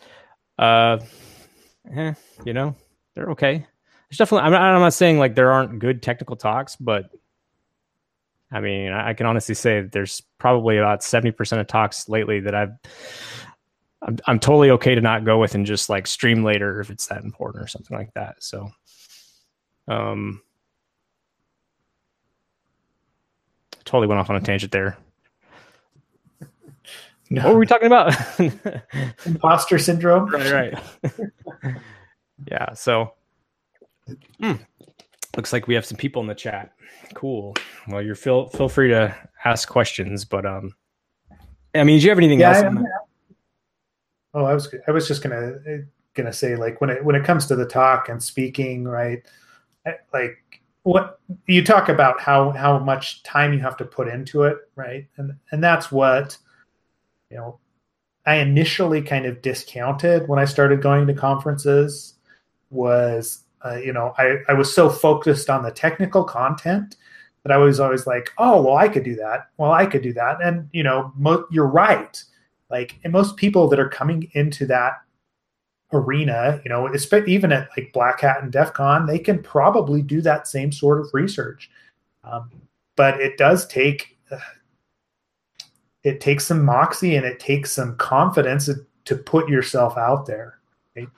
uh, 0.59 0.99
eh, 1.95 2.15
you 2.45 2.53
know, 2.53 2.75
they're 3.15 3.31
okay. 3.31 3.67
There's 4.09 4.19
definitely. 4.19 4.47
I'm 4.47 4.53
not, 4.53 4.63
I'm 4.63 4.81
not 4.81 4.95
saying 4.95 5.19
like 5.19 5.35
there 5.35 5.51
aren't 5.51 5.79
good 5.79 6.03
technical 6.03 6.37
talks, 6.37 6.77
but 6.77 7.11
I 8.51 8.61
mean, 8.61 8.93
I 8.93 9.13
can 9.13 9.27
honestly 9.27 9.55
say 9.55 9.83
that 9.83 9.93
there's 9.93 10.23
probably 10.39 10.79
about 10.79 11.01
70% 11.01 11.61
of 11.61 11.67
talks 11.67 12.09
lately 12.09 12.41
that 12.41 12.55
I've, 12.55 12.71
I'm, 14.09 14.19
I'm 14.27 14.41
totally 14.41 14.71
okay 14.71 14.95
to 14.95 15.03
not 15.03 15.27
go 15.27 15.39
with 15.39 15.55
and 15.55 15.67
just 15.67 15.91
like 15.91 16.07
stream 16.07 16.43
later 16.43 16.81
if 16.81 16.89
it's 16.89 17.07
that 17.09 17.25
important 17.25 17.63
or 17.63 17.69
something 17.69 17.95
like 17.95 18.15
that. 18.15 18.43
So, 18.43 18.71
um, 19.87 20.41
totally 23.85 24.07
went 24.07 24.19
off 24.19 24.31
on 24.31 24.37
a 24.37 24.41
tangent 24.41 24.73
there. 24.73 24.97
No. 27.29 27.45
What 27.45 27.53
were 27.53 27.61
we 27.61 27.67
talking 27.67 27.87
about? 27.87 28.15
Imposter 29.27 29.79
syndrome. 29.79 30.31
Right, 30.31 30.53
right. 30.53 31.75
Yeah. 32.49 32.73
So, 32.75 33.15
mm, 34.41 34.65
looks 35.37 35.53
like 35.53 35.67
we 35.67 35.75
have 35.75 35.85
some 35.85 35.97
people 35.97 36.23
in 36.23 36.29
the 36.29 36.37
chat. 36.37 36.71
Cool. 37.15 37.57
Well, 37.89 38.01
you're 38.01 38.15
feel 38.15 38.47
feel 38.51 38.69
free 38.69 38.91
to 38.91 39.13
ask 39.45 39.69
questions, 39.69 40.25
but 40.25 40.47
um, 40.47 40.73
I 41.75 41.83
mean, 41.83 41.99
do 41.99 42.05
you 42.05 42.11
have 42.11 42.19
anything 42.19 42.39
yeah, 42.39 42.63
else? 42.63 42.85
Oh, 44.35 44.45
I 44.45 44.55
was 44.55 44.73
I 44.87 44.91
was 44.91 45.09
just 45.09 45.23
gonna 45.23 45.59
gonna 46.15 46.33
say 46.33 46.57
like 46.57 46.81
when 46.81 46.91
it 46.91 47.05
when 47.05 47.17
it 47.17 47.25
comes 47.25 47.47
to 47.47 47.57
the 47.57 47.67
talk 47.67 48.09
and 48.09 48.23
speaking, 48.23 48.85
right? 48.85 49.23
Like 50.13 50.39
what 50.83 51.21
you 51.47 51.65
talk 51.65 51.89
about 51.89 52.21
how 52.21 52.51
how 52.51 52.79
much 52.79 53.23
time 53.23 53.53
you 53.53 53.61
have 53.61 53.77
to 53.79 53.85
put 53.85 54.09
into 54.09 54.43
it, 54.45 54.59
right? 54.77 55.07
And 55.17 55.33
and 55.53 55.63
that's 55.63 55.91
what 55.91 56.37
you 57.31 57.37
know 57.37 57.59
I 58.27 58.37
initially 58.37 59.03
kind 59.03 59.27
of 59.27 59.43
discounted 59.43 60.29
when 60.29 60.39
I 60.39 60.45
started 60.45 60.83
going 60.83 61.07
to 61.07 61.15
conferences 61.15 62.15
was 62.71 63.45
uh, 63.65 63.77
you 63.77 63.93
know 63.93 64.15
I, 64.19 64.39
I 64.49 64.55
was 64.55 64.75
so 64.75 64.91
focused 64.91 65.49
on 65.49 65.63
the 65.63 65.71
technical 65.71 66.25
content 66.25 66.97
that 67.43 67.53
I 67.53 67.57
was 67.57 67.81
always 67.81 68.07
like 68.07 68.31
oh 68.39 68.63
well 68.63 68.77
I 68.77 68.89
could 68.89 69.05
do 69.05 69.17
that 69.17 69.49
well 69.57 69.73
I 69.73 69.87
could 69.87 70.03
do 70.03 70.13
that 70.15 70.43
and 70.43 70.69
you 70.73 70.83
know 70.83 71.13
mo- 71.17 71.47
you're 71.51 71.67
right 71.67 72.23
like 72.71 72.99
and 73.05 73.13
most 73.13 73.37
people 73.37 73.69
that 73.69 73.81
are 73.81 73.89
coming 73.89 74.31
into 74.33 74.67
that 74.67 74.95
arena 75.93 76.61
you 76.65 76.69
know 76.69 76.93
even 77.27 77.53
at 77.53 77.69
like 77.77 77.93
black 77.93 78.21
hat 78.21 78.43
and 78.43 78.53
def 78.53 78.73
con 78.75 79.07
they 79.07 79.19
can 79.19 79.43
probably 79.43 80.03
do 80.03 80.21
that 80.21 80.47
same 80.47 80.71
sort 80.71 81.01
of 81.01 81.09
research. 81.13 81.71
Um, 82.25 82.51
but 82.97 83.21
it 83.21 83.39
does 83.39 83.67
take 83.67 84.19
uh, 84.31 84.39
it 86.05 86.21
takes 86.21 86.47
some 86.47 86.65
moxie 86.65 87.17
and 87.17 87.25
it 87.25 87.41
takes 87.41 87.73
some 87.73 87.97
confidence 87.97 88.69
to 89.05 89.17
put 89.17 89.49
yourself 89.49 89.97
out 89.97 90.27
there 90.27 90.59
right? 90.95 91.09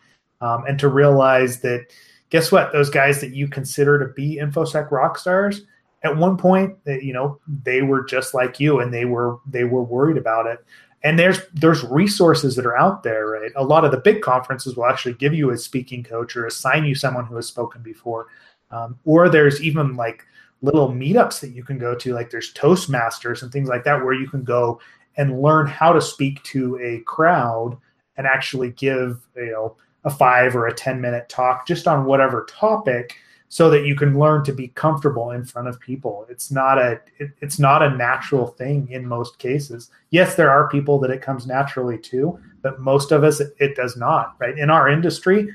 um, 0.40 0.64
and 0.66 0.78
to 0.78 0.88
realize 0.88 1.60
that 1.60 1.86
guess 2.30 2.52
what? 2.52 2.72
Those 2.72 2.90
guys 2.90 3.20
that 3.20 3.34
you 3.34 3.48
consider 3.48 3.98
to 3.98 4.12
be 4.14 4.38
infosec 4.40 4.90
rock 4.92 5.18
stars 5.18 5.62
at 6.02 6.16
one 6.16 6.36
point 6.36 6.76
you 6.86 7.12
know 7.12 7.38
they 7.64 7.82
were 7.82 8.04
just 8.04 8.34
like 8.34 8.60
you 8.60 8.80
and 8.80 8.92
they 8.92 9.04
were 9.04 9.38
they 9.46 9.64
were 9.64 9.82
worried 9.82 10.16
about 10.16 10.46
it 10.46 10.64
and 11.02 11.18
there's 11.18 11.40
there's 11.54 11.82
resources 11.84 12.56
that 12.56 12.66
are 12.66 12.76
out 12.76 13.02
there 13.02 13.26
right? 13.28 13.52
A 13.56 13.64
lot 13.64 13.84
of 13.84 13.90
the 13.90 13.98
big 13.98 14.22
conferences 14.22 14.76
will 14.76 14.86
actually 14.86 15.14
give 15.14 15.34
you 15.34 15.50
a 15.50 15.58
speaking 15.58 16.02
coach 16.02 16.36
or 16.36 16.46
assign 16.46 16.84
you 16.84 16.94
someone 16.94 17.26
who 17.26 17.36
has 17.36 17.46
spoken 17.46 17.82
before. 17.82 18.26
Um, 18.70 18.98
or 19.04 19.28
there's 19.28 19.62
even 19.62 19.96
like 19.96 20.24
little 20.62 20.90
meetups 20.90 21.40
that 21.40 21.50
you 21.50 21.64
can 21.64 21.78
go 21.78 21.94
to 21.94 22.12
like 22.12 22.30
there's 22.30 22.52
toastmasters 22.52 23.42
and 23.42 23.50
things 23.50 23.68
like 23.68 23.84
that 23.84 24.04
where 24.04 24.12
you 24.12 24.28
can 24.28 24.44
go 24.44 24.80
and 25.16 25.42
learn 25.42 25.66
how 25.66 25.92
to 25.92 26.00
speak 26.00 26.42
to 26.44 26.78
a 26.80 27.00
crowd 27.00 27.76
and 28.16 28.26
actually 28.26 28.70
give 28.70 29.26
you 29.36 29.50
know 29.50 29.76
a 30.04 30.10
five 30.10 30.54
or 30.54 30.66
a 30.66 30.74
ten 30.74 31.00
minute 31.00 31.28
talk 31.28 31.66
just 31.66 31.88
on 31.88 32.04
whatever 32.04 32.46
topic 32.48 33.16
so 33.50 33.68
that 33.68 33.84
you 33.84 33.94
can 33.94 34.18
learn 34.18 34.42
to 34.44 34.52
be 34.52 34.68
comfortable 34.68 35.32
in 35.32 35.44
front 35.44 35.68
of 35.68 35.78
people 35.78 36.26
it's 36.30 36.50
not 36.50 36.78
a 36.78 37.00
it, 37.18 37.30
it's 37.42 37.58
not 37.58 37.82
a 37.82 37.90
natural 37.90 38.46
thing 38.46 38.88
in 38.90 39.06
most 39.06 39.38
cases 39.38 39.90
yes 40.10 40.36
there 40.36 40.50
are 40.50 40.68
people 40.68 40.98
that 40.98 41.10
it 41.10 41.20
comes 41.20 41.46
naturally 41.46 41.98
to 41.98 42.38
but 42.62 42.80
most 42.80 43.12
of 43.12 43.22
us 43.22 43.40
it, 43.40 43.54
it 43.58 43.76
does 43.76 43.96
not 43.96 44.34
right 44.38 44.58
in 44.58 44.70
our 44.70 44.88
industry 44.88 45.48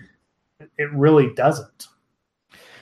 it 0.77 0.91
really 0.93 1.33
doesn't 1.33 1.87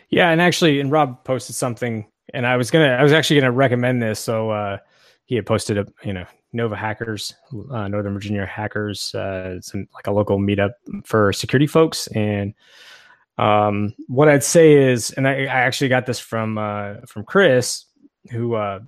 yeah 0.10 0.30
and 0.30 0.42
actually 0.42 0.80
and 0.82 0.92
rob 0.92 1.24
posted 1.24 1.56
something 1.56 2.06
and 2.34 2.48
I 2.48 2.58
was 2.58 2.72
gonna, 2.72 2.90
I 2.90 3.04
was 3.04 3.12
actually 3.12 3.40
gonna 3.40 3.52
recommend 3.52 4.02
this. 4.02 4.20
So 4.20 4.52
uh, 4.52 4.78
he 5.26 5.36
had 5.36 5.46
posted 5.46 5.78
a, 5.78 5.86
you 6.04 6.14
know, 6.14 6.26
Nova 6.52 6.76
Hackers, 6.76 7.34
uh, 7.72 7.88
Northern 7.88 8.14
Virginia 8.14 8.46
Hackers, 8.46 9.14
uh, 9.16 9.60
some 9.62 9.88
like 9.94 10.08
a 10.08 10.12
local 10.12 10.38
meetup 10.38 10.74
for 11.04 11.34
security 11.34 11.68
folks. 11.68 12.08
And 12.08 12.54
um, 13.38 13.94
what 14.08 14.30
I'd 14.30 14.44
say 14.44 14.92
is, 14.92 15.12
and 15.12 15.28
I, 15.28 15.44
I 15.44 15.62
actually 15.62 15.90
got 15.90 16.06
this 16.06 16.20
from 16.20 16.58
uh, 16.58 16.96
from 17.08 17.24
Chris, 17.24 17.86
who 18.32 18.56
uh, 18.56 18.80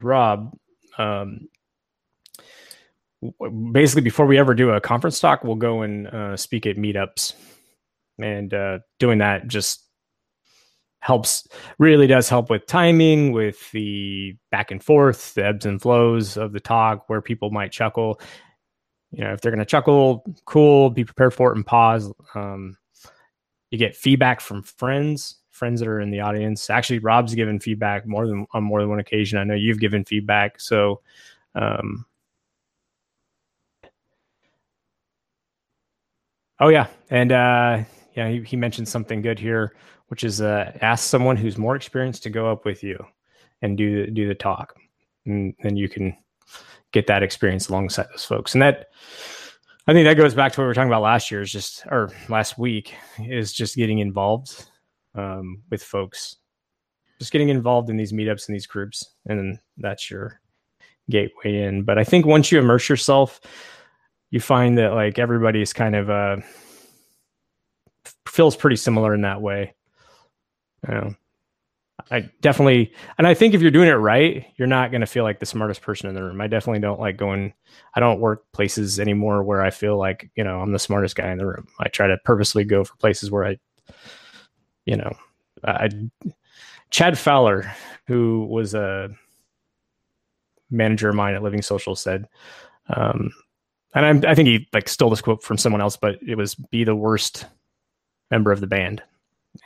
Rob. 0.00 0.56
Um, 0.98 1.48
basically, 3.72 4.02
before 4.02 4.26
we 4.26 4.38
ever 4.38 4.54
do 4.54 4.70
a 4.70 4.80
conference 4.80 5.20
talk, 5.20 5.44
we'll 5.44 5.56
go 5.56 5.82
and 5.82 6.06
uh, 6.06 6.36
speak 6.36 6.66
at 6.66 6.76
meetups, 6.76 7.34
and 8.18 8.52
uh, 8.54 8.78
doing 8.98 9.18
that 9.18 9.46
just 9.46 9.80
helps 11.00 11.48
really 11.78 12.06
does 12.06 12.28
help 12.28 12.48
with 12.48 12.64
timing 12.66 13.32
with 13.32 13.70
the 13.72 14.36
back 14.52 14.70
and 14.70 14.84
forth 14.84 15.34
the 15.34 15.44
ebbs 15.44 15.66
and 15.66 15.82
flows 15.82 16.36
of 16.36 16.52
the 16.52 16.60
talk 16.60 17.08
where 17.08 17.20
people 17.20 17.50
might 17.50 17.72
chuckle 17.72 18.20
you 19.12 19.22
know 19.22 19.32
if 19.32 19.40
they're 19.40 19.52
going 19.52 19.58
to 19.58 19.64
chuckle 19.64 20.24
cool 20.44 20.90
be 20.90 21.04
prepared 21.04 21.34
for 21.34 21.52
it 21.52 21.56
and 21.56 21.66
pause 21.66 22.10
um, 22.34 22.76
you 23.70 23.78
get 23.78 23.96
feedback 23.96 24.40
from 24.40 24.62
friends 24.62 25.36
friends 25.50 25.80
that 25.80 25.88
are 25.88 26.00
in 26.00 26.10
the 26.10 26.20
audience. 26.20 26.70
Actually 26.70 26.98
rob's 26.98 27.34
given 27.34 27.60
feedback 27.60 28.06
more 28.06 28.26
than 28.26 28.46
on 28.52 28.64
more 28.64 28.80
than 28.80 28.88
one 28.88 28.98
occasion. 28.98 29.38
I 29.38 29.44
know 29.44 29.54
you've 29.54 29.80
given 29.80 30.04
feedback 30.04 30.60
so 30.60 31.00
um, 31.54 32.06
oh 36.58 36.68
yeah 36.68 36.86
and 37.10 37.32
uh, 37.32 37.84
yeah 38.14 38.28
he, 38.28 38.42
he 38.42 38.56
mentioned 38.56 38.88
something 38.88 39.22
good 39.22 39.38
here 39.38 39.74
which 40.12 40.24
is 40.24 40.42
uh, 40.42 40.70
ask 40.82 41.08
someone 41.08 41.38
who's 41.38 41.56
more 41.56 41.74
experienced 41.74 42.22
to 42.22 42.28
go 42.28 42.52
up 42.52 42.66
with 42.66 42.82
you 42.82 43.02
and 43.62 43.78
do 43.78 44.06
do 44.08 44.28
the 44.28 44.34
talk, 44.34 44.76
and 45.24 45.54
then 45.62 45.74
you 45.74 45.88
can 45.88 46.14
get 46.92 47.06
that 47.06 47.22
experience 47.22 47.68
alongside 47.68 48.06
those 48.10 48.24
folks. 48.24 48.54
And 48.54 48.62
that 48.62 48.88
I 49.86 49.92
think 49.92 50.06
that 50.06 50.14
goes 50.16 50.34
back 50.34 50.52
to 50.52 50.60
what 50.60 50.64
we 50.64 50.68
were 50.68 50.74
talking 50.74 50.90
about 50.90 51.02
last 51.02 51.30
year, 51.30 51.40
is 51.40 51.50
just 51.50 51.84
or 51.86 52.10
last 52.28 52.56
week, 52.58 52.94
is 53.18 53.52
just 53.52 53.74
getting 53.74 53.98
involved 53.98 54.66
um, 55.14 55.62
with 55.70 55.82
folks, 55.82 56.36
just 57.18 57.32
getting 57.32 57.48
involved 57.48 57.90
in 57.90 57.96
these 57.96 58.12
meetups 58.12 58.46
and 58.46 58.54
these 58.54 58.66
groups, 58.66 59.10
and 59.26 59.58
that's 59.78 60.10
your 60.10 60.40
gateway 61.10 61.62
in. 61.62 61.82
But 61.82 61.98
I 61.98 62.04
think 62.04 62.26
once 62.26 62.52
you 62.52 62.60
immerse 62.60 62.88
yourself, 62.88 63.40
you 64.30 64.38
find 64.38 64.78
that 64.78 64.94
like 64.94 65.18
everybody's 65.18 65.72
kind 65.72 65.96
of 65.96 66.10
uh, 66.10 66.36
feels 68.26 68.56
pretty 68.56 68.76
similar 68.76 69.14
in 69.14 69.22
that 69.22 69.42
way. 69.42 69.74
Know, 70.86 71.14
I 72.12 72.28
definitely, 72.42 72.92
and 73.16 73.26
I 73.26 73.32
think 73.32 73.54
if 73.54 73.62
you're 73.62 73.70
doing 73.70 73.88
it 73.88 73.92
right, 73.92 74.44
you're 74.56 74.68
not 74.68 74.90
going 74.90 75.00
to 75.00 75.06
feel 75.06 75.24
like 75.24 75.40
the 75.40 75.46
smartest 75.46 75.80
person 75.80 76.10
in 76.10 76.14
the 76.14 76.22
room. 76.22 76.42
I 76.42 76.46
definitely 76.46 76.80
don't 76.80 77.00
like 77.00 77.16
going, 77.16 77.54
I 77.94 78.00
don't 78.00 78.20
work 78.20 78.44
places 78.52 79.00
anymore 79.00 79.42
where 79.42 79.62
I 79.62 79.70
feel 79.70 79.96
like, 79.96 80.30
you 80.36 80.44
know, 80.44 80.60
I'm 80.60 80.72
the 80.72 80.78
smartest 80.78 81.16
guy 81.16 81.32
in 81.32 81.38
the 81.38 81.46
room. 81.46 81.66
I 81.80 81.88
try 81.88 82.08
to 82.08 82.18
purposely 82.24 82.64
go 82.64 82.84
for 82.84 82.94
places 82.96 83.30
where 83.30 83.46
I, 83.46 83.58
you 84.84 84.96
know, 84.96 85.10
I, 85.64 85.88
Chad 86.90 87.18
Fowler, 87.18 87.72
who 88.06 88.46
was 88.50 88.74
a 88.74 89.08
manager 90.70 91.08
of 91.08 91.14
mine 91.14 91.34
at 91.34 91.42
Living 91.42 91.62
Social, 91.62 91.96
said, 91.96 92.28
um, 92.94 93.32
and 93.94 94.04
I'm, 94.04 94.24
I 94.26 94.34
think 94.34 94.48
he 94.48 94.68
like 94.74 94.88
stole 94.88 95.08
this 95.08 95.22
quote 95.22 95.42
from 95.42 95.56
someone 95.56 95.80
else, 95.80 95.96
but 95.96 96.18
it 96.22 96.36
was 96.36 96.54
be 96.56 96.84
the 96.84 96.94
worst 96.94 97.46
member 98.30 98.52
of 98.52 98.60
the 98.60 98.66
band. 98.66 99.02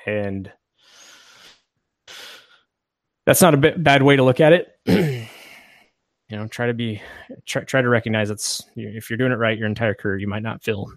And 0.07 0.53
that's 3.27 3.43
not 3.43 3.55
a 3.55 3.77
bad 3.77 4.03
way 4.03 4.17
to 4.17 4.23
look 4.23 4.41
at 4.41 4.53
it. 4.53 4.79
you 4.87 6.37
know, 6.37 6.47
try 6.47 6.67
to 6.67 6.75
be 6.75 7.03
try, 7.45 7.63
try 7.65 7.83
to 7.83 7.89
recognize 7.89 8.31
it's 8.31 8.63
if 8.77 9.11
you're 9.11 9.17
doing 9.17 9.33
it 9.33 9.37
right 9.37 9.59
your 9.59 9.67
entire 9.67 9.95
career, 9.95 10.17
you 10.17 10.29
might 10.29 10.43
not 10.43 10.63
feel 10.63 10.91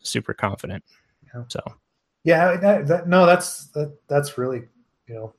super 0.00 0.34
confident. 0.34 0.82
Yeah. 1.32 1.44
So, 1.48 1.60
yeah, 2.24 2.56
that, 2.56 2.86
that, 2.88 3.08
no, 3.08 3.26
that's 3.26 3.66
that, 3.68 3.96
that's 4.08 4.38
really 4.38 4.62
you 5.06 5.14
know 5.14 5.34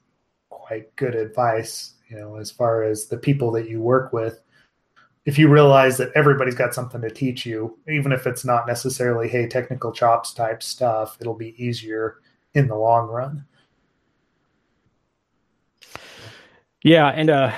quite 0.49 0.95
good 0.95 1.15
advice. 1.15 1.93
You 2.09 2.17
know, 2.17 2.36
as 2.36 2.51
far 2.51 2.84
as 2.84 3.07
the 3.07 3.17
people 3.17 3.51
that 3.51 3.69
you 3.69 3.82
work 3.82 4.13
with, 4.13 4.39
if 5.25 5.38
you 5.38 5.49
realize 5.49 5.97
that 5.97 6.11
everybody's 6.15 6.55
got 6.55 6.75
something 6.75 7.01
to 7.01 7.09
teach 7.09 7.45
you, 7.45 7.77
even 7.88 8.11
if 8.11 8.27
it's 8.27 8.45
not 8.45 8.67
necessarily 8.67 9.27
hey 9.27 9.47
technical 9.47 9.91
chops 9.91 10.32
type 10.32 10.61
stuff, 10.61 11.17
it'll 11.19 11.34
be 11.34 11.55
easier 11.63 12.17
in 12.53 12.67
the 12.67 12.75
long 12.75 13.07
run. 13.07 13.45
Yeah, 16.84 17.07
and 17.07 17.30
uh, 17.30 17.51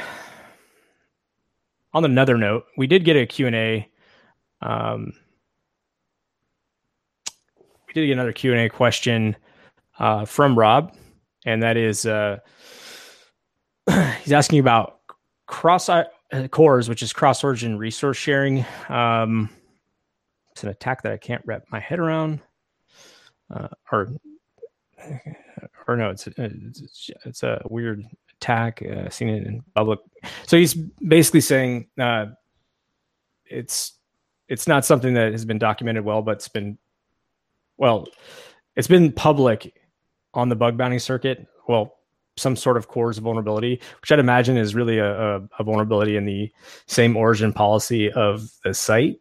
on 1.94 2.06
another 2.06 2.38
note, 2.38 2.66
we 2.76 2.88
did 2.88 3.06
get 3.06 3.16
a 3.16 3.26
Q&A. 3.26 3.88
Um, 4.62 5.14
we 7.88 7.94
did 7.94 8.08
get 8.08 8.14
another 8.14 8.34
Q&A 8.34 8.68
question 8.70 9.36
uh, 10.00 10.26
from 10.26 10.58
Rob, 10.58 10.96
and 11.46 11.62
that 11.62 11.78
is 11.78 12.06
uh, 12.06 12.38
he's 14.24 14.34
asking 14.34 14.60
about 14.60 15.02
cross 15.46 15.88
CORS, 16.50 16.90
which 16.90 17.04
is 17.04 17.14
cross 17.14 17.44
origin 17.44 17.78
resource 17.78 18.18
sharing. 18.18 18.66
Um, 18.90 19.50
it's 20.52 20.64
an 20.64 20.70
attack 20.70 21.04
that 21.04 21.12
I 21.12 21.18
can't 21.18 21.44
wrap 21.46 21.64
my 21.72 21.80
head 21.80 22.00
around, 22.00 22.40
uh, 23.54 23.68
or 23.92 24.10
or 25.88 25.96
no, 25.96 26.10
it's 26.10 26.28
it's, 26.38 27.12
it's 27.26 27.44
a 27.44 27.62
weird 27.70 28.04
attack. 28.42 28.82
Uh, 28.82 29.10
seen 29.10 29.30
it 29.30 29.46
in 29.46 29.64
public. 29.76 30.00
So 30.48 30.58
he's 30.58 30.74
basically 30.74 31.42
saying 31.42 31.88
uh, 32.00 32.28
it's 33.46 33.94
it's 34.48 34.68
not 34.68 34.86
something 34.86 35.14
that 35.14 35.32
has 35.32 35.46
been 35.46 35.60
documented 35.60 36.04
well, 36.04 36.22
but 36.22 36.32
it's 36.32 36.48
been 36.48 36.78
well, 37.78 38.08
it's 38.76 38.88
been 38.88 39.12
public 39.12 39.74
on 40.34 40.50
the 40.50 40.56
bug 40.56 40.78
bounty 40.78 41.00
circuit. 41.00 41.48
Well, 41.68 41.98
some 42.38 42.56
sort 42.56 42.78
of 42.78 42.88
CORS 42.88 43.18
vulnerability, 43.18 43.80
which 44.02 44.12
I'd 44.12 44.20
imagine 44.20 44.58
is 44.58 44.74
really 44.74 44.98
a, 44.98 45.38
a, 45.38 45.42
a 45.60 45.64
vulnerability 45.64 46.16
in 46.16 46.26
the 46.26 46.52
same 46.88 47.16
origin 47.16 47.54
policy 47.54 48.12
of 48.12 48.50
the 48.64 48.74
site. 48.74 49.20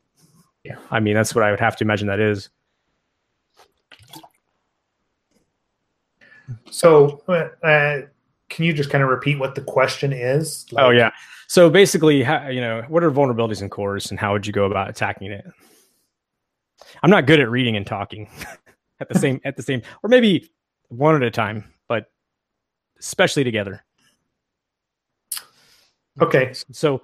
Yeah. 0.64 0.76
I 0.90 1.00
mean, 1.00 1.14
that's 1.14 1.34
what 1.34 1.44
I 1.44 1.50
would 1.50 1.60
have 1.60 1.76
to 1.76 1.84
imagine 1.84 2.06
that 2.08 2.20
is. 2.20 2.50
So, 6.70 7.22
uh, 7.28 8.02
can 8.60 8.66
you 8.66 8.74
just 8.74 8.90
kind 8.90 9.02
of 9.02 9.08
repeat 9.08 9.38
what 9.38 9.54
the 9.54 9.62
question 9.62 10.12
is? 10.12 10.66
Oh, 10.72 10.76
like, 10.76 10.84
oh 10.84 10.90
yeah. 10.90 11.10
So 11.48 11.70
basically, 11.70 12.22
how, 12.22 12.48
you 12.48 12.60
know, 12.60 12.84
what 12.88 13.02
are 13.02 13.10
vulnerabilities 13.10 13.62
in 13.62 13.70
CORS, 13.70 14.10
and 14.10 14.20
how 14.20 14.34
would 14.34 14.46
you 14.46 14.52
go 14.52 14.66
about 14.66 14.90
attacking 14.90 15.32
it? 15.32 15.46
I'm 17.02 17.08
not 17.08 17.24
good 17.24 17.40
at 17.40 17.48
reading 17.48 17.74
and 17.74 17.86
talking 17.86 18.28
at 19.00 19.08
the 19.08 19.18
same 19.18 19.40
at 19.46 19.56
the 19.56 19.62
same, 19.62 19.80
or 20.02 20.10
maybe 20.10 20.50
one 20.88 21.14
at 21.14 21.22
a 21.22 21.30
time, 21.30 21.72
but 21.88 22.08
especially 22.98 23.44
together. 23.44 23.82
Okay. 26.20 26.52
So, 26.70 27.00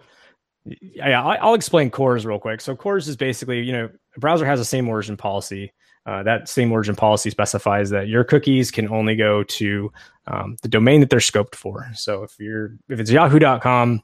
yeah, 0.66 1.24
I'll 1.24 1.54
explain 1.54 1.88
CORS 1.88 2.26
real 2.26 2.38
quick. 2.38 2.60
So, 2.60 2.76
CORS 2.76 3.08
is 3.08 3.16
basically, 3.16 3.62
you 3.62 3.72
know, 3.72 3.88
a 4.14 4.20
browser 4.20 4.44
has 4.44 4.58
the 4.58 4.64
same 4.66 4.90
origin 4.90 5.16
policy 5.16 5.72
uh, 6.06 6.22
that 6.22 6.48
same 6.48 6.70
origin 6.70 6.94
policy 6.94 7.30
specifies 7.30 7.90
that 7.90 8.06
your 8.06 8.22
cookies 8.22 8.70
can 8.70 8.88
only 8.88 9.16
go 9.16 9.42
to 9.42 9.92
um, 10.28 10.56
the 10.62 10.68
domain 10.68 11.00
that 11.00 11.10
they're 11.10 11.18
scoped 11.18 11.56
for. 11.56 11.88
So 11.94 12.22
if 12.22 12.38
you're 12.38 12.76
if 12.88 13.00
it's 13.00 13.10
yahoo.com, 13.10 14.02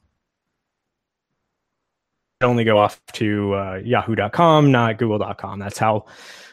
only 2.41 2.65
go 2.65 2.77
off 2.77 3.01
to 3.13 3.55
uh, 3.55 3.75
yahoo.com, 3.83 4.71
not 4.71 4.97
google.com. 4.97 5.59
That's 5.59 5.77
how 5.77 6.05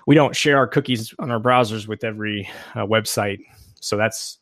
we 0.06 0.14
don't 0.14 0.36
share 0.36 0.56
our 0.56 0.68
cookies 0.68 1.12
on 1.18 1.32
our 1.32 1.40
browsers 1.40 1.88
with 1.88 2.04
every 2.04 2.48
uh, 2.74 2.86
website. 2.86 3.40
So 3.80 3.96
that's 3.96 4.38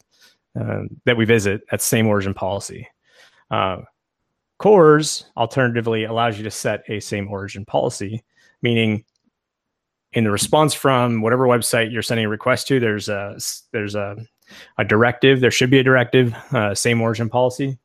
uh, 0.61 0.83
that 1.07 1.17
we 1.17 1.25
visit. 1.25 1.63
That's 1.71 1.85
same 1.85 2.07
origin 2.07 2.35
policy. 2.35 2.87
Uh, 3.51 3.79
CORS 4.59 5.25
alternatively 5.37 6.05
allows 6.05 6.37
you 6.37 6.45
to 6.45 6.51
set 6.51 6.83
a 6.89 7.01
same 7.01 7.29
origin 7.29 7.65
policy, 7.65 8.25
meaning 8.61 9.05
in 10.13 10.25
the 10.25 10.31
response 10.31 10.75
from 10.75 11.21
whatever 11.21 11.47
website 11.47 11.93
you're 11.93 12.03
sending 12.03 12.27
a 12.27 12.29
request 12.29 12.67
to, 12.69 12.81
there's 12.81 13.09
a 13.09 13.39
there's 13.73 13.95
a, 13.95 14.17
a 14.79 14.85
directive. 14.85 15.41
There 15.41 15.51
should 15.51 15.71
be 15.71 15.79
a 15.79 15.83
directive, 15.83 16.35
uh, 16.53 16.75
same 16.75 17.01
origin 17.01 17.29
policy. 17.29 17.79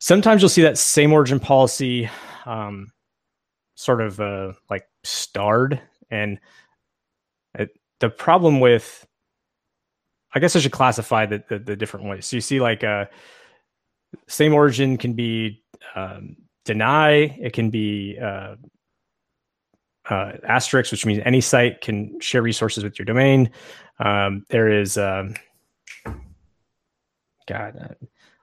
Sometimes 0.00 0.42
you'll 0.42 0.48
see 0.48 0.62
that 0.62 0.76
same 0.76 1.12
origin 1.12 1.40
policy 1.40 2.10
um, 2.44 2.92
sort 3.76 4.00
of 4.00 4.20
uh, 4.20 4.52
like 4.68 4.86
starred, 5.04 5.80
and 6.10 6.38
it, 7.54 7.70
the 8.00 8.10
problem 8.10 8.60
with, 8.60 9.06
I 10.34 10.40
guess 10.40 10.54
I 10.54 10.58
should 10.58 10.72
classify 10.72 11.26
the, 11.26 11.42
the, 11.48 11.58
the 11.58 11.76
different 11.76 12.06
ways. 12.06 12.26
So 12.26 12.36
you 12.36 12.40
see 12.40 12.60
like 12.60 12.84
uh, 12.84 13.06
same 14.28 14.52
origin 14.52 14.98
can 14.98 15.14
be 15.14 15.62
um, 15.94 16.36
deny, 16.64 17.12
it 17.40 17.52
can 17.52 17.70
be 17.70 18.18
uh, 20.08 20.14
uh, 20.14 20.32
asterisk, 20.44 20.92
which 20.92 21.06
means 21.06 21.20
any 21.24 21.40
site 21.40 21.80
can 21.80 22.20
share 22.20 22.42
resources 22.42 22.84
with 22.84 22.98
your 22.98 23.06
domain. 23.06 23.50
Um, 23.98 24.44
there 24.48 24.68
is, 24.68 24.98
um, 24.98 25.34
God, 27.48 27.96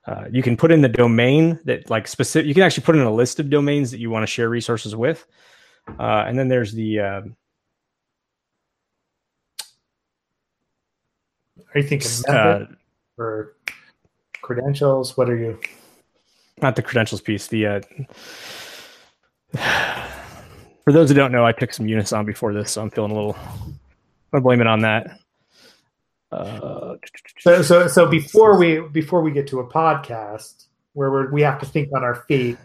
uh, 0.07 0.11
uh, 0.11 0.25
you 0.31 0.43
can 0.43 0.57
put 0.57 0.71
in 0.71 0.81
the 0.81 0.89
domain 0.89 1.59
that 1.65 1.89
like 1.89 2.07
specific. 2.07 2.47
You 2.47 2.53
can 2.53 2.63
actually 2.63 2.83
put 2.83 2.95
in 2.95 3.01
a 3.01 3.13
list 3.13 3.39
of 3.39 3.49
domains 3.49 3.91
that 3.91 3.99
you 3.99 4.09
want 4.09 4.23
to 4.23 4.27
share 4.27 4.49
resources 4.49 4.95
with, 4.95 5.25
uh, 5.99 6.25
and 6.27 6.37
then 6.37 6.47
there's 6.49 6.73
the. 6.73 6.99
Um, 6.99 7.35
are 11.73 11.79
you 11.79 11.87
thinking 11.87 12.11
uh, 12.27 12.33
method 12.33 12.77
or 13.17 13.55
credentials? 14.41 15.15
What 15.15 15.29
are 15.29 15.37
you? 15.37 15.57
Not 16.61 16.75
the 16.75 16.81
credentials 16.81 17.21
piece. 17.21 17.47
The 17.47 17.81
uh, 19.55 20.09
for 20.83 20.91
those 20.91 21.09
who 21.09 21.15
don't 21.15 21.31
know, 21.31 21.45
I 21.45 21.51
took 21.51 21.73
some 21.73 21.85
Unisom 21.85 22.25
before 22.25 22.53
this, 22.53 22.71
so 22.71 22.81
I'm 22.81 22.89
feeling 22.89 23.11
a 23.11 23.15
little. 23.15 23.37
I 24.33 24.39
blame 24.39 24.61
it 24.61 24.67
on 24.67 24.81
that. 24.81 25.19
Uh, 26.31 26.95
so, 27.39 27.61
so, 27.61 27.87
so 27.87 28.07
before 28.07 28.57
we 28.57 28.81
before 28.91 29.21
we 29.21 29.31
get 29.31 29.47
to 29.47 29.59
a 29.59 29.67
podcast 29.67 30.65
where 30.93 31.11
we're, 31.11 31.31
we 31.31 31.41
have 31.41 31.59
to 31.59 31.65
think 31.65 31.89
on 31.95 32.03
our 32.03 32.15
feet, 32.27 32.57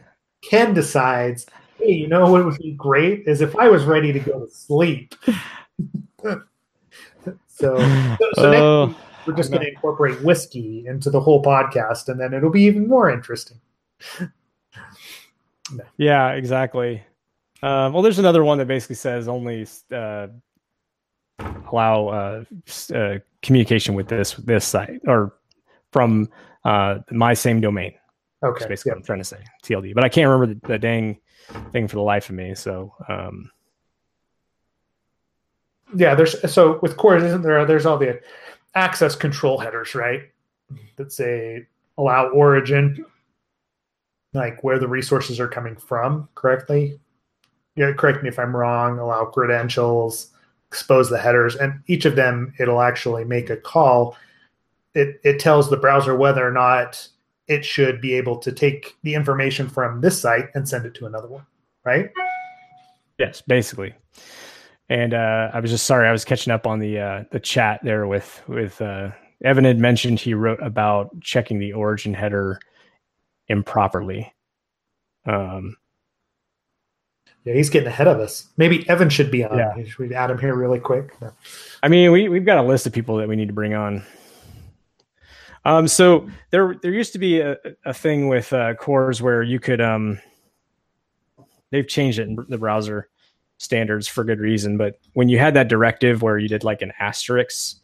Ken 0.42 0.72
decides, 0.72 1.46
hey, 1.78 1.92
you 1.92 2.08
know 2.08 2.30
what 2.30 2.44
would 2.44 2.58
be 2.58 2.72
great 2.72 3.24
is 3.26 3.40
if 3.40 3.54
I 3.56 3.68
was 3.68 3.84
ready 3.84 4.12
to 4.12 4.20
go 4.20 4.44
to 4.44 4.50
sleep. 4.50 5.14
so, 6.22 6.40
so, 7.46 7.46
so 7.48 7.76
next 8.16 8.38
uh, 8.38 8.86
week, 8.88 8.96
we're 9.26 9.34
just 9.34 9.50
going 9.50 9.62
to 9.62 9.68
incorporate 9.68 10.22
whiskey 10.22 10.84
into 10.86 11.10
the 11.10 11.20
whole 11.20 11.42
podcast, 11.42 12.08
and 12.08 12.18
then 12.18 12.32
it'll 12.32 12.50
be 12.50 12.62
even 12.62 12.88
more 12.88 13.10
interesting. 13.10 13.60
no. 14.20 15.84
Yeah, 15.98 16.30
exactly. 16.30 17.02
Um, 17.62 17.92
well, 17.92 18.02
there's 18.02 18.18
another 18.18 18.44
one 18.44 18.58
that 18.58 18.66
basically 18.66 18.96
says 18.96 19.26
only 19.26 19.66
uh, 19.92 20.28
allow 21.72 22.08
uh, 22.08 22.44
uh, 22.94 23.18
communication 23.42 23.94
with 23.94 24.08
this 24.08 24.34
this 24.34 24.64
site 24.64 25.00
or 25.06 25.34
from 25.92 26.28
uh, 26.64 26.98
my 27.10 27.34
same 27.34 27.60
domain. 27.60 27.94
Okay, 28.42 28.60
That's 28.60 28.68
basically 28.68 28.90
yep. 28.90 28.96
what 28.96 29.00
I'm 29.00 29.06
trying 29.06 29.18
to 29.18 29.24
say 29.24 29.38
TLD, 29.64 29.94
but 29.94 30.04
I 30.04 30.08
can't 30.08 30.28
remember 30.28 30.54
the, 30.54 30.68
the 30.68 30.78
dang 30.78 31.18
thing 31.72 31.88
for 31.88 31.96
the 31.96 32.02
life 32.02 32.28
of 32.28 32.36
me. 32.36 32.54
So, 32.54 32.94
um, 33.08 33.50
yeah, 35.96 36.14
there's 36.14 36.52
so 36.52 36.78
with 36.80 36.96
CORS, 36.96 37.24
isn't 37.24 37.42
there? 37.42 37.64
There's 37.64 37.86
all 37.86 37.98
the 37.98 38.20
access 38.76 39.16
control 39.16 39.58
headers, 39.58 39.96
right? 39.96 40.22
That 40.96 41.10
say 41.10 41.66
allow 41.96 42.28
origin, 42.28 43.04
like 44.32 44.62
where 44.62 44.78
the 44.78 44.86
resources 44.86 45.40
are 45.40 45.48
coming 45.48 45.74
from, 45.74 46.28
correctly 46.36 47.00
you 47.78 47.94
correct 47.94 48.22
me 48.22 48.28
if 48.28 48.38
I'm 48.38 48.54
wrong, 48.54 48.98
allow 48.98 49.24
credentials, 49.26 50.30
expose 50.68 51.08
the 51.08 51.18
headers, 51.18 51.56
and 51.56 51.80
each 51.86 52.04
of 52.04 52.16
them 52.16 52.52
it'll 52.58 52.82
actually 52.82 53.24
make 53.24 53.50
a 53.50 53.56
call. 53.56 54.16
It 54.94 55.20
it 55.22 55.38
tells 55.38 55.70
the 55.70 55.76
browser 55.76 56.16
whether 56.16 56.46
or 56.46 56.52
not 56.52 57.08
it 57.46 57.64
should 57.64 58.00
be 58.00 58.14
able 58.14 58.36
to 58.38 58.52
take 58.52 58.96
the 59.02 59.14
information 59.14 59.68
from 59.68 60.00
this 60.00 60.20
site 60.20 60.48
and 60.54 60.68
send 60.68 60.84
it 60.84 60.94
to 60.94 61.06
another 61.06 61.28
one, 61.28 61.46
right? 61.84 62.10
Yes, 63.18 63.40
basically. 63.40 63.94
And 64.90 65.14
uh, 65.14 65.50
I 65.52 65.60
was 65.60 65.70
just 65.70 65.86
sorry, 65.86 66.08
I 66.08 66.12
was 66.12 66.24
catching 66.24 66.52
up 66.52 66.66
on 66.66 66.78
the 66.78 66.98
uh, 66.98 67.24
the 67.30 67.40
chat 67.40 67.80
there 67.82 68.06
with 68.06 68.42
with 68.48 68.80
uh, 68.80 69.10
Evan 69.44 69.64
had 69.64 69.78
mentioned 69.78 70.18
he 70.18 70.34
wrote 70.34 70.62
about 70.62 71.20
checking 71.20 71.58
the 71.58 71.72
origin 71.72 72.12
header 72.12 72.58
improperly. 73.48 74.32
Um, 75.26 75.76
yeah, 77.48 77.54
he's 77.54 77.70
getting 77.70 77.88
ahead 77.88 78.06
of 78.06 78.20
us. 78.20 78.46
Maybe 78.58 78.86
Evan 78.90 79.08
should 79.08 79.30
be 79.30 79.42
on. 79.42 79.56
Yeah. 79.56 79.82
Should 79.82 79.98
we 79.98 80.14
add 80.14 80.30
him 80.30 80.38
here 80.38 80.54
really 80.54 80.78
quick? 80.78 81.14
I 81.82 81.88
mean, 81.88 82.12
we 82.12 82.28
we've 82.28 82.44
got 82.44 82.58
a 82.58 82.62
list 82.62 82.86
of 82.86 82.92
people 82.92 83.16
that 83.16 83.28
we 83.28 83.36
need 83.36 83.48
to 83.48 83.54
bring 83.54 83.72
on. 83.72 84.04
Um, 85.64 85.88
so 85.88 86.28
there 86.50 86.76
there 86.82 86.92
used 86.92 87.14
to 87.14 87.18
be 87.18 87.40
a, 87.40 87.56
a 87.86 87.94
thing 87.94 88.28
with 88.28 88.52
uh, 88.52 88.74
CORS 88.74 89.22
where 89.22 89.42
you 89.42 89.58
could 89.58 89.80
um, 89.80 90.20
they've 91.70 91.88
changed 91.88 92.18
it 92.18 92.28
in 92.28 92.36
the 92.50 92.58
browser 92.58 93.08
standards 93.56 94.06
for 94.06 94.24
good 94.24 94.40
reason, 94.40 94.76
but 94.76 94.98
when 95.14 95.30
you 95.30 95.38
had 95.38 95.54
that 95.54 95.68
directive 95.68 96.20
where 96.20 96.38
you 96.38 96.48
did 96.48 96.64
like 96.64 96.82
an 96.82 96.92
asterisk 97.00 97.78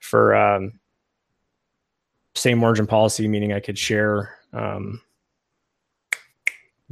for 0.00 0.36
um, 0.36 0.78
same 2.34 2.62
origin 2.62 2.86
policy, 2.86 3.26
meaning 3.26 3.54
I 3.54 3.60
could 3.60 3.78
share 3.78 4.34
um, 4.52 5.00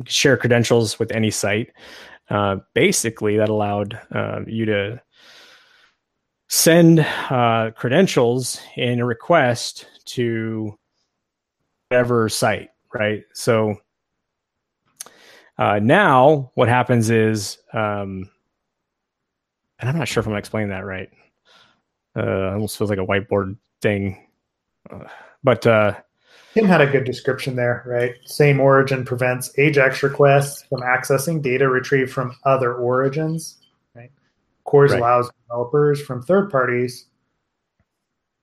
share 0.06 0.36
credentials 0.36 0.98
with 0.98 1.12
any 1.12 1.30
site. 1.30 1.70
Uh, 2.30 2.56
basically, 2.74 3.36
that 3.36 3.48
allowed 3.48 3.98
uh, 4.14 4.40
you 4.46 4.64
to 4.64 5.00
send 6.48 7.00
uh, 7.00 7.70
credentials 7.76 8.60
in 8.76 9.00
a 9.00 9.04
request 9.04 9.86
to 10.04 10.78
whatever 11.88 12.28
site, 12.28 12.70
right? 12.92 13.24
So 13.32 13.76
uh, 15.58 15.78
now 15.82 16.50
what 16.54 16.68
happens 16.68 17.10
is, 17.10 17.58
um, 17.72 18.30
and 19.78 19.88
I'm 19.90 19.98
not 19.98 20.08
sure 20.08 20.20
if 20.20 20.26
I'm 20.26 20.30
going 20.30 20.36
to 20.36 20.38
explain 20.38 20.68
that 20.68 20.84
right. 20.84 21.10
Uh, 22.16 22.52
almost 22.52 22.78
feels 22.78 22.90
like 22.90 22.98
a 22.98 23.06
whiteboard 23.06 23.56
thing, 23.82 24.26
uh, 24.90 25.04
but 25.42 25.66
Tim 26.54 26.66
had 26.66 26.80
a 26.80 26.86
good 26.86 27.02
description 27.02 27.56
there, 27.56 27.82
right? 27.84 28.14
Same 28.26 28.60
origin 28.60 29.04
prevents 29.04 29.52
AJAX 29.58 30.04
requests 30.04 30.62
from 30.62 30.82
accessing 30.82 31.42
data 31.42 31.68
retrieved 31.68 32.12
from 32.12 32.36
other 32.44 32.74
origins. 32.74 33.58
Right? 33.92 34.12
CORS 34.62 34.92
right. 34.92 35.00
allows 35.00 35.28
developers 35.48 36.00
from 36.00 36.22
third 36.22 36.52
parties 36.52 37.06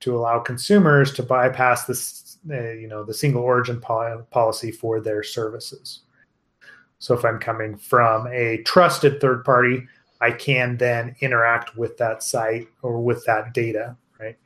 to 0.00 0.14
allow 0.14 0.38
consumers 0.40 1.14
to 1.14 1.22
bypass 1.22 1.86
this, 1.86 2.36
uh, 2.50 2.72
you 2.72 2.86
know, 2.86 3.02
the 3.02 3.14
single 3.14 3.42
origin 3.42 3.80
po- 3.80 4.26
policy 4.30 4.70
for 4.70 5.00
their 5.00 5.22
services. 5.22 6.00
So 6.98 7.14
if 7.14 7.24
I'm 7.24 7.38
coming 7.38 7.78
from 7.78 8.26
a 8.26 8.58
trusted 8.64 9.22
third 9.22 9.42
party, 9.42 9.86
I 10.20 10.32
can 10.32 10.76
then 10.76 11.16
interact 11.20 11.78
with 11.78 11.96
that 11.96 12.22
site 12.22 12.68
or 12.82 13.00
with 13.00 13.24
that 13.24 13.54
data, 13.54 13.96
right? 14.20 14.36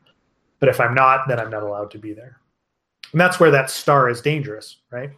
But 0.61 0.69
if 0.69 0.79
I'm 0.79 0.95
not, 0.95 1.27
then 1.27 1.41
I'm 1.41 1.51
not 1.51 1.65
allowed 1.65 1.91
to 1.91 1.99
be 1.99 2.13
there. 2.13 2.41
And 3.13 3.21
that's 3.21 3.41
where 3.41 3.51
that 3.51 3.71
star 3.71 4.09
is 4.09 4.21
dangerous, 4.21 4.79
right? 4.91 5.11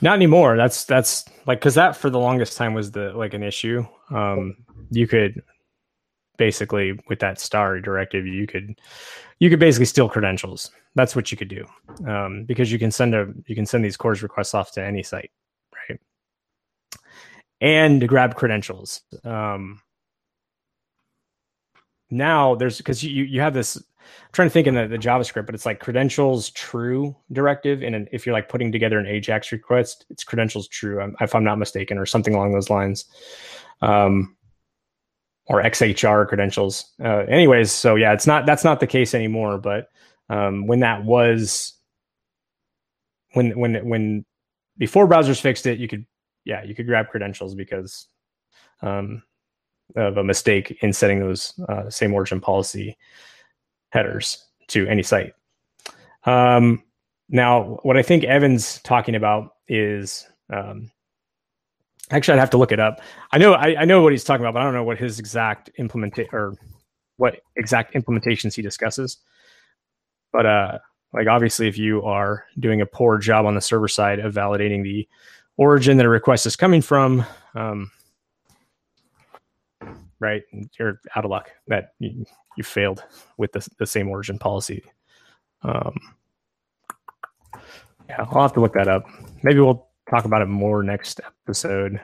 Not 0.00 0.14
anymore. 0.14 0.56
That's 0.56 0.84
that's 0.84 1.24
like 1.46 1.60
because 1.60 1.74
that 1.74 1.96
for 1.96 2.10
the 2.10 2.18
longest 2.18 2.56
time 2.56 2.74
was 2.74 2.90
the 2.90 3.12
like 3.12 3.34
an 3.34 3.42
issue. 3.42 3.86
Um, 4.10 4.56
you 4.90 5.06
could 5.06 5.42
basically 6.36 6.98
with 7.08 7.20
that 7.20 7.40
star 7.40 7.80
directive, 7.80 8.26
you 8.26 8.46
could 8.46 8.78
you 9.38 9.50
could 9.50 9.60
basically 9.60 9.86
steal 9.86 10.08
credentials. 10.08 10.70
That's 10.94 11.16
what 11.16 11.30
you 11.30 11.38
could 11.38 11.48
do 11.48 11.66
um, 12.06 12.44
because 12.44 12.70
you 12.70 12.78
can 12.78 12.90
send 12.90 13.14
a 13.14 13.32
you 13.46 13.54
can 13.54 13.66
send 13.66 13.84
these 13.84 13.96
CORS 13.96 14.22
requests 14.22 14.54
off 14.54 14.72
to 14.72 14.84
any 14.84 15.02
site, 15.02 15.30
right? 15.88 16.00
And 17.60 18.06
grab 18.08 18.34
credentials. 18.34 19.02
Um, 19.24 19.80
now 22.10 22.54
there's 22.54 22.76
because 22.76 23.02
you 23.02 23.24
you 23.24 23.40
have 23.40 23.54
this 23.54 23.82
I'm 24.02 24.32
trying 24.32 24.48
to 24.48 24.52
think 24.52 24.66
in 24.66 24.74
the, 24.74 24.86
the 24.86 24.98
JavaScript, 24.98 25.46
but 25.46 25.54
it's 25.54 25.66
like 25.66 25.80
credentials 25.80 26.50
true 26.50 27.16
directive. 27.32 27.82
And 27.82 28.08
if 28.12 28.26
you're 28.26 28.32
like 28.32 28.48
putting 28.48 28.72
together 28.72 28.98
an 28.98 29.06
Ajax 29.06 29.52
request, 29.52 30.06
it's 30.10 30.24
credentials 30.24 30.68
true, 30.68 31.02
um, 31.02 31.16
if 31.20 31.34
I'm 31.34 31.44
not 31.44 31.58
mistaken, 31.58 31.98
or 31.98 32.06
something 32.06 32.34
along 32.34 32.52
those 32.52 32.70
lines. 32.70 33.04
Um, 33.80 34.36
or 35.46 35.62
XHR 35.62 36.28
credentials. 36.28 36.92
Uh, 37.02 37.24
anyways, 37.28 37.72
so 37.72 37.96
yeah, 37.96 38.12
it's 38.12 38.26
not 38.26 38.46
that's 38.46 38.64
not 38.64 38.80
the 38.80 38.86
case 38.86 39.14
anymore. 39.14 39.58
But 39.58 39.88
um, 40.28 40.66
when 40.66 40.80
that 40.80 41.04
was, 41.04 41.74
when 43.32 43.58
when 43.58 43.86
when 43.88 44.24
before 44.78 45.06
browsers 45.06 45.40
fixed 45.40 45.66
it, 45.66 45.78
you 45.78 45.88
could 45.88 46.06
yeah 46.44 46.62
you 46.62 46.74
could 46.74 46.86
grab 46.86 47.08
credentials 47.08 47.54
because 47.54 48.06
um, 48.82 49.22
of 49.96 50.16
a 50.16 50.24
mistake 50.24 50.78
in 50.80 50.92
setting 50.92 51.20
those 51.20 51.58
uh, 51.68 51.90
same 51.90 52.14
origin 52.14 52.40
policy 52.40 52.96
headers 53.92 54.46
to 54.68 54.86
any 54.86 55.02
site. 55.02 55.34
Um, 56.24 56.82
now, 57.28 57.78
what 57.82 57.96
I 57.96 58.02
think 58.02 58.24
Evan's 58.24 58.80
talking 58.80 59.14
about 59.14 59.54
is 59.68 60.26
um, 60.52 60.90
actually 62.10 62.34
I'd 62.34 62.40
have 62.40 62.50
to 62.50 62.58
look 62.58 62.72
it 62.72 62.80
up. 62.80 63.00
I 63.32 63.38
know 63.38 63.52
I, 63.52 63.80
I, 63.80 63.84
know 63.84 64.02
what 64.02 64.12
he's 64.12 64.24
talking 64.24 64.44
about, 64.44 64.54
but 64.54 64.60
I 64.60 64.64
don't 64.64 64.74
know 64.74 64.84
what 64.84 64.98
his 64.98 65.18
exact 65.18 65.70
implementation 65.78 66.30
or 66.32 66.54
what 67.16 67.40
exact 67.56 67.94
implementations 67.94 68.54
he 68.54 68.62
discusses. 68.62 69.18
But 70.32 70.46
uh, 70.46 70.78
like 71.12 71.26
obviously, 71.26 71.68
if 71.68 71.76
you 71.76 72.02
are 72.02 72.44
doing 72.58 72.80
a 72.80 72.86
poor 72.86 73.18
job 73.18 73.46
on 73.46 73.54
the 73.54 73.60
server 73.60 73.88
side 73.88 74.18
of 74.18 74.34
validating 74.34 74.82
the 74.82 75.08
origin 75.56 75.96
that 75.98 76.06
a 76.06 76.08
request 76.08 76.46
is 76.46 76.56
coming 76.56 76.82
from, 76.82 77.24
um, 77.54 77.90
right, 80.20 80.42
you're 80.78 81.00
out 81.14 81.24
of 81.24 81.30
luck. 81.30 81.50
That 81.68 81.94
you, 82.56 82.64
failed 82.64 83.04
with 83.36 83.52
the, 83.52 83.66
the 83.78 83.86
same 83.86 84.08
origin 84.08 84.38
policy. 84.38 84.82
Um, 85.62 85.96
yeah, 88.08 88.26
I'll 88.30 88.42
have 88.42 88.52
to 88.54 88.60
look 88.60 88.74
that 88.74 88.88
up. 88.88 89.04
Maybe 89.42 89.60
we'll 89.60 89.88
talk 90.10 90.24
about 90.24 90.42
it 90.42 90.46
more 90.46 90.82
next 90.82 91.20
episode. 91.46 92.00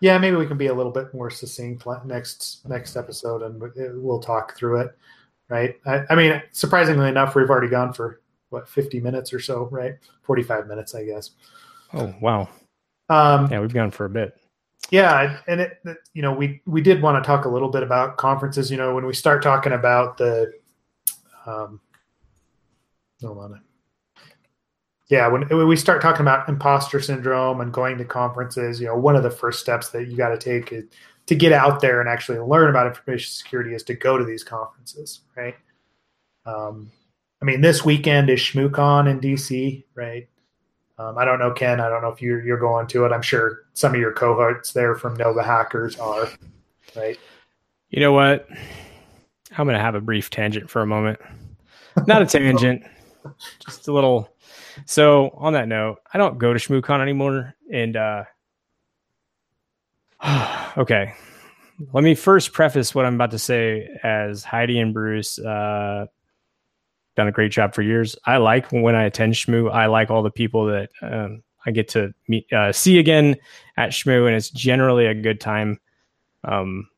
Yeah, 0.00 0.18
maybe 0.18 0.36
we 0.36 0.46
can 0.46 0.58
be 0.58 0.66
a 0.66 0.74
little 0.74 0.92
bit 0.92 1.14
more 1.14 1.30
succinct 1.30 1.86
next 2.04 2.66
next 2.68 2.96
episode, 2.96 3.42
and 3.42 3.62
we'll 4.02 4.20
talk 4.20 4.56
through 4.56 4.80
it. 4.80 4.98
Right? 5.48 5.76
I, 5.86 6.02
I 6.10 6.14
mean, 6.14 6.42
surprisingly 6.52 7.08
enough, 7.08 7.34
we've 7.34 7.48
already 7.48 7.68
gone 7.68 7.92
for 7.92 8.20
what 8.50 8.68
fifty 8.68 9.00
minutes 9.00 9.32
or 9.32 9.40
so. 9.40 9.68
Right? 9.70 9.94
Forty 10.22 10.42
five 10.42 10.66
minutes, 10.66 10.94
I 10.94 11.04
guess. 11.04 11.30
Oh 11.92 12.14
wow! 12.20 12.48
Um, 13.08 13.50
yeah, 13.50 13.60
we've 13.60 13.72
gone 13.72 13.90
for 13.90 14.04
a 14.04 14.10
bit. 14.10 14.36
Yeah, 14.90 15.40
and 15.46 15.60
it, 15.60 15.78
you 16.12 16.22
know, 16.22 16.32
we 16.32 16.60
we 16.66 16.80
did 16.80 17.02
want 17.02 17.22
to 17.22 17.26
talk 17.26 17.46
a 17.46 17.48
little 17.48 17.70
bit 17.70 17.82
about 17.82 18.16
conferences. 18.16 18.70
You 18.70 18.76
know, 18.76 18.94
when 18.94 19.06
we 19.06 19.14
start 19.14 19.42
talking 19.42 19.72
about 19.72 20.18
the, 20.18 20.52
um, 21.46 21.80
hold 23.20 23.38
on, 23.38 23.60
yeah, 25.08 25.28
when, 25.28 25.42
when 25.48 25.68
we 25.68 25.76
start 25.76 26.00
talking 26.00 26.22
about 26.22 26.48
imposter 26.48 27.00
syndrome 27.00 27.60
and 27.60 27.72
going 27.72 27.98
to 27.98 28.04
conferences, 28.04 28.80
you 28.80 28.86
know, 28.86 28.96
one 28.96 29.16
of 29.16 29.22
the 29.22 29.30
first 29.30 29.60
steps 29.60 29.90
that 29.90 30.08
you 30.08 30.16
got 30.16 30.30
to 30.30 30.38
take 30.38 30.72
is 30.72 30.84
to 31.26 31.34
get 31.34 31.52
out 31.52 31.80
there 31.80 32.00
and 32.00 32.08
actually 32.08 32.38
learn 32.38 32.70
about 32.70 32.86
information 32.86 33.30
security 33.30 33.74
is 33.74 33.82
to 33.84 33.94
go 33.94 34.16
to 34.16 34.24
these 34.24 34.42
conferences, 34.44 35.20
right? 35.36 35.56
Um, 36.46 36.90
I 37.42 37.44
mean, 37.44 37.60
this 37.60 37.84
weekend 37.84 38.30
is 38.30 38.40
ShmooCon 38.40 39.10
in 39.10 39.20
DC, 39.20 39.84
right? 39.94 40.28
Um, 40.98 41.18
I 41.18 41.24
don't 41.24 41.38
know, 41.38 41.50
Ken. 41.50 41.80
I 41.80 41.88
don't 41.88 42.02
know 42.02 42.08
if 42.08 42.22
you're 42.22 42.44
you're 42.44 42.58
going 42.58 42.86
to 42.88 43.04
it. 43.04 43.12
I'm 43.12 43.22
sure 43.22 43.64
some 43.72 43.94
of 43.94 44.00
your 44.00 44.12
cohorts 44.12 44.72
there 44.72 44.94
from 44.94 45.14
Nova 45.14 45.42
Hackers 45.42 45.98
are, 45.98 46.28
right? 46.94 47.18
You 47.90 48.00
know 48.00 48.12
what? 48.12 48.48
I'm 49.56 49.66
going 49.66 49.76
to 49.76 49.82
have 49.82 49.94
a 49.94 50.00
brief 50.00 50.30
tangent 50.30 50.70
for 50.70 50.82
a 50.82 50.86
moment. 50.86 51.18
Not 52.06 52.22
a 52.22 52.26
tangent, 52.26 52.84
just 53.64 53.88
a 53.88 53.92
little. 53.92 54.30
So 54.86 55.30
on 55.36 55.52
that 55.52 55.68
note, 55.68 55.98
I 56.12 56.18
don't 56.18 56.38
go 56.38 56.52
to 56.52 56.58
ShmooCon 56.58 57.00
anymore, 57.00 57.54
and 57.72 57.96
uh, 57.96 58.24
okay. 60.76 61.14
Let 61.92 62.04
me 62.04 62.14
first 62.14 62.52
preface 62.52 62.94
what 62.94 63.04
I'm 63.04 63.16
about 63.16 63.32
to 63.32 63.38
say 63.38 63.88
as 64.04 64.44
Heidi 64.44 64.78
and 64.78 64.94
Bruce 64.94 65.40
uh, 65.40 66.06
done 67.16 67.28
a 67.28 67.32
great 67.32 67.52
job 67.52 67.74
for 67.74 67.82
years. 67.82 68.16
I 68.24 68.38
like 68.38 68.70
when 68.72 68.94
I 68.94 69.04
attend 69.04 69.34
Shmoo. 69.34 69.72
I 69.72 69.86
like 69.86 70.10
all 70.10 70.22
the 70.22 70.30
people 70.30 70.66
that 70.66 70.90
um, 71.02 71.42
I 71.66 71.70
get 71.70 71.88
to 71.90 72.12
meet, 72.28 72.52
uh, 72.52 72.72
see 72.72 72.98
again 72.98 73.36
at 73.76 73.90
Shmoo, 73.90 74.26
and 74.26 74.34
it's 74.34 74.50
generally 74.50 75.06
a 75.06 75.14
good 75.14 75.40
time. 75.40 75.78
Um, 76.44 76.88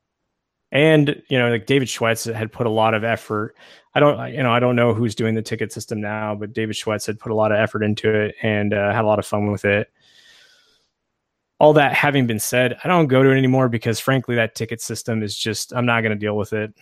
and 0.72 1.22
you 1.28 1.38
know, 1.38 1.50
like 1.50 1.66
David 1.66 1.88
Schuetz 1.88 2.32
had 2.32 2.52
put 2.52 2.66
a 2.66 2.70
lot 2.70 2.94
of 2.94 3.04
effort. 3.04 3.56
I 3.94 4.00
don't, 4.00 4.32
you 4.32 4.42
know, 4.42 4.52
I 4.52 4.60
don't 4.60 4.76
know 4.76 4.92
who's 4.92 5.14
doing 5.14 5.34
the 5.34 5.42
ticket 5.42 5.72
system 5.72 6.00
now, 6.00 6.34
but 6.34 6.52
David 6.52 6.76
Schuetz 6.76 7.06
had 7.06 7.18
put 7.18 7.32
a 7.32 7.34
lot 7.34 7.52
of 7.52 7.58
effort 7.58 7.82
into 7.82 8.12
it 8.12 8.34
and 8.42 8.74
uh, 8.74 8.92
had 8.92 9.04
a 9.04 9.06
lot 9.06 9.18
of 9.18 9.26
fun 9.26 9.50
with 9.50 9.64
it. 9.64 9.90
All 11.58 11.72
that 11.72 11.94
having 11.94 12.26
been 12.26 12.38
said, 12.38 12.76
I 12.84 12.88
don't 12.88 13.06
go 13.06 13.22
to 13.22 13.30
it 13.30 13.38
anymore 13.38 13.68
because, 13.68 13.98
frankly, 13.98 14.34
that 14.36 14.54
ticket 14.54 14.80
system 14.82 15.22
is 15.22 15.34
just, 15.34 15.72
I'm 15.72 15.86
not 15.86 16.02
going 16.02 16.10
to 16.10 16.18
deal 16.18 16.36
with 16.36 16.52
it. 16.52 16.74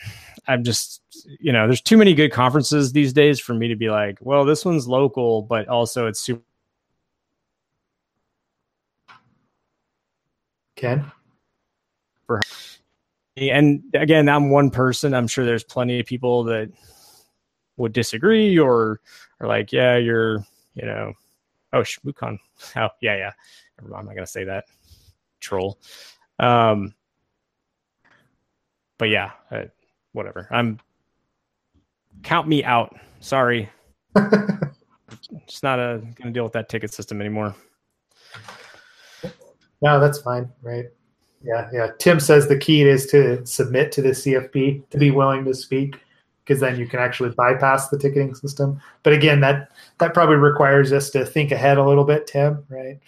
I'm 0.48 0.64
just, 0.64 1.00
you 1.38 1.52
know, 1.52 1.66
there's 1.66 1.80
too 1.80 1.96
many 1.96 2.12
good 2.12 2.32
conferences 2.32 2.92
these 2.92 3.12
days 3.12 3.38
for 3.38 3.54
me 3.54 3.68
to 3.68 3.76
be 3.76 3.88
like, 3.88 4.18
well, 4.20 4.44
this 4.44 4.64
one's 4.64 4.88
local, 4.88 5.42
but 5.42 5.68
also 5.68 6.06
it's 6.08 6.20
super. 6.20 6.42
Ken? 10.74 11.04
For 12.26 12.40
and 13.36 13.82
again, 13.94 14.28
I'm 14.28 14.50
one 14.50 14.70
person. 14.70 15.14
I'm 15.14 15.26
sure 15.26 15.44
there's 15.44 15.64
plenty 15.64 16.00
of 16.00 16.06
people 16.06 16.44
that 16.44 16.70
would 17.76 17.92
disagree 17.92 18.58
or 18.58 19.00
are 19.40 19.48
like, 19.48 19.72
yeah, 19.72 19.96
you're, 19.96 20.44
you 20.74 20.86
know, 20.86 21.12
oh, 21.72 21.80
ShmooCon. 21.80 22.38
Oh, 22.76 22.88
yeah, 23.00 23.16
yeah. 23.16 23.32
I'm 23.78 23.90
not 23.90 24.04
going 24.04 24.18
to 24.18 24.26
say 24.26 24.44
that. 24.44 24.66
Troll. 25.40 25.78
Um, 26.38 26.94
but 28.98 29.08
yeah, 29.08 29.32
uh, 29.50 29.64
whatever. 30.12 30.48
I'm 30.50 30.78
count 32.22 32.48
me 32.48 32.64
out. 32.64 32.96
Sorry. 33.20 33.68
Just 35.46 35.62
not 35.62 35.78
a, 35.78 36.02
gonna 36.14 36.30
deal 36.30 36.44
with 36.44 36.52
that 36.52 36.68
ticket 36.68 36.92
system 36.92 37.20
anymore. 37.20 37.54
No, 39.82 40.00
that's 40.00 40.18
fine, 40.18 40.50
right? 40.62 40.86
Yeah, 41.42 41.68
yeah. 41.72 41.88
Tim 41.98 42.20
says 42.20 42.48
the 42.48 42.58
key 42.58 42.82
is 42.82 43.06
to 43.06 43.44
submit 43.44 43.92
to 43.92 44.02
the 44.02 44.10
CFP 44.10 44.88
to 44.88 44.98
be 44.98 45.10
willing 45.10 45.44
to 45.44 45.54
speak, 45.54 45.96
because 46.44 46.60
then 46.60 46.78
you 46.78 46.86
can 46.86 47.00
actually 47.00 47.30
bypass 47.30 47.88
the 47.88 47.98
ticketing 47.98 48.34
system. 48.34 48.80
But 49.02 49.12
again, 49.12 49.40
that 49.40 49.70
that 49.98 50.14
probably 50.14 50.36
requires 50.36 50.92
us 50.92 51.10
to 51.10 51.24
think 51.26 51.52
ahead 51.52 51.76
a 51.76 51.84
little 51.84 52.04
bit, 52.04 52.26
Tim. 52.26 52.64
Right? 52.68 52.98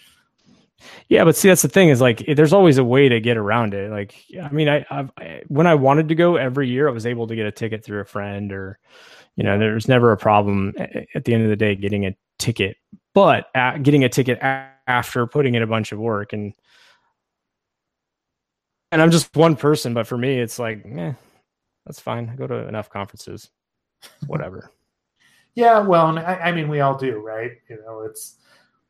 Yeah, 1.08 1.24
but 1.24 1.36
see, 1.36 1.48
that's 1.48 1.62
the 1.62 1.68
thing 1.68 1.88
is 1.88 2.00
like 2.00 2.24
there's 2.26 2.52
always 2.52 2.78
a 2.78 2.84
way 2.84 3.08
to 3.08 3.20
get 3.20 3.36
around 3.36 3.74
it. 3.74 3.90
Like, 3.90 4.14
I 4.42 4.50
mean, 4.50 4.68
I, 4.68 4.84
I've, 4.90 5.10
I 5.18 5.42
when 5.48 5.66
I 5.66 5.74
wanted 5.74 6.08
to 6.08 6.14
go 6.14 6.36
every 6.36 6.68
year, 6.68 6.88
I 6.88 6.92
was 6.92 7.06
able 7.06 7.26
to 7.26 7.36
get 7.36 7.46
a 7.46 7.52
ticket 7.52 7.84
through 7.84 8.00
a 8.00 8.04
friend, 8.04 8.52
or 8.52 8.78
you 9.36 9.44
know, 9.44 9.58
there's 9.58 9.88
never 9.88 10.12
a 10.12 10.16
problem 10.16 10.74
at 11.14 11.24
the 11.24 11.34
end 11.34 11.44
of 11.44 11.48
the 11.48 11.56
day 11.56 11.74
getting 11.74 12.06
a 12.06 12.16
ticket. 12.38 12.76
But 13.14 13.48
getting 13.82 14.04
a 14.04 14.08
ticket 14.08 14.38
after 14.42 15.26
putting 15.26 15.54
in 15.54 15.62
a 15.62 15.66
bunch 15.66 15.92
of 15.92 15.98
work 15.98 16.32
and 16.32 16.52
and 18.92 19.02
I'm 19.02 19.10
just 19.10 19.34
one 19.34 19.56
person, 19.56 19.94
but 19.94 20.06
for 20.06 20.16
me, 20.16 20.38
it's 20.38 20.58
like, 20.58 20.84
eh, 20.86 21.12
that's 21.84 22.00
fine. 22.00 22.30
I 22.30 22.36
go 22.36 22.46
to 22.46 22.68
enough 22.68 22.88
conferences, 22.88 23.50
whatever. 24.26 24.70
yeah, 25.54 25.80
well, 25.80 26.18
I, 26.18 26.36
I, 26.36 26.52
mean, 26.52 26.68
we 26.68 26.80
all 26.80 26.96
do, 26.96 27.18
right? 27.18 27.50
You 27.68 27.82
know, 27.82 28.02
it's 28.02 28.36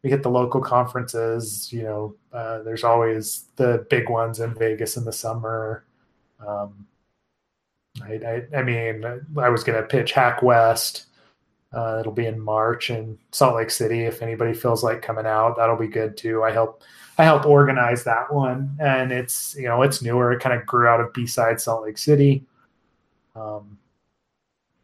we 0.07 0.13
hit 0.13 0.23
the 0.23 0.31
local 0.31 0.61
conferences. 0.61 1.69
You 1.73 1.83
know, 1.83 2.15
uh, 2.33 2.63
there's 2.63 2.85
always 2.85 3.47
the 3.57 3.85
big 3.91 4.09
ones 4.09 4.39
in 4.39 4.55
Vegas 4.55 4.97
in 4.97 5.05
the 5.05 5.13
summer. 5.13 5.85
Um, 6.47 6.87
I, 8.05 8.13
I, 8.13 8.59
I 8.59 8.63
mean, 8.63 9.05
I 9.37 9.49
was 9.49 9.65
going 9.65 9.83
to 9.83 9.89
pitch 9.89 10.13
Hack 10.13 10.43
West 10.45 11.07
Uh, 11.73 11.99
it'll 12.01 12.13
be 12.13 12.27
in 12.27 12.41
March 12.41 12.91
in 12.91 13.19
Salt 13.33 13.57
Lake 13.57 13.71
City. 13.71 14.05
If 14.05 14.23
anybody 14.23 14.55
feels 14.55 14.83
like 14.83 15.03
coming 15.03 15.27
out, 15.27 15.57
that'll 15.57 15.77
be 15.77 15.89
good 15.89 16.17
too. 16.17 16.43
I 16.43 16.51
help 16.53 16.83
I 17.19 17.25
help 17.25 17.45
organize 17.47 18.05
that 18.05 18.33
one, 18.33 18.77
and 18.81 19.13
it's 19.13 19.55
you 19.57 19.65
know 19.65 19.83
it's 19.83 20.03
newer. 20.03 20.33
It 20.33 20.41
kind 20.41 20.59
of 20.59 20.67
grew 20.67 20.87
out 20.87 21.01
of 21.01 21.13
B 21.13 21.27
side 21.27 21.61
Salt 21.61 21.83
Lake 21.85 21.99
City. 21.99 22.45
Um, 23.35 23.79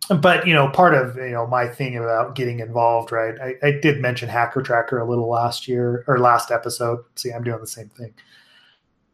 but 0.08 0.46
you 0.46 0.52
know, 0.52 0.68
part 0.68 0.94
of 0.94 1.16
you 1.16 1.30
know 1.30 1.46
my 1.46 1.68
thing 1.68 1.96
about 1.96 2.34
getting 2.34 2.60
involved, 2.60 3.12
right? 3.12 3.34
I, 3.40 3.66
I 3.66 3.70
did 3.72 4.00
mention 4.00 4.28
Hacker 4.28 4.62
Tracker 4.62 4.98
a 4.98 5.08
little 5.08 5.28
last 5.28 5.68
year 5.68 6.04
or 6.06 6.18
last 6.18 6.50
episode. 6.50 7.00
See, 7.16 7.30
I'm 7.30 7.44
doing 7.44 7.60
the 7.60 7.66
same 7.66 7.88
thing. 7.90 8.14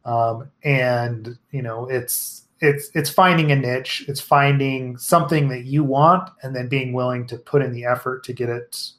Um, 0.05 0.51
and 0.62 1.39
you 1.51 1.62
know, 1.62 1.86
it's 1.89 2.45
it's 2.61 2.91
it's 2.95 3.11
finding 3.11 3.53
a 3.53 3.57
niche. 3.57 4.05
It's 4.09 4.20
finding 4.20 4.97
something 4.97 5.49
that 5.49 5.64
you 5.64 5.84
want, 5.84 6.30
and 6.43 6.57
then 6.57 6.68
being 6.68 6.93
willing 6.93 7.26
to 7.26 7.36
put 7.36 7.62
in 7.62 7.72
the 7.72 7.84
effort 7.84 8.24
to 8.24 8.32
get 8.32 8.49
it 8.49 8.91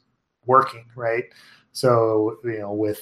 working, 0.46 0.86
right? 0.96 1.26
So 1.72 2.38
you 2.44 2.60
know, 2.60 2.74
with 2.74 3.02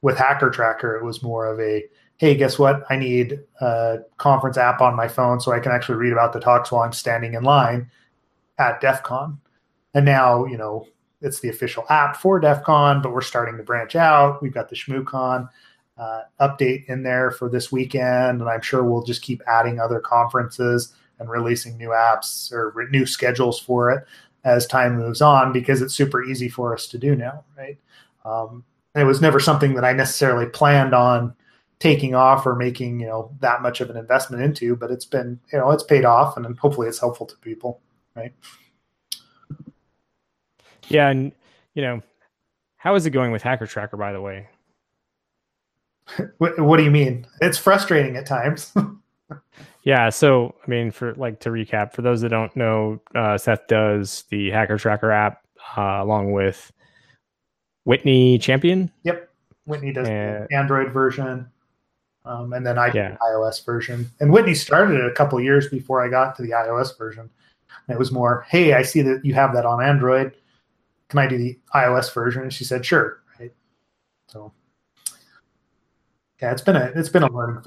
with 0.00 0.16
Hacker 0.16 0.50
Tracker, 0.50 0.96
it 0.96 1.04
was 1.04 1.22
more 1.22 1.46
of 1.46 1.60
a 1.60 1.84
hey, 2.16 2.34
guess 2.34 2.58
what? 2.58 2.84
I 2.90 2.96
need 2.96 3.38
a 3.60 3.98
conference 4.16 4.56
app 4.56 4.80
on 4.80 4.96
my 4.96 5.06
phone 5.06 5.40
so 5.40 5.52
I 5.52 5.60
can 5.60 5.70
actually 5.70 5.98
read 5.98 6.12
about 6.12 6.32
the 6.32 6.40
talks 6.40 6.72
while 6.72 6.82
I'm 6.82 6.92
standing 6.92 7.34
in 7.34 7.44
line 7.44 7.90
at 8.58 8.80
DEF 8.80 9.02
CON. 9.02 9.40
And 9.94 10.04
now, 10.04 10.44
you 10.44 10.56
know, 10.56 10.86
it's 11.20 11.40
the 11.40 11.48
official 11.48 11.84
app 11.88 12.16
for 12.16 12.38
DEF 12.38 12.62
CON, 12.64 13.02
but 13.02 13.12
we're 13.12 13.20
starting 13.20 13.56
to 13.56 13.62
branch 13.62 13.96
out. 13.96 14.42
We've 14.42 14.54
got 14.54 14.68
the 14.68 14.76
ShmooCon 14.76 15.48
uh, 15.96 16.22
update 16.40 16.86
in 16.86 17.02
there 17.02 17.30
for 17.30 17.48
this 17.48 17.72
weekend, 17.72 18.40
and 18.40 18.48
I'm 18.48 18.60
sure 18.60 18.84
we'll 18.84 19.02
just 19.02 19.22
keep 19.22 19.42
adding 19.46 19.80
other 19.80 20.00
conferences 20.00 20.94
and 21.18 21.28
releasing 21.28 21.76
new 21.76 21.88
apps 21.88 22.52
or 22.52 22.88
new 22.90 23.04
schedules 23.04 23.58
for 23.58 23.90
it 23.90 24.04
as 24.44 24.66
time 24.66 24.96
moves 24.96 25.20
on 25.20 25.52
because 25.52 25.82
it's 25.82 25.94
super 25.94 26.22
easy 26.22 26.48
for 26.48 26.72
us 26.72 26.86
to 26.86 26.98
do 26.98 27.16
now, 27.16 27.44
right? 27.56 27.78
Um, 28.24 28.64
it 28.94 29.04
was 29.04 29.20
never 29.20 29.40
something 29.40 29.74
that 29.74 29.84
I 29.84 29.92
necessarily 29.92 30.46
planned 30.46 30.94
on 30.94 31.34
taking 31.80 32.14
off 32.14 32.46
or 32.46 32.54
making 32.56 33.00
you 33.00 33.06
know 33.06 33.30
that 33.40 33.62
much 33.62 33.80
of 33.80 33.90
an 33.90 33.96
investment 33.96 34.42
into, 34.42 34.76
but 34.76 34.90
it's 34.90 35.04
been 35.04 35.40
you 35.52 35.58
know 35.58 35.70
it's 35.70 35.82
paid 35.82 36.04
off, 36.04 36.36
and 36.36 36.58
hopefully 36.58 36.88
it's 36.88 37.00
helpful 37.00 37.26
to 37.26 37.36
people 37.38 37.80
right? 38.18 38.32
Yeah, 40.88 41.10
and 41.10 41.32
you 41.74 41.82
know, 41.82 42.02
how 42.76 42.94
is 42.94 43.06
it 43.06 43.10
going 43.10 43.32
with 43.32 43.42
Hacker 43.42 43.66
Tracker? 43.66 43.96
By 43.96 44.12
the 44.12 44.20
way, 44.20 44.48
what, 46.38 46.58
what 46.58 46.76
do 46.78 46.84
you 46.84 46.90
mean? 46.90 47.26
It's 47.40 47.58
frustrating 47.58 48.16
at 48.16 48.26
times. 48.26 48.74
yeah, 49.82 50.08
so 50.08 50.54
I 50.66 50.70
mean, 50.70 50.90
for 50.90 51.14
like 51.14 51.40
to 51.40 51.50
recap, 51.50 51.92
for 51.92 52.02
those 52.02 52.20
that 52.22 52.30
don't 52.30 52.54
know, 52.56 53.00
uh, 53.14 53.38
Seth 53.38 53.66
does 53.68 54.24
the 54.30 54.50
Hacker 54.50 54.78
Tracker 54.78 55.10
app 55.10 55.44
uh, 55.76 55.98
along 56.00 56.32
with 56.32 56.72
Whitney 57.84 58.38
Champion. 58.38 58.90
Yep, 59.04 59.28
Whitney 59.66 59.92
does 59.92 60.08
and, 60.08 60.46
the 60.48 60.56
Android 60.56 60.92
version. 60.92 61.48
Um, 62.24 62.52
and 62.52 62.66
then 62.66 62.78
I 62.78 62.92
yeah. 62.92 63.16
iOS 63.22 63.64
version. 63.64 64.10
And 64.20 64.30
Whitney 64.30 64.52
started 64.52 65.00
it 65.00 65.06
a 65.06 65.14
couple 65.14 65.40
years 65.40 65.68
before 65.68 66.04
I 66.04 66.08
got 66.08 66.36
to 66.36 66.42
the 66.42 66.50
iOS 66.50 66.96
version. 66.98 67.30
And 67.86 67.94
it 67.94 67.98
was 67.98 68.12
more, 68.12 68.46
hey, 68.48 68.74
I 68.74 68.82
see 68.82 69.02
that 69.02 69.24
you 69.24 69.34
have 69.34 69.54
that 69.54 69.66
on 69.66 69.82
Android. 69.82 70.34
Can 71.08 71.18
I 71.18 71.26
do 71.26 71.38
the 71.38 71.58
iOS 71.74 72.12
version? 72.12 72.42
And 72.42 72.52
she 72.52 72.64
said, 72.64 72.84
sure. 72.84 73.22
Right. 73.38 73.52
So 74.26 74.52
yeah, 76.40 76.52
it's 76.52 76.62
been 76.62 76.76
a 76.76 76.92
it's 76.94 77.08
been 77.08 77.24
a 77.24 77.32
learning 77.32 77.62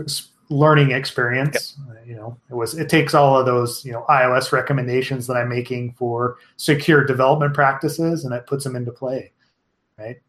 learning 0.49 0.91
experience. 0.91 1.77
Yep. 1.87 1.97
Uh, 1.97 2.03
you 2.05 2.15
know, 2.15 2.37
it 2.49 2.55
was 2.55 2.77
it 2.77 2.89
takes 2.89 3.13
all 3.13 3.37
of 3.37 3.45
those 3.45 3.83
you 3.83 3.91
know 3.91 4.05
iOS 4.09 4.51
recommendations 4.51 5.27
that 5.27 5.35
I'm 5.35 5.49
making 5.49 5.93
for 5.93 6.37
secure 6.57 7.03
development 7.03 7.53
practices, 7.53 8.23
and 8.23 8.33
it 8.33 8.47
puts 8.47 8.63
them 8.63 8.75
into 8.75 8.91
play. 8.91 9.31
Right. 9.97 10.21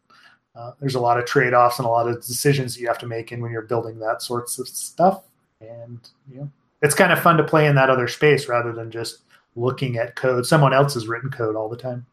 Uh, 0.55 0.73
there's 0.81 0.97
a 0.97 1.01
lot 1.01 1.19
of 1.19 1.25
trade 1.25 1.55
offs 1.55 1.79
and 1.79 1.87
a 1.87 1.91
lot 1.91 2.09
of 2.09 2.17
decisions 2.17 2.79
you 2.79 2.87
have 2.87 2.99
to 2.99 3.07
make 3.07 3.33
in 3.33 3.41
when 3.41 3.51
you're 3.53 3.63
building 3.63 3.99
that 4.01 4.23
sorts 4.23 4.59
of 4.59 4.69
stuff, 4.69 5.23
and 5.61 6.11
you 6.31 6.41
know, 6.41 6.51
it's 6.83 6.95
kind 6.95 7.13
of 7.13 7.21
fun 7.21 7.37
to 7.37 7.45
play 7.45 7.67
in 7.67 7.77
that 7.77 7.91
other 7.91 8.09
space 8.09 8.49
rather 8.49 8.73
than 8.73 8.91
just 8.91 9.21
looking 9.55 9.97
at 9.97 10.17
code, 10.17 10.47
someone 10.47 10.73
else's 10.73 11.07
written 11.07 11.31
code 11.31 11.57
all 11.57 11.69
the 11.69 11.77
time. 11.77 12.07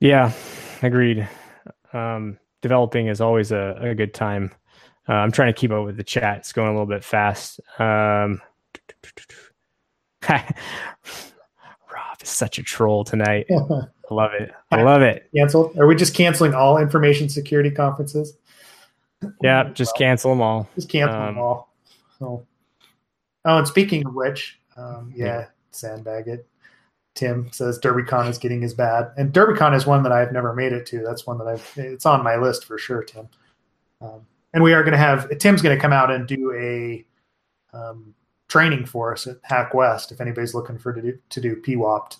Yeah, 0.00 0.32
agreed. 0.82 1.28
Um, 1.92 2.38
developing 2.62 3.08
is 3.08 3.20
always 3.20 3.52
a, 3.52 3.76
a 3.80 3.94
good 3.94 4.14
time. 4.14 4.50
Uh, 5.08 5.14
I'm 5.14 5.32
trying 5.32 5.52
to 5.52 5.58
keep 5.58 5.70
up 5.70 5.84
with 5.84 5.96
the 5.96 6.04
chat. 6.04 6.38
It's 6.38 6.52
going 6.52 6.68
a 6.68 6.72
little 6.72 6.86
bit 6.86 7.04
fast. 7.04 7.60
Um, 7.78 8.40
Rob 10.28 10.44
is 12.22 12.28
such 12.28 12.58
a 12.58 12.62
troll 12.62 13.04
tonight. 13.04 13.46
I 13.50 14.14
love 14.14 14.32
it. 14.34 14.52
I 14.70 14.82
love 14.82 15.02
it. 15.02 15.28
Canceled? 15.34 15.78
Are 15.78 15.86
we 15.86 15.94
just 15.94 16.14
canceling 16.14 16.54
all 16.54 16.78
information 16.78 17.28
security 17.28 17.70
conferences? 17.70 18.36
Yeah, 19.42 19.70
just 19.72 19.96
cancel 19.96 20.30
them 20.30 20.40
all. 20.40 20.68
Just 20.74 20.88
cancel 20.88 21.16
um, 21.16 21.26
them 21.26 21.38
all. 21.38 21.74
So 22.18 22.46
Oh, 23.44 23.58
and 23.58 23.66
speaking 23.66 24.06
of 24.06 24.14
which, 24.14 24.60
um, 24.76 25.12
yeah, 25.14 25.46
sandbag 25.70 26.28
it. 26.28 26.46
Tim 27.14 27.50
says 27.52 27.78
DerbyCon 27.80 28.28
is 28.28 28.38
getting 28.38 28.62
as 28.64 28.74
bad, 28.74 29.10
and 29.16 29.32
DerbyCon 29.32 29.74
is 29.74 29.86
one 29.86 30.02
that 30.04 30.12
I've 30.12 30.32
never 30.32 30.54
made 30.54 30.72
it 30.72 30.86
to. 30.86 31.02
That's 31.02 31.26
one 31.26 31.38
that 31.38 31.46
I've. 31.46 31.72
It's 31.76 32.06
on 32.06 32.22
my 32.22 32.36
list 32.36 32.64
for 32.64 32.78
sure, 32.78 33.02
Tim. 33.02 33.28
Um, 34.00 34.26
and 34.52 34.62
we 34.62 34.72
are 34.72 34.82
going 34.82 34.92
to 34.92 34.98
have 34.98 35.28
Tim's 35.38 35.62
going 35.62 35.76
to 35.76 35.80
come 35.80 35.92
out 35.92 36.10
and 36.10 36.26
do 36.26 36.52
a 36.54 37.04
um, 37.76 38.14
training 38.48 38.86
for 38.86 39.12
us 39.12 39.26
at 39.26 39.36
Hack 39.42 39.74
West. 39.74 40.12
If 40.12 40.20
anybody's 40.20 40.54
looking 40.54 40.78
for 40.78 40.92
to 40.92 41.02
do 41.02 41.18
to 41.28 41.40
do 41.40 41.56
PWAPT, 41.56 42.16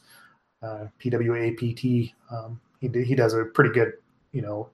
uh, 0.63 0.87
PWAPT, 1.01 2.13
um, 2.31 2.61
he 2.81 2.89
he 3.05 3.15
does 3.15 3.35
a 3.35 3.45
pretty 3.45 3.71
good, 3.71 3.93
you 4.33 4.43
know, 4.43 4.71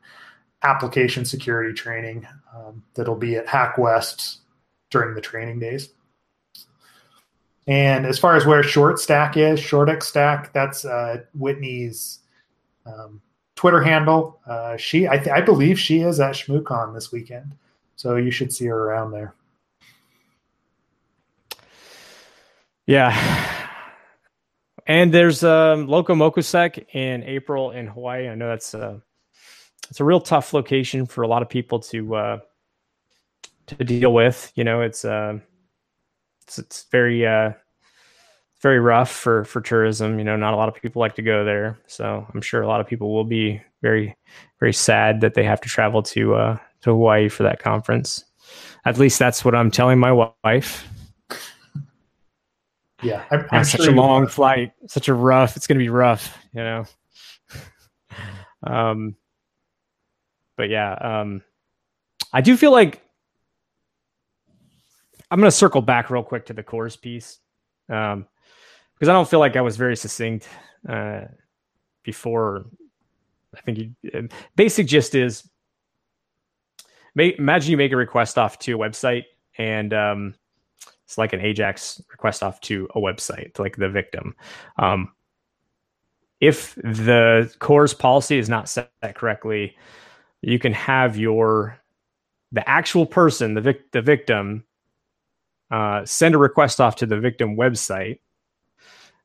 application 0.62 1.24
security 1.24 1.72
training 1.72 2.26
um, 2.54 2.82
that'll 2.94 3.16
be 3.16 3.36
at 3.36 3.48
Hack 3.48 3.78
West 3.78 4.40
during 4.90 5.14
the 5.14 5.20
training 5.20 5.58
days. 5.58 5.90
And 7.66 8.06
as 8.06 8.18
far 8.18 8.36
as 8.36 8.46
where 8.46 8.62
Short 8.62 8.98
Stack 9.00 9.36
is, 9.36 9.58
Shortx 9.58 10.04
Stack, 10.04 10.52
that's 10.52 10.84
uh, 10.84 11.22
Whitney's 11.34 12.20
um, 12.86 13.20
Twitter 13.56 13.82
handle. 13.82 14.40
Uh, 14.46 14.76
she, 14.76 15.08
I, 15.08 15.16
th- 15.16 15.30
I 15.30 15.40
believe, 15.40 15.78
she 15.78 16.00
is 16.00 16.20
at 16.20 16.34
ShmooCon 16.34 16.94
this 16.94 17.10
weekend, 17.10 17.56
so 17.96 18.16
you 18.16 18.30
should 18.30 18.52
see 18.52 18.66
her 18.66 18.84
around 18.84 19.10
there. 19.10 19.34
Yeah, 22.86 23.10
and 24.86 25.12
there's 25.12 25.42
um, 25.42 25.88
LocoMocoSec 25.88 26.94
in 26.94 27.24
April 27.24 27.72
in 27.72 27.88
Hawaii. 27.88 28.28
I 28.28 28.36
know 28.36 28.48
that's 28.48 28.74
a 28.74 29.02
it's 29.90 29.98
a 29.98 30.04
real 30.04 30.20
tough 30.20 30.52
location 30.52 31.06
for 31.06 31.22
a 31.22 31.28
lot 31.28 31.42
of 31.42 31.48
people 31.48 31.80
to 31.80 32.14
uh, 32.14 32.38
to 33.66 33.76
deal 33.84 34.12
with. 34.12 34.52
You 34.54 34.62
know, 34.62 34.82
it's 34.82 35.04
uh, 35.04 35.40
it's, 36.46 36.58
it's 36.58 36.86
very 36.90 37.26
uh, 37.26 37.52
very 38.62 38.78
rough 38.78 39.10
for 39.10 39.44
for 39.44 39.60
tourism. 39.60 40.18
You 40.18 40.24
know, 40.24 40.36
not 40.36 40.54
a 40.54 40.56
lot 40.56 40.68
of 40.68 40.74
people 40.74 41.00
like 41.00 41.14
to 41.16 41.22
go 41.22 41.44
there, 41.44 41.78
so 41.86 42.26
I'm 42.32 42.40
sure 42.40 42.62
a 42.62 42.68
lot 42.68 42.80
of 42.80 42.86
people 42.86 43.12
will 43.12 43.24
be 43.24 43.60
very 43.82 44.16
very 44.60 44.72
sad 44.72 45.20
that 45.20 45.34
they 45.34 45.44
have 45.44 45.60
to 45.62 45.68
travel 45.68 46.02
to 46.04 46.34
uh, 46.34 46.58
to 46.82 46.90
Hawaii 46.90 47.28
for 47.28 47.42
that 47.42 47.58
conference. 47.58 48.24
At 48.84 48.98
least 48.98 49.18
that's 49.18 49.44
what 49.44 49.54
I'm 49.54 49.70
telling 49.70 49.98
my 49.98 50.30
wife. 50.44 50.88
Yeah, 53.02 53.24
I'm, 53.30 53.46
I'm 53.50 53.64
such 53.64 53.86
a 53.86 53.90
long 53.90 54.26
flight, 54.26 54.72
such 54.86 55.08
a 55.08 55.14
rough. 55.14 55.56
It's 55.56 55.66
going 55.66 55.78
to 55.78 55.84
be 55.84 55.90
rough, 55.90 56.38
you 56.54 56.62
know. 56.62 56.84
um, 58.66 59.16
but 60.56 60.70
yeah, 60.70 60.92
um, 60.94 61.42
I 62.32 62.40
do 62.40 62.56
feel 62.56 62.70
like 62.72 63.02
I'm 65.30 65.40
going 65.40 65.50
to 65.50 65.56
circle 65.56 65.82
back 65.82 66.10
real 66.10 66.22
quick 66.22 66.46
to 66.46 66.52
the 66.52 66.62
CORS 66.62 66.96
piece 66.96 67.38
um, 67.88 68.26
because 68.94 69.08
I 69.08 69.12
don't 69.12 69.28
feel 69.28 69.40
like 69.40 69.56
I 69.56 69.60
was 69.60 69.76
very 69.76 69.96
succinct 69.96 70.48
uh, 70.88 71.22
before. 72.02 72.66
I 73.56 73.60
think 73.60 73.78
you, 73.78 73.94
uh, 74.14 74.22
basic 74.54 74.86
gist 74.86 75.14
is 75.14 75.48
imagine 77.16 77.70
you 77.70 77.76
make 77.76 77.92
a 77.92 77.96
request 77.96 78.38
off 78.38 78.58
to 78.60 78.74
a 78.74 78.78
website 78.78 79.24
and 79.58 79.92
um, 79.94 80.34
it's 81.04 81.18
like 81.18 81.32
an 81.32 81.40
Ajax 81.40 82.02
request 82.10 82.42
off 82.42 82.60
to 82.62 82.88
a 82.94 83.00
website, 83.00 83.58
like 83.58 83.76
the 83.76 83.88
victim. 83.88 84.34
Um, 84.78 85.12
if 86.40 86.74
the 86.74 87.52
CORS 87.60 87.94
policy 87.94 88.38
is 88.38 88.48
not 88.48 88.68
set 88.68 88.90
correctly, 89.14 89.76
you 90.42 90.58
can 90.58 90.72
have 90.72 91.16
your 91.16 91.78
the 92.52 92.68
actual 92.68 93.06
person, 93.06 93.54
the 93.54 93.60
vic- 93.60 93.90
the 93.92 94.02
victim, 94.02 94.64
uh, 95.70 96.04
send 96.04 96.34
a 96.34 96.38
request 96.38 96.80
off 96.80 96.96
to 96.96 97.06
the 97.06 97.18
victim 97.18 97.56
website. 97.56 98.20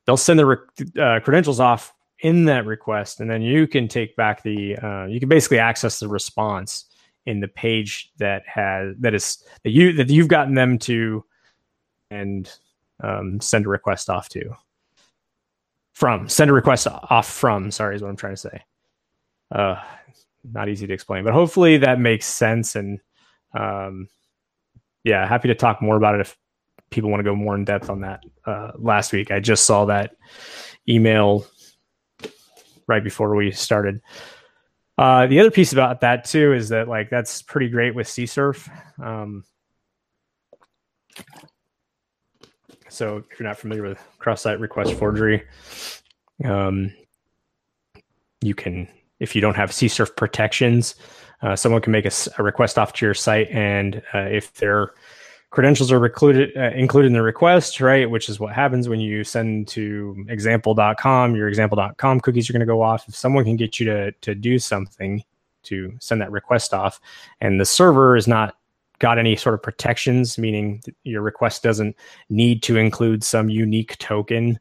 They'll 0.05 0.17
send 0.17 0.39
the 0.39 0.45
re- 0.45 0.57
uh, 0.99 1.19
credentials 1.21 1.59
off 1.59 1.93
in 2.19 2.45
that 2.45 2.65
request, 2.65 3.19
and 3.19 3.29
then 3.29 3.41
you 3.41 3.67
can 3.67 3.87
take 3.87 4.15
back 4.15 4.43
the. 4.43 4.77
Uh, 4.77 5.05
you 5.05 5.19
can 5.19 5.29
basically 5.29 5.59
access 5.59 5.99
the 5.99 6.07
response 6.07 6.85
in 7.25 7.39
the 7.39 7.47
page 7.47 8.11
that 8.17 8.43
has 8.47 8.95
that 8.99 9.13
is 9.13 9.43
that 9.63 9.71
you 9.71 9.93
that 9.93 10.09
you've 10.09 10.27
gotten 10.27 10.55
them 10.55 10.79
to, 10.79 11.23
and 12.09 12.51
um, 13.03 13.39
send 13.41 13.65
a 13.65 13.69
request 13.69 14.09
off 14.09 14.29
to. 14.29 14.51
from 15.93 16.27
send 16.27 16.49
a 16.49 16.53
request 16.53 16.87
off 16.87 17.29
from. 17.29 17.69
Sorry, 17.69 17.95
is 17.95 18.01
what 18.01 18.09
I'm 18.09 18.15
trying 18.15 18.33
to 18.33 18.37
say. 18.37 18.61
Uh, 19.51 19.75
not 20.51 20.69
easy 20.69 20.87
to 20.87 20.93
explain, 20.93 21.23
but 21.23 21.33
hopefully 21.33 21.77
that 21.77 21.99
makes 21.99 22.25
sense. 22.25 22.75
And 22.75 22.99
um, 23.53 24.07
yeah, 25.03 25.27
happy 25.27 25.47
to 25.47 25.55
talk 25.55 25.81
more 25.81 25.95
about 25.95 26.15
it 26.15 26.21
if 26.21 26.37
people 26.89 27.09
want 27.09 27.19
to 27.19 27.23
go 27.23 27.35
more 27.35 27.55
in 27.55 27.65
depth 27.65 27.89
on 27.89 28.01
that. 28.01 28.23
Uh, 28.45 28.71
last 28.75 29.13
week, 29.13 29.31
I 29.31 29.39
just 29.39 29.65
saw 29.65 29.85
that 29.85 30.15
email 30.87 31.45
right 32.87 33.03
before 33.03 33.35
we 33.35 33.51
started. 33.51 34.01
Uh, 34.97 35.25
the 35.27 35.39
other 35.39 35.51
piece 35.51 35.73
about 35.73 36.01
that 36.01 36.25
too 36.25 36.53
is 36.53 36.69
that 36.69 36.87
like 36.87 37.09
that's 37.09 37.41
pretty 37.41 37.69
great 37.69 37.95
with 37.95 38.07
CSRF. 38.07 38.69
Um, 39.03 39.43
so 42.89 43.23
if 43.31 43.39
you're 43.39 43.47
not 43.47 43.57
familiar 43.57 43.83
with 43.83 43.99
cross-site 44.19 44.59
request 44.59 44.93
forgery, 44.93 45.43
um, 46.43 46.93
you 48.41 48.53
can 48.53 48.87
if 49.19 49.35
you 49.35 49.41
don't 49.41 49.55
have 49.55 49.69
CSRF 49.71 50.15
protections, 50.15 50.95
uh, 51.41 51.55
someone 51.55 51.81
can 51.81 51.91
make 51.91 52.05
a, 52.05 52.11
a, 52.37 52.43
request 52.43 52.77
off 52.77 52.93
to 52.93 53.05
your 53.05 53.13
site, 53.13 53.49
and 53.49 54.01
uh, 54.13 54.19
if 54.19 54.53
their 54.55 54.93
credentials 55.49 55.91
are 55.91 56.05
included 56.05 56.55
uh, 56.55 56.71
included 56.71 57.07
in 57.07 57.13
the 57.13 57.21
request, 57.21 57.81
right, 57.81 58.09
which 58.09 58.29
is 58.29 58.39
what 58.39 58.53
happens 58.53 58.87
when 58.87 58.99
you 58.99 59.23
send 59.23 59.67
to 59.69 60.25
example.com, 60.29 61.35
your 61.35 61.47
example.com 61.47 62.19
cookies 62.21 62.49
are 62.49 62.53
going 62.53 62.61
to 62.61 62.65
go 62.65 62.81
off. 62.81 63.07
If 63.07 63.15
someone 63.15 63.43
can 63.43 63.55
get 63.55 63.79
you 63.79 63.85
to 63.87 64.11
to 64.11 64.35
do 64.35 64.59
something 64.59 65.23
to 65.63 65.93
send 65.99 66.21
that 66.21 66.31
request 66.31 66.73
off, 66.73 66.99
and 67.39 67.59
the 67.59 67.65
server 67.65 68.15
is 68.15 68.27
not 68.27 68.55
got 68.99 69.17
any 69.17 69.35
sort 69.35 69.55
of 69.55 69.63
protections, 69.63 70.37
meaning 70.37 70.81
your 71.03 71.23
request 71.23 71.63
doesn't 71.63 71.95
need 72.29 72.61
to 72.63 72.77
include 72.77 73.23
some 73.23 73.49
unique 73.49 73.97
token 73.97 74.59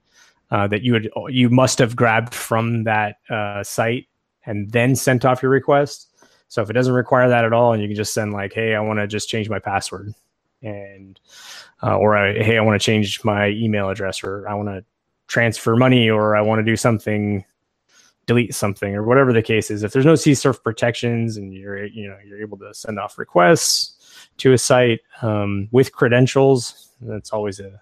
uh, 0.50 0.66
that 0.66 0.82
you 0.82 0.92
would 0.92 1.10
you 1.28 1.48
must 1.50 1.78
have 1.78 1.94
grabbed 1.94 2.34
from 2.34 2.84
that 2.84 3.18
uh, 3.28 3.62
site 3.62 4.08
and 4.46 4.72
then 4.72 4.96
sent 4.96 5.24
off 5.24 5.42
your 5.42 5.50
request. 5.50 6.09
So 6.50 6.62
if 6.62 6.68
it 6.68 6.72
doesn't 6.72 6.92
require 6.92 7.28
that 7.28 7.44
at 7.44 7.52
all, 7.52 7.72
and 7.72 7.80
you 7.80 7.88
can 7.88 7.94
just 7.94 8.12
send 8.12 8.32
like, 8.32 8.52
"Hey, 8.52 8.74
I 8.74 8.80
want 8.80 8.98
to 8.98 9.06
just 9.06 9.28
change 9.28 9.48
my 9.48 9.60
password," 9.60 10.12
and 10.62 11.18
uh, 11.80 11.96
or 11.96 12.16
"Hey, 12.16 12.58
I 12.58 12.60
want 12.60 12.78
to 12.78 12.84
change 12.84 13.22
my 13.24 13.50
email 13.50 13.88
address," 13.88 14.24
or 14.24 14.48
"I 14.48 14.54
want 14.54 14.68
to 14.68 14.84
transfer 15.28 15.76
money," 15.76 16.10
or 16.10 16.36
"I 16.36 16.42
want 16.42 16.58
to 16.58 16.64
do 16.64 16.76
something." 16.76 17.44
delete 18.26 18.54
something 18.54 18.94
or 18.94 19.02
whatever 19.02 19.32
the 19.32 19.42
case 19.42 19.72
is 19.72 19.82
if 19.82 19.92
there's 19.92 20.06
no 20.06 20.12
CSRF 20.12 20.62
protections 20.62 21.36
and 21.36 21.52
you're 21.52 21.86
you 21.86 22.06
know 22.06 22.16
you're 22.24 22.40
able 22.40 22.56
to 22.58 22.72
send 22.72 22.96
off 22.96 23.18
requests 23.18 24.28
to 24.36 24.52
a 24.52 24.58
site 24.58 25.00
um, 25.22 25.68
with 25.72 25.90
credentials 25.90 26.90
that's 27.00 27.32
always 27.32 27.58
a 27.58 27.80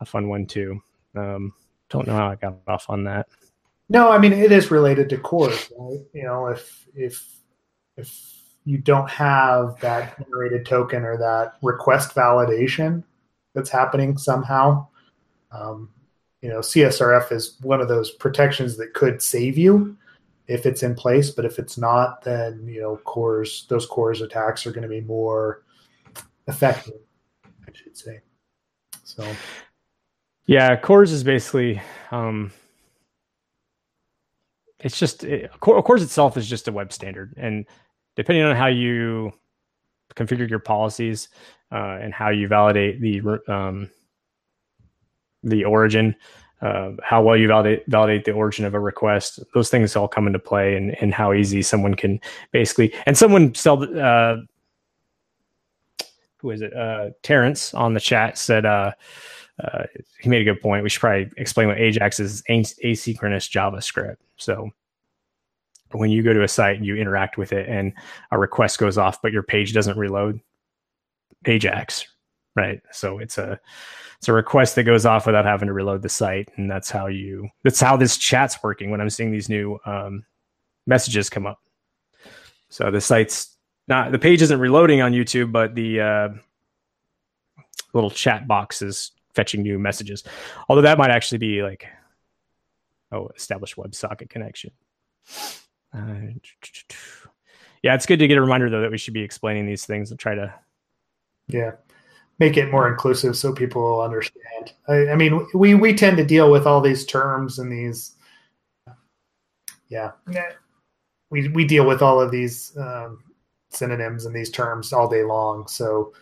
a 0.00 0.04
fun 0.04 0.28
one 0.28 0.46
too 0.46 0.80
um, 1.16 1.52
don't 1.88 2.06
know 2.06 2.14
how 2.14 2.28
i 2.28 2.36
got 2.36 2.58
off 2.68 2.88
on 2.88 3.02
that 3.02 3.26
no, 3.88 4.10
I 4.10 4.18
mean 4.18 4.32
it 4.32 4.50
is 4.50 4.70
related 4.70 5.08
to 5.10 5.18
CORS, 5.18 5.72
right? 5.78 6.00
You 6.12 6.24
know, 6.24 6.46
if 6.48 6.88
if 6.94 7.24
if 7.96 8.36
you 8.64 8.78
don't 8.78 9.08
have 9.08 9.78
that 9.80 10.18
generated 10.18 10.66
token 10.66 11.04
or 11.04 11.16
that 11.16 11.54
request 11.62 12.14
validation 12.14 13.02
that's 13.54 13.70
happening 13.70 14.18
somehow, 14.18 14.86
um, 15.52 15.88
you 16.42 16.48
know, 16.48 16.58
CSRF 16.58 17.32
is 17.32 17.56
one 17.62 17.80
of 17.80 17.88
those 17.88 18.10
protections 18.10 18.76
that 18.76 18.92
could 18.94 19.22
save 19.22 19.56
you 19.56 19.96
if 20.48 20.66
it's 20.66 20.82
in 20.82 20.94
place. 20.94 21.30
But 21.30 21.44
if 21.44 21.58
it's 21.58 21.78
not, 21.78 22.22
then 22.22 22.66
you 22.66 22.80
know, 22.80 22.96
CORS 23.04 23.66
those 23.68 23.86
CORS 23.86 24.20
attacks 24.20 24.66
are 24.66 24.72
going 24.72 24.82
to 24.82 24.88
be 24.88 25.00
more 25.00 25.64
effective, 26.46 27.00
I 27.44 27.72
should 27.72 27.96
say. 27.96 28.20
So, 29.04 29.26
yeah, 30.46 30.76
CORS 30.76 31.12
is 31.12 31.24
basically. 31.24 31.80
Um, 32.10 32.52
it's 34.80 34.98
just 34.98 35.24
it, 35.24 35.50
CORS 35.60 36.02
itself 36.02 36.36
is 36.36 36.48
just 36.48 36.68
a 36.68 36.72
web 36.72 36.92
standard, 36.92 37.34
and 37.36 37.64
depending 38.16 38.44
on 38.44 38.56
how 38.56 38.66
you 38.66 39.32
configure 40.14 40.48
your 40.48 40.58
policies 40.58 41.28
uh, 41.70 41.98
and 42.00 42.12
how 42.12 42.30
you 42.30 42.48
validate 42.48 43.00
the 43.00 43.20
um, 43.48 43.90
the 45.42 45.64
origin, 45.64 46.16
uh, 46.62 46.92
how 47.02 47.22
well 47.22 47.36
you 47.36 47.46
validate 47.46 47.84
validate 47.86 48.24
the 48.24 48.32
origin 48.32 48.64
of 48.64 48.74
a 48.74 48.80
request, 48.80 49.40
those 49.54 49.68
things 49.68 49.94
all 49.94 50.08
come 50.08 50.26
into 50.26 50.38
play, 50.38 50.76
and 50.76 51.14
how 51.14 51.32
easy 51.32 51.62
someone 51.62 51.94
can 51.94 52.20
basically 52.52 52.92
and 53.06 53.16
someone 53.16 53.54
sell. 53.54 53.82
Uh, 53.98 54.38
who 56.38 56.50
is 56.50 56.60
it? 56.60 56.74
Uh, 56.74 57.10
Terrence 57.22 57.74
on 57.74 57.94
the 57.94 58.00
chat 58.00 58.38
said. 58.38 58.66
Uh, 58.66 58.92
uh, 59.64 59.84
he 60.20 60.28
made 60.28 60.42
a 60.42 60.44
good 60.44 60.60
point. 60.60 60.82
We 60.82 60.90
should 60.90 61.00
probably 61.00 61.30
explain 61.38 61.68
what 61.68 61.78
Ajax 61.78 62.20
is 62.20 62.42
asynchronous 62.50 63.48
JavaScript. 63.48 64.18
So 64.36 64.70
when 65.92 66.10
you 66.10 66.22
go 66.22 66.32
to 66.32 66.42
a 66.42 66.48
site 66.48 66.76
and 66.76 66.86
you 66.86 66.96
interact 66.96 67.38
with 67.38 67.52
it 67.52 67.68
and 67.68 67.92
a 68.30 68.38
request 68.38 68.78
goes 68.78 68.98
off, 68.98 69.22
but 69.22 69.32
your 69.32 69.42
page 69.42 69.72
doesn't 69.72 69.96
reload, 69.96 70.40
Ajax, 71.46 72.06
right? 72.54 72.80
So 72.92 73.18
it's 73.18 73.38
a 73.38 73.60
it's 74.18 74.28
a 74.28 74.32
request 74.32 74.74
that 74.74 74.84
goes 74.84 75.04
off 75.04 75.26
without 75.26 75.44
having 75.44 75.66
to 75.68 75.74
reload 75.74 76.02
the 76.02 76.08
site, 76.08 76.50
and 76.56 76.70
that's 76.70 76.90
how 76.90 77.06
you 77.06 77.48
that's 77.62 77.80
how 77.80 77.96
this 77.96 78.16
chat's 78.16 78.62
working 78.62 78.90
when 78.90 79.00
I'm 79.00 79.10
seeing 79.10 79.30
these 79.30 79.48
new 79.48 79.78
um, 79.84 80.24
messages 80.86 81.30
come 81.30 81.46
up. 81.46 81.60
So 82.68 82.90
the 82.90 83.00
site's 83.00 83.56
not 83.88 84.12
the 84.12 84.18
page 84.18 84.42
isn't 84.42 84.58
reloading 84.58 85.02
on 85.02 85.12
YouTube, 85.12 85.52
but 85.52 85.74
the 85.74 86.00
uh, 86.00 86.28
little 87.92 88.10
chat 88.10 88.48
box 88.48 88.82
is 88.82 89.12
fetching 89.34 89.62
new 89.62 89.78
messages. 89.78 90.24
Although 90.68 90.82
that 90.82 90.98
might 90.98 91.10
actually 91.10 91.38
be 91.38 91.62
like, 91.62 91.86
oh, 93.12 93.28
established 93.36 93.76
WebSocket 93.76 94.30
connection. 94.30 94.72
Uh, 95.96 96.32
yeah, 97.82 97.94
it's 97.94 98.06
good 98.06 98.18
to 98.18 98.28
get 98.28 98.38
a 98.38 98.40
reminder 98.40 98.68
though 98.68 98.80
that 98.80 98.90
we 98.90 98.98
should 98.98 99.14
be 99.14 99.22
explaining 99.22 99.66
these 99.66 99.86
things 99.86 100.10
and 100.10 100.20
try 100.20 100.34
to. 100.34 100.52
Yeah, 101.48 101.72
make 102.38 102.56
it 102.56 102.70
more 102.70 102.88
inclusive 102.88 103.36
so 103.36 103.52
people 103.52 103.82
will 103.82 104.00
understand. 104.00 104.72
I, 104.88 105.08
I 105.08 105.16
mean, 105.16 105.46
we 105.54 105.74
we 105.74 105.94
tend 105.94 106.16
to 106.16 106.24
deal 106.24 106.50
with 106.50 106.66
all 106.66 106.80
these 106.80 107.06
terms 107.06 107.58
and 107.58 107.70
these. 107.70 108.14
Yeah, 109.88 110.12
we 111.30 111.48
we 111.48 111.64
deal 111.64 111.86
with 111.86 112.02
all 112.02 112.20
of 112.20 112.30
these 112.30 112.76
um, 112.76 113.22
synonyms 113.70 114.26
and 114.26 114.34
these 114.34 114.50
terms 114.50 114.92
all 114.92 115.08
day 115.08 115.22
long. 115.22 115.68
So 115.68 116.12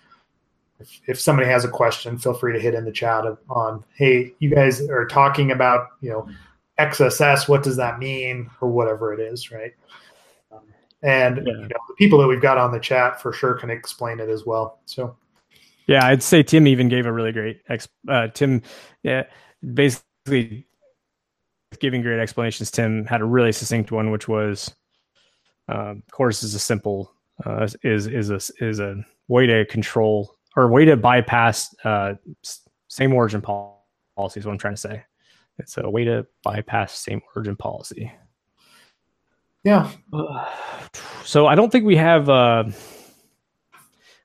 if, 0.81 1.01
if 1.07 1.21
somebody 1.21 1.49
has 1.49 1.65
a 1.65 1.69
question, 1.69 2.19
feel 2.19 2.35
free 2.35 2.53
to 2.53 2.61
hit 2.61 2.75
in 2.75 2.85
the 2.85 2.93
chat 2.93 3.25
on, 3.49 3.85
hey, 3.95 4.35
you 4.39 4.51
guys 4.51 4.81
are 4.89 5.07
talking 5.07 5.53
about, 5.53 5.89
you 6.01 6.11
know, 6.11 6.29
XSS, 6.79 7.49
what 7.49 7.63
does 7.63 7.77
that 7.77 7.99
mean, 7.99 8.51
or 8.61 8.69
whatever 8.69 9.13
it 9.13 9.21
is, 9.21 9.51
right? 9.51 9.73
Um, 10.53 10.63
and 11.03 11.37
yeah. 11.37 11.53
you 11.53 11.61
know, 11.61 11.79
the 11.89 11.95
people 11.97 12.19
that 12.19 12.27
we've 12.27 12.43
got 12.43 12.59
on 12.59 12.73
the 12.73 12.81
chat 12.81 13.21
for 13.21 13.33
sure 13.33 13.55
can 13.55 13.71
explain 13.71 14.21
it 14.21 14.29
as 14.29 14.45
well. 14.45 14.81
So, 14.87 15.17
yeah, 15.87 16.07
I'd 16.07 16.23
say 16.23 16.43
Tim 16.43 16.67
even 16.67 16.89
gave 16.89 17.07
a 17.07 17.13
really 17.13 17.33
great 17.33 17.61
ex. 17.69 17.89
Uh, 18.09 18.29
Tim, 18.29 18.63
yeah, 19.03 19.25
basically 19.73 20.67
giving 21.79 22.03
great 22.03 22.21
explanations. 22.21 22.71
Tim 22.71 23.05
had 23.05 23.21
a 23.21 23.25
really 23.25 23.53
succinct 23.53 23.93
one, 23.93 24.11
which 24.11 24.29
was, 24.29 24.75
um, 25.69 26.03
CORS 26.11 26.43
is 26.43 26.55
a 26.55 26.59
simple 26.59 27.15
uh, 27.45 27.69
is 27.83 28.07
is 28.07 28.31
a 28.31 28.65
is 28.65 28.81
a 28.81 28.97
way 29.29 29.47
to 29.47 29.65
control 29.67 30.37
or 30.57 30.69
way 30.69 30.85
to 30.85 30.97
bypass 30.97 31.75
uh, 31.85 32.15
same 32.89 33.13
origin 33.13 33.41
policy 33.41 34.41
is 34.41 34.47
what 34.47 34.53
I'm 34.53 34.59
trying 34.59 34.75
to 34.75 34.81
say. 34.81 35.05
It's 35.59 35.77
a 35.79 35.89
way 35.89 36.05
to 36.05 36.27
bypass 36.43 36.99
same 36.99 37.21
origin 37.35 37.57
policy. 37.57 38.13
Yeah. 39.63 39.91
So 41.25 41.47
I 41.47 41.55
don't 41.55 41.73
think 41.73 41.87
we 41.87 41.97
have. 41.97 42.29
Uh, 42.29 42.65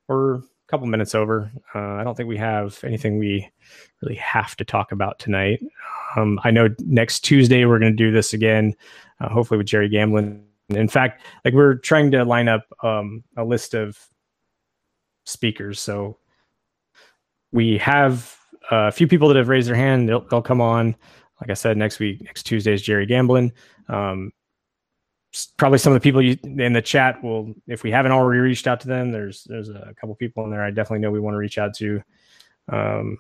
we're 0.10 0.36
a 0.36 0.44
couple 0.68 0.86
minutes 0.86 1.16
over. 1.16 1.50
Uh, 1.74 1.94
I 1.94 2.04
don't 2.04 2.16
think 2.16 2.28
we 2.28 2.36
have 2.36 2.78
anything 2.84 3.18
we 3.18 3.50
really 4.02 4.16
have 4.16 4.58
to 4.58 4.66
talk 4.66 4.92
about 4.92 5.18
tonight. 5.18 5.64
Um, 6.18 6.42
I 6.44 6.52
know 6.52 6.68
next 6.80 7.22
Tuesday 7.22 7.64
we're 7.64 7.80
going 7.80 7.94
to 7.94 7.96
do 7.96 8.12
this 8.12 8.34
again, 8.34 8.76
uh, 9.22 9.30
hopefully 9.30 9.58
with 9.58 9.68
Jerry 9.68 9.88
Gamblin. 9.88 10.44
In 10.70 10.90
fact, 10.90 11.24
like 11.46 11.54
we're 11.54 11.76
trying 11.76 12.12
to 12.12 12.26
line 12.26 12.50
up 12.50 12.66
um, 12.84 13.24
a 13.38 13.46
list 13.46 13.74
of 13.74 13.98
speakers. 15.26 15.80
So 15.80 16.18
we 17.52 17.78
have 17.78 18.36
a 18.72 18.92
few 18.92 19.08
people 19.08 19.30
that 19.30 19.38
have 19.38 19.48
raised 19.48 19.70
their 19.70 19.76
hand. 19.76 20.10
They'll, 20.10 20.22
they'll 20.28 20.42
come 20.42 20.62
on. 20.62 20.96
Like 21.42 21.50
I 21.50 21.54
said, 21.54 21.78
next 21.78 22.00
week, 22.00 22.22
next 22.22 22.44
Tuesday 22.44 22.74
is 22.74 22.82
Jerry 22.82 23.06
Gamblin. 23.06 23.54
Um, 23.88 24.32
probably 25.58 25.78
some 25.78 25.94
of 25.94 25.96
the 25.96 26.04
people 26.04 26.22
you, 26.22 26.38
in 26.44 26.74
the 26.74 26.82
chat 26.82 27.24
will, 27.24 27.54
if 27.68 27.84
we 27.84 27.92
haven't 27.92 28.12
already 28.12 28.40
reached 28.40 28.68
out 28.68 28.80
to 28.82 28.88
them, 28.88 29.12
there's 29.12 29.44
there's 29.44 29.70
a 29.70 29.94
couple 30.00 30.16
people 30.16 30.44
in 30.44 30.50
there 30.50 30.64
I 30.64 30.72
definitely 30.72 31.00
know 31.00 31.12
we 31.12 31.20
want 31.20 31.36
to 31.36 31.40
reach 31.40 31.58
out 31.58 31.74
to. 31.76 32.02
Um, 32.68 33.18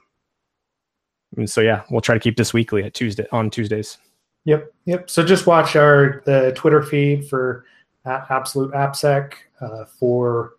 and 1.37 1.49
so 1.49 1.61
yeah, 1.61 1.83
we'll 1.89 2.01
try 2.01 2.15
to 2.15 2.19
keep 2.19 2.37
this 2.37 2.53
weekly 2.53 2.83
at 2.83 2.93
Tuesday 2.93 3.27
on 3.31 3.49
Tuesdays. 3.49 3.97
Yep, 4.45 4.73
yep. 4.85 5.09
So 5.09 5.23
just 5.23 5.45
watch 5.45 5.75
our 5.75 6.23
the 6.25 6.51
Twitter 6.55 6.81
feed 6.81 7.27
for 7.27 7.65
at 8.05 8.25
Absolute 8.29 8.73
AppSec 8.73 9.33
uh, 9.61 9.85
for 9.85 10.53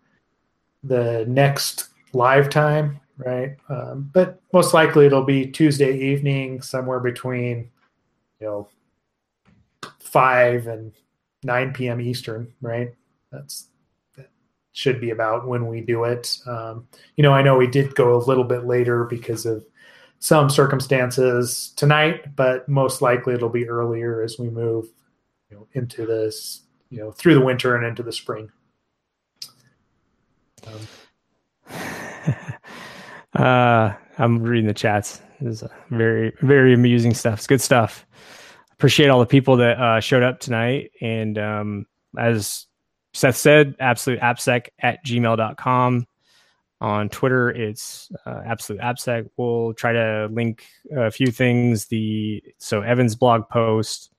the 0.83 1.25
next 1.27 1.89
live 2.13 2.49
time, 2.49 3.00
right? 3.17 3.55
Um, 3.69 4.09
but 4.13 4.41
most 4.53 4.73
likely 4.73 5.05
it'll 5.05 5.23
be 5.23 5.47
Tuesday 5.47 5.97
evening, 5.97 6.61
somewhere 6.61 6.99
between 6.99 7.69
you 8.39 8.47
know, 8.47 8.67
five 9.99 10.67
and 10.67 10.91
nine 11.43 11.73
p.m. 11.73 12.01
Eastern, 12.01 12.51
right? 12.61 12.93
That's 13.31 13.67
that 14.17 14.29
should 14.73 14.99
be 14.99 15.11
about 15.11 15.47
when 15.47 15.67
we 15.67 15.81
do 15.81 16.03
it. 16.05 16.37
Um, 16.47 16.87
you 17.15 17.23
know, 17.23 17.33
I 17.33 17.41
know 17.41 17.57
we 17.57 17.67
did 17.67 17.95
go 17.95 18.15
a 18.15 18.25
little 18.25 18.43
bit 18.43 18.65
later 18.65 19.05
because 19.05 19.45
of 19.45 19.65
some 20.19 20.49
circumstances 20.49 21.73
tonight, 21.75 22.35
but 22.35 22.67
most 22.67 23.01
likely 23.01 23.33
it'll 23.33 23.49
be 23.49 23.67
earlier 23.67 24.21
as 24.21 24.37
we 24.37 24.49
move 24.49 24.87
you 25.49 25.57
know, 25.57 25.67
into 25.73 26.05
this, 26.05 26.61
you 26.89 26.99
know, 26.99 27.11
through 27.11 27.33
the 27.33 27.41
winter 27.41 27.75
and 27.75 27.85
into 27.85 28.03
the 28.03 28.11
spring. 28.11 28.51
Um. 30.67 30.79
Uh, 33.33 33.93
I'm 34.17 34.41
reading 34.41 34.67
the 34.67 34.73
chats. 34.73 35.21
This 35.39 35.61
is 35.61 35.69
very, 35.89 36.33
very 36.41 36.73
amusing 36.73 37.13
stuff. 37.13 37.39
It's 37.39 37.47
good 37.47 37.61
stuff. 37.61 38.05
Appreciate 38.73 39.09
all 39.09 39.19
the 39.19 39.25
people 39.25 39.57
that 39.57 39.79
uh, 39.79 39.99
showed 39.99 40.23
up 40.23 40.39
tonight. 40.39 40.91
And 41.01 41.37
um, 41.37 41.85
as 42.17 42.67
Seth 43.13 43.37
said, 43.37 43.75
absolute 43.79 44.19
appsec 44.19 44.67
at 44.79 45.03
gmail.com. 45.05 46.07
On 46.81 47.09
Twitter, 47.09 47.51
it's 47.51 48.09
uh, 48.25 48.41
absolute 48.43 48.81
appsec. 48.81 49.29
We'll 49.37 49.73
try 49.75 49.93
to 49.93 50.29
link 50.31 50.65
a 50.95 51.11
few 51.11 51.27
things. 51.27 51.85
The 51.87 52.43
so 52.57 52.81
Evan's 52.81 53.15
blog 53.15 53.47
post 53.49 54.09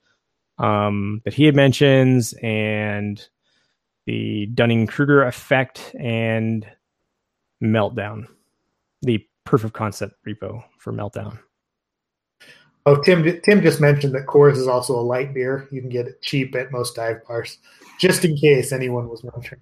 um, 0.58 1.22
that 1.24 1.34
he 1.34 1.44
had 1.44 1.56
mentions 1.56 2.34
and 2.40 3.20
the 4.06 4.46
Dunning 4.46 4.86
Kruger 4.86 5.24
effect 5.24 5.94
and 5.98 6.64
meltdown, 7.62 8.26
the 9.02 9.24
proof 9.44 9.64
of 9.64 9.72
concept 9.72 10.14
repo 10.26 10.62
for 10.78 10.92
meltdown. 10.92 11.38
Oh, 12.84 13.00
Tim! 13.00 13.40
Tim 13.42 13.62
just 13.62 13.80
mentioned 13.80 14.12
that 14.14 14.26
Coors 14.26 14.56
is 14.56 14.66
also 14.66 14.98
a 14.98 15.00
light 15.02 15.32
beer. 15.32 15.68
You 15.70 15.80
can 15.80 15.90
get 15.90 16.08
it 16.08 16.20
cheap 16.20 16.54
at 16.56 16.72
most 16.72 16.96
dive 16.96 17.24
bars, 17.26 17.58
just 18.00 18.24
in 18.24 18.36
case 18.36 18.72
anyone 18.72 19.08
was 19.08 19.22
wondering. 19.22 19.60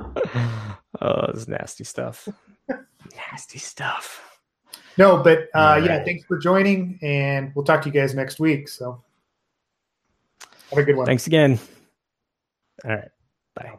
oh, 1.00 1.32
this 1.32 1.46
nasty 1.46 1.84
stuff. 1.84 2.28
nasty 3.30 3.58
stuff. 3.58 4.40
No, 4.96 5.22
but 5.22 5.42
uh, 5.54 5.78
right. 5.78 5.84
yeah, 5.84 6.04
thanks 6.04 6.24
for 6.24 6.36
joining, 6.36 6.98
and 7.00 7.52
we'll 7.54 7.64
talk 7.64 7.82
to 7.82 7.88
you 7.88 7.92
guys 7.92 8.14
next 8.14 8.40
week. 8.40 8.68
So, 8.68 9.04
have 10.70 10.78
a 10.78 10.82
good 10.82 10.96
one. 10.96 11.06
Thanks 11.06 11.28
again. 11.28 11.60
All 12.84 12.90
right. 12.90 13.10
Bye. 13.54 13.78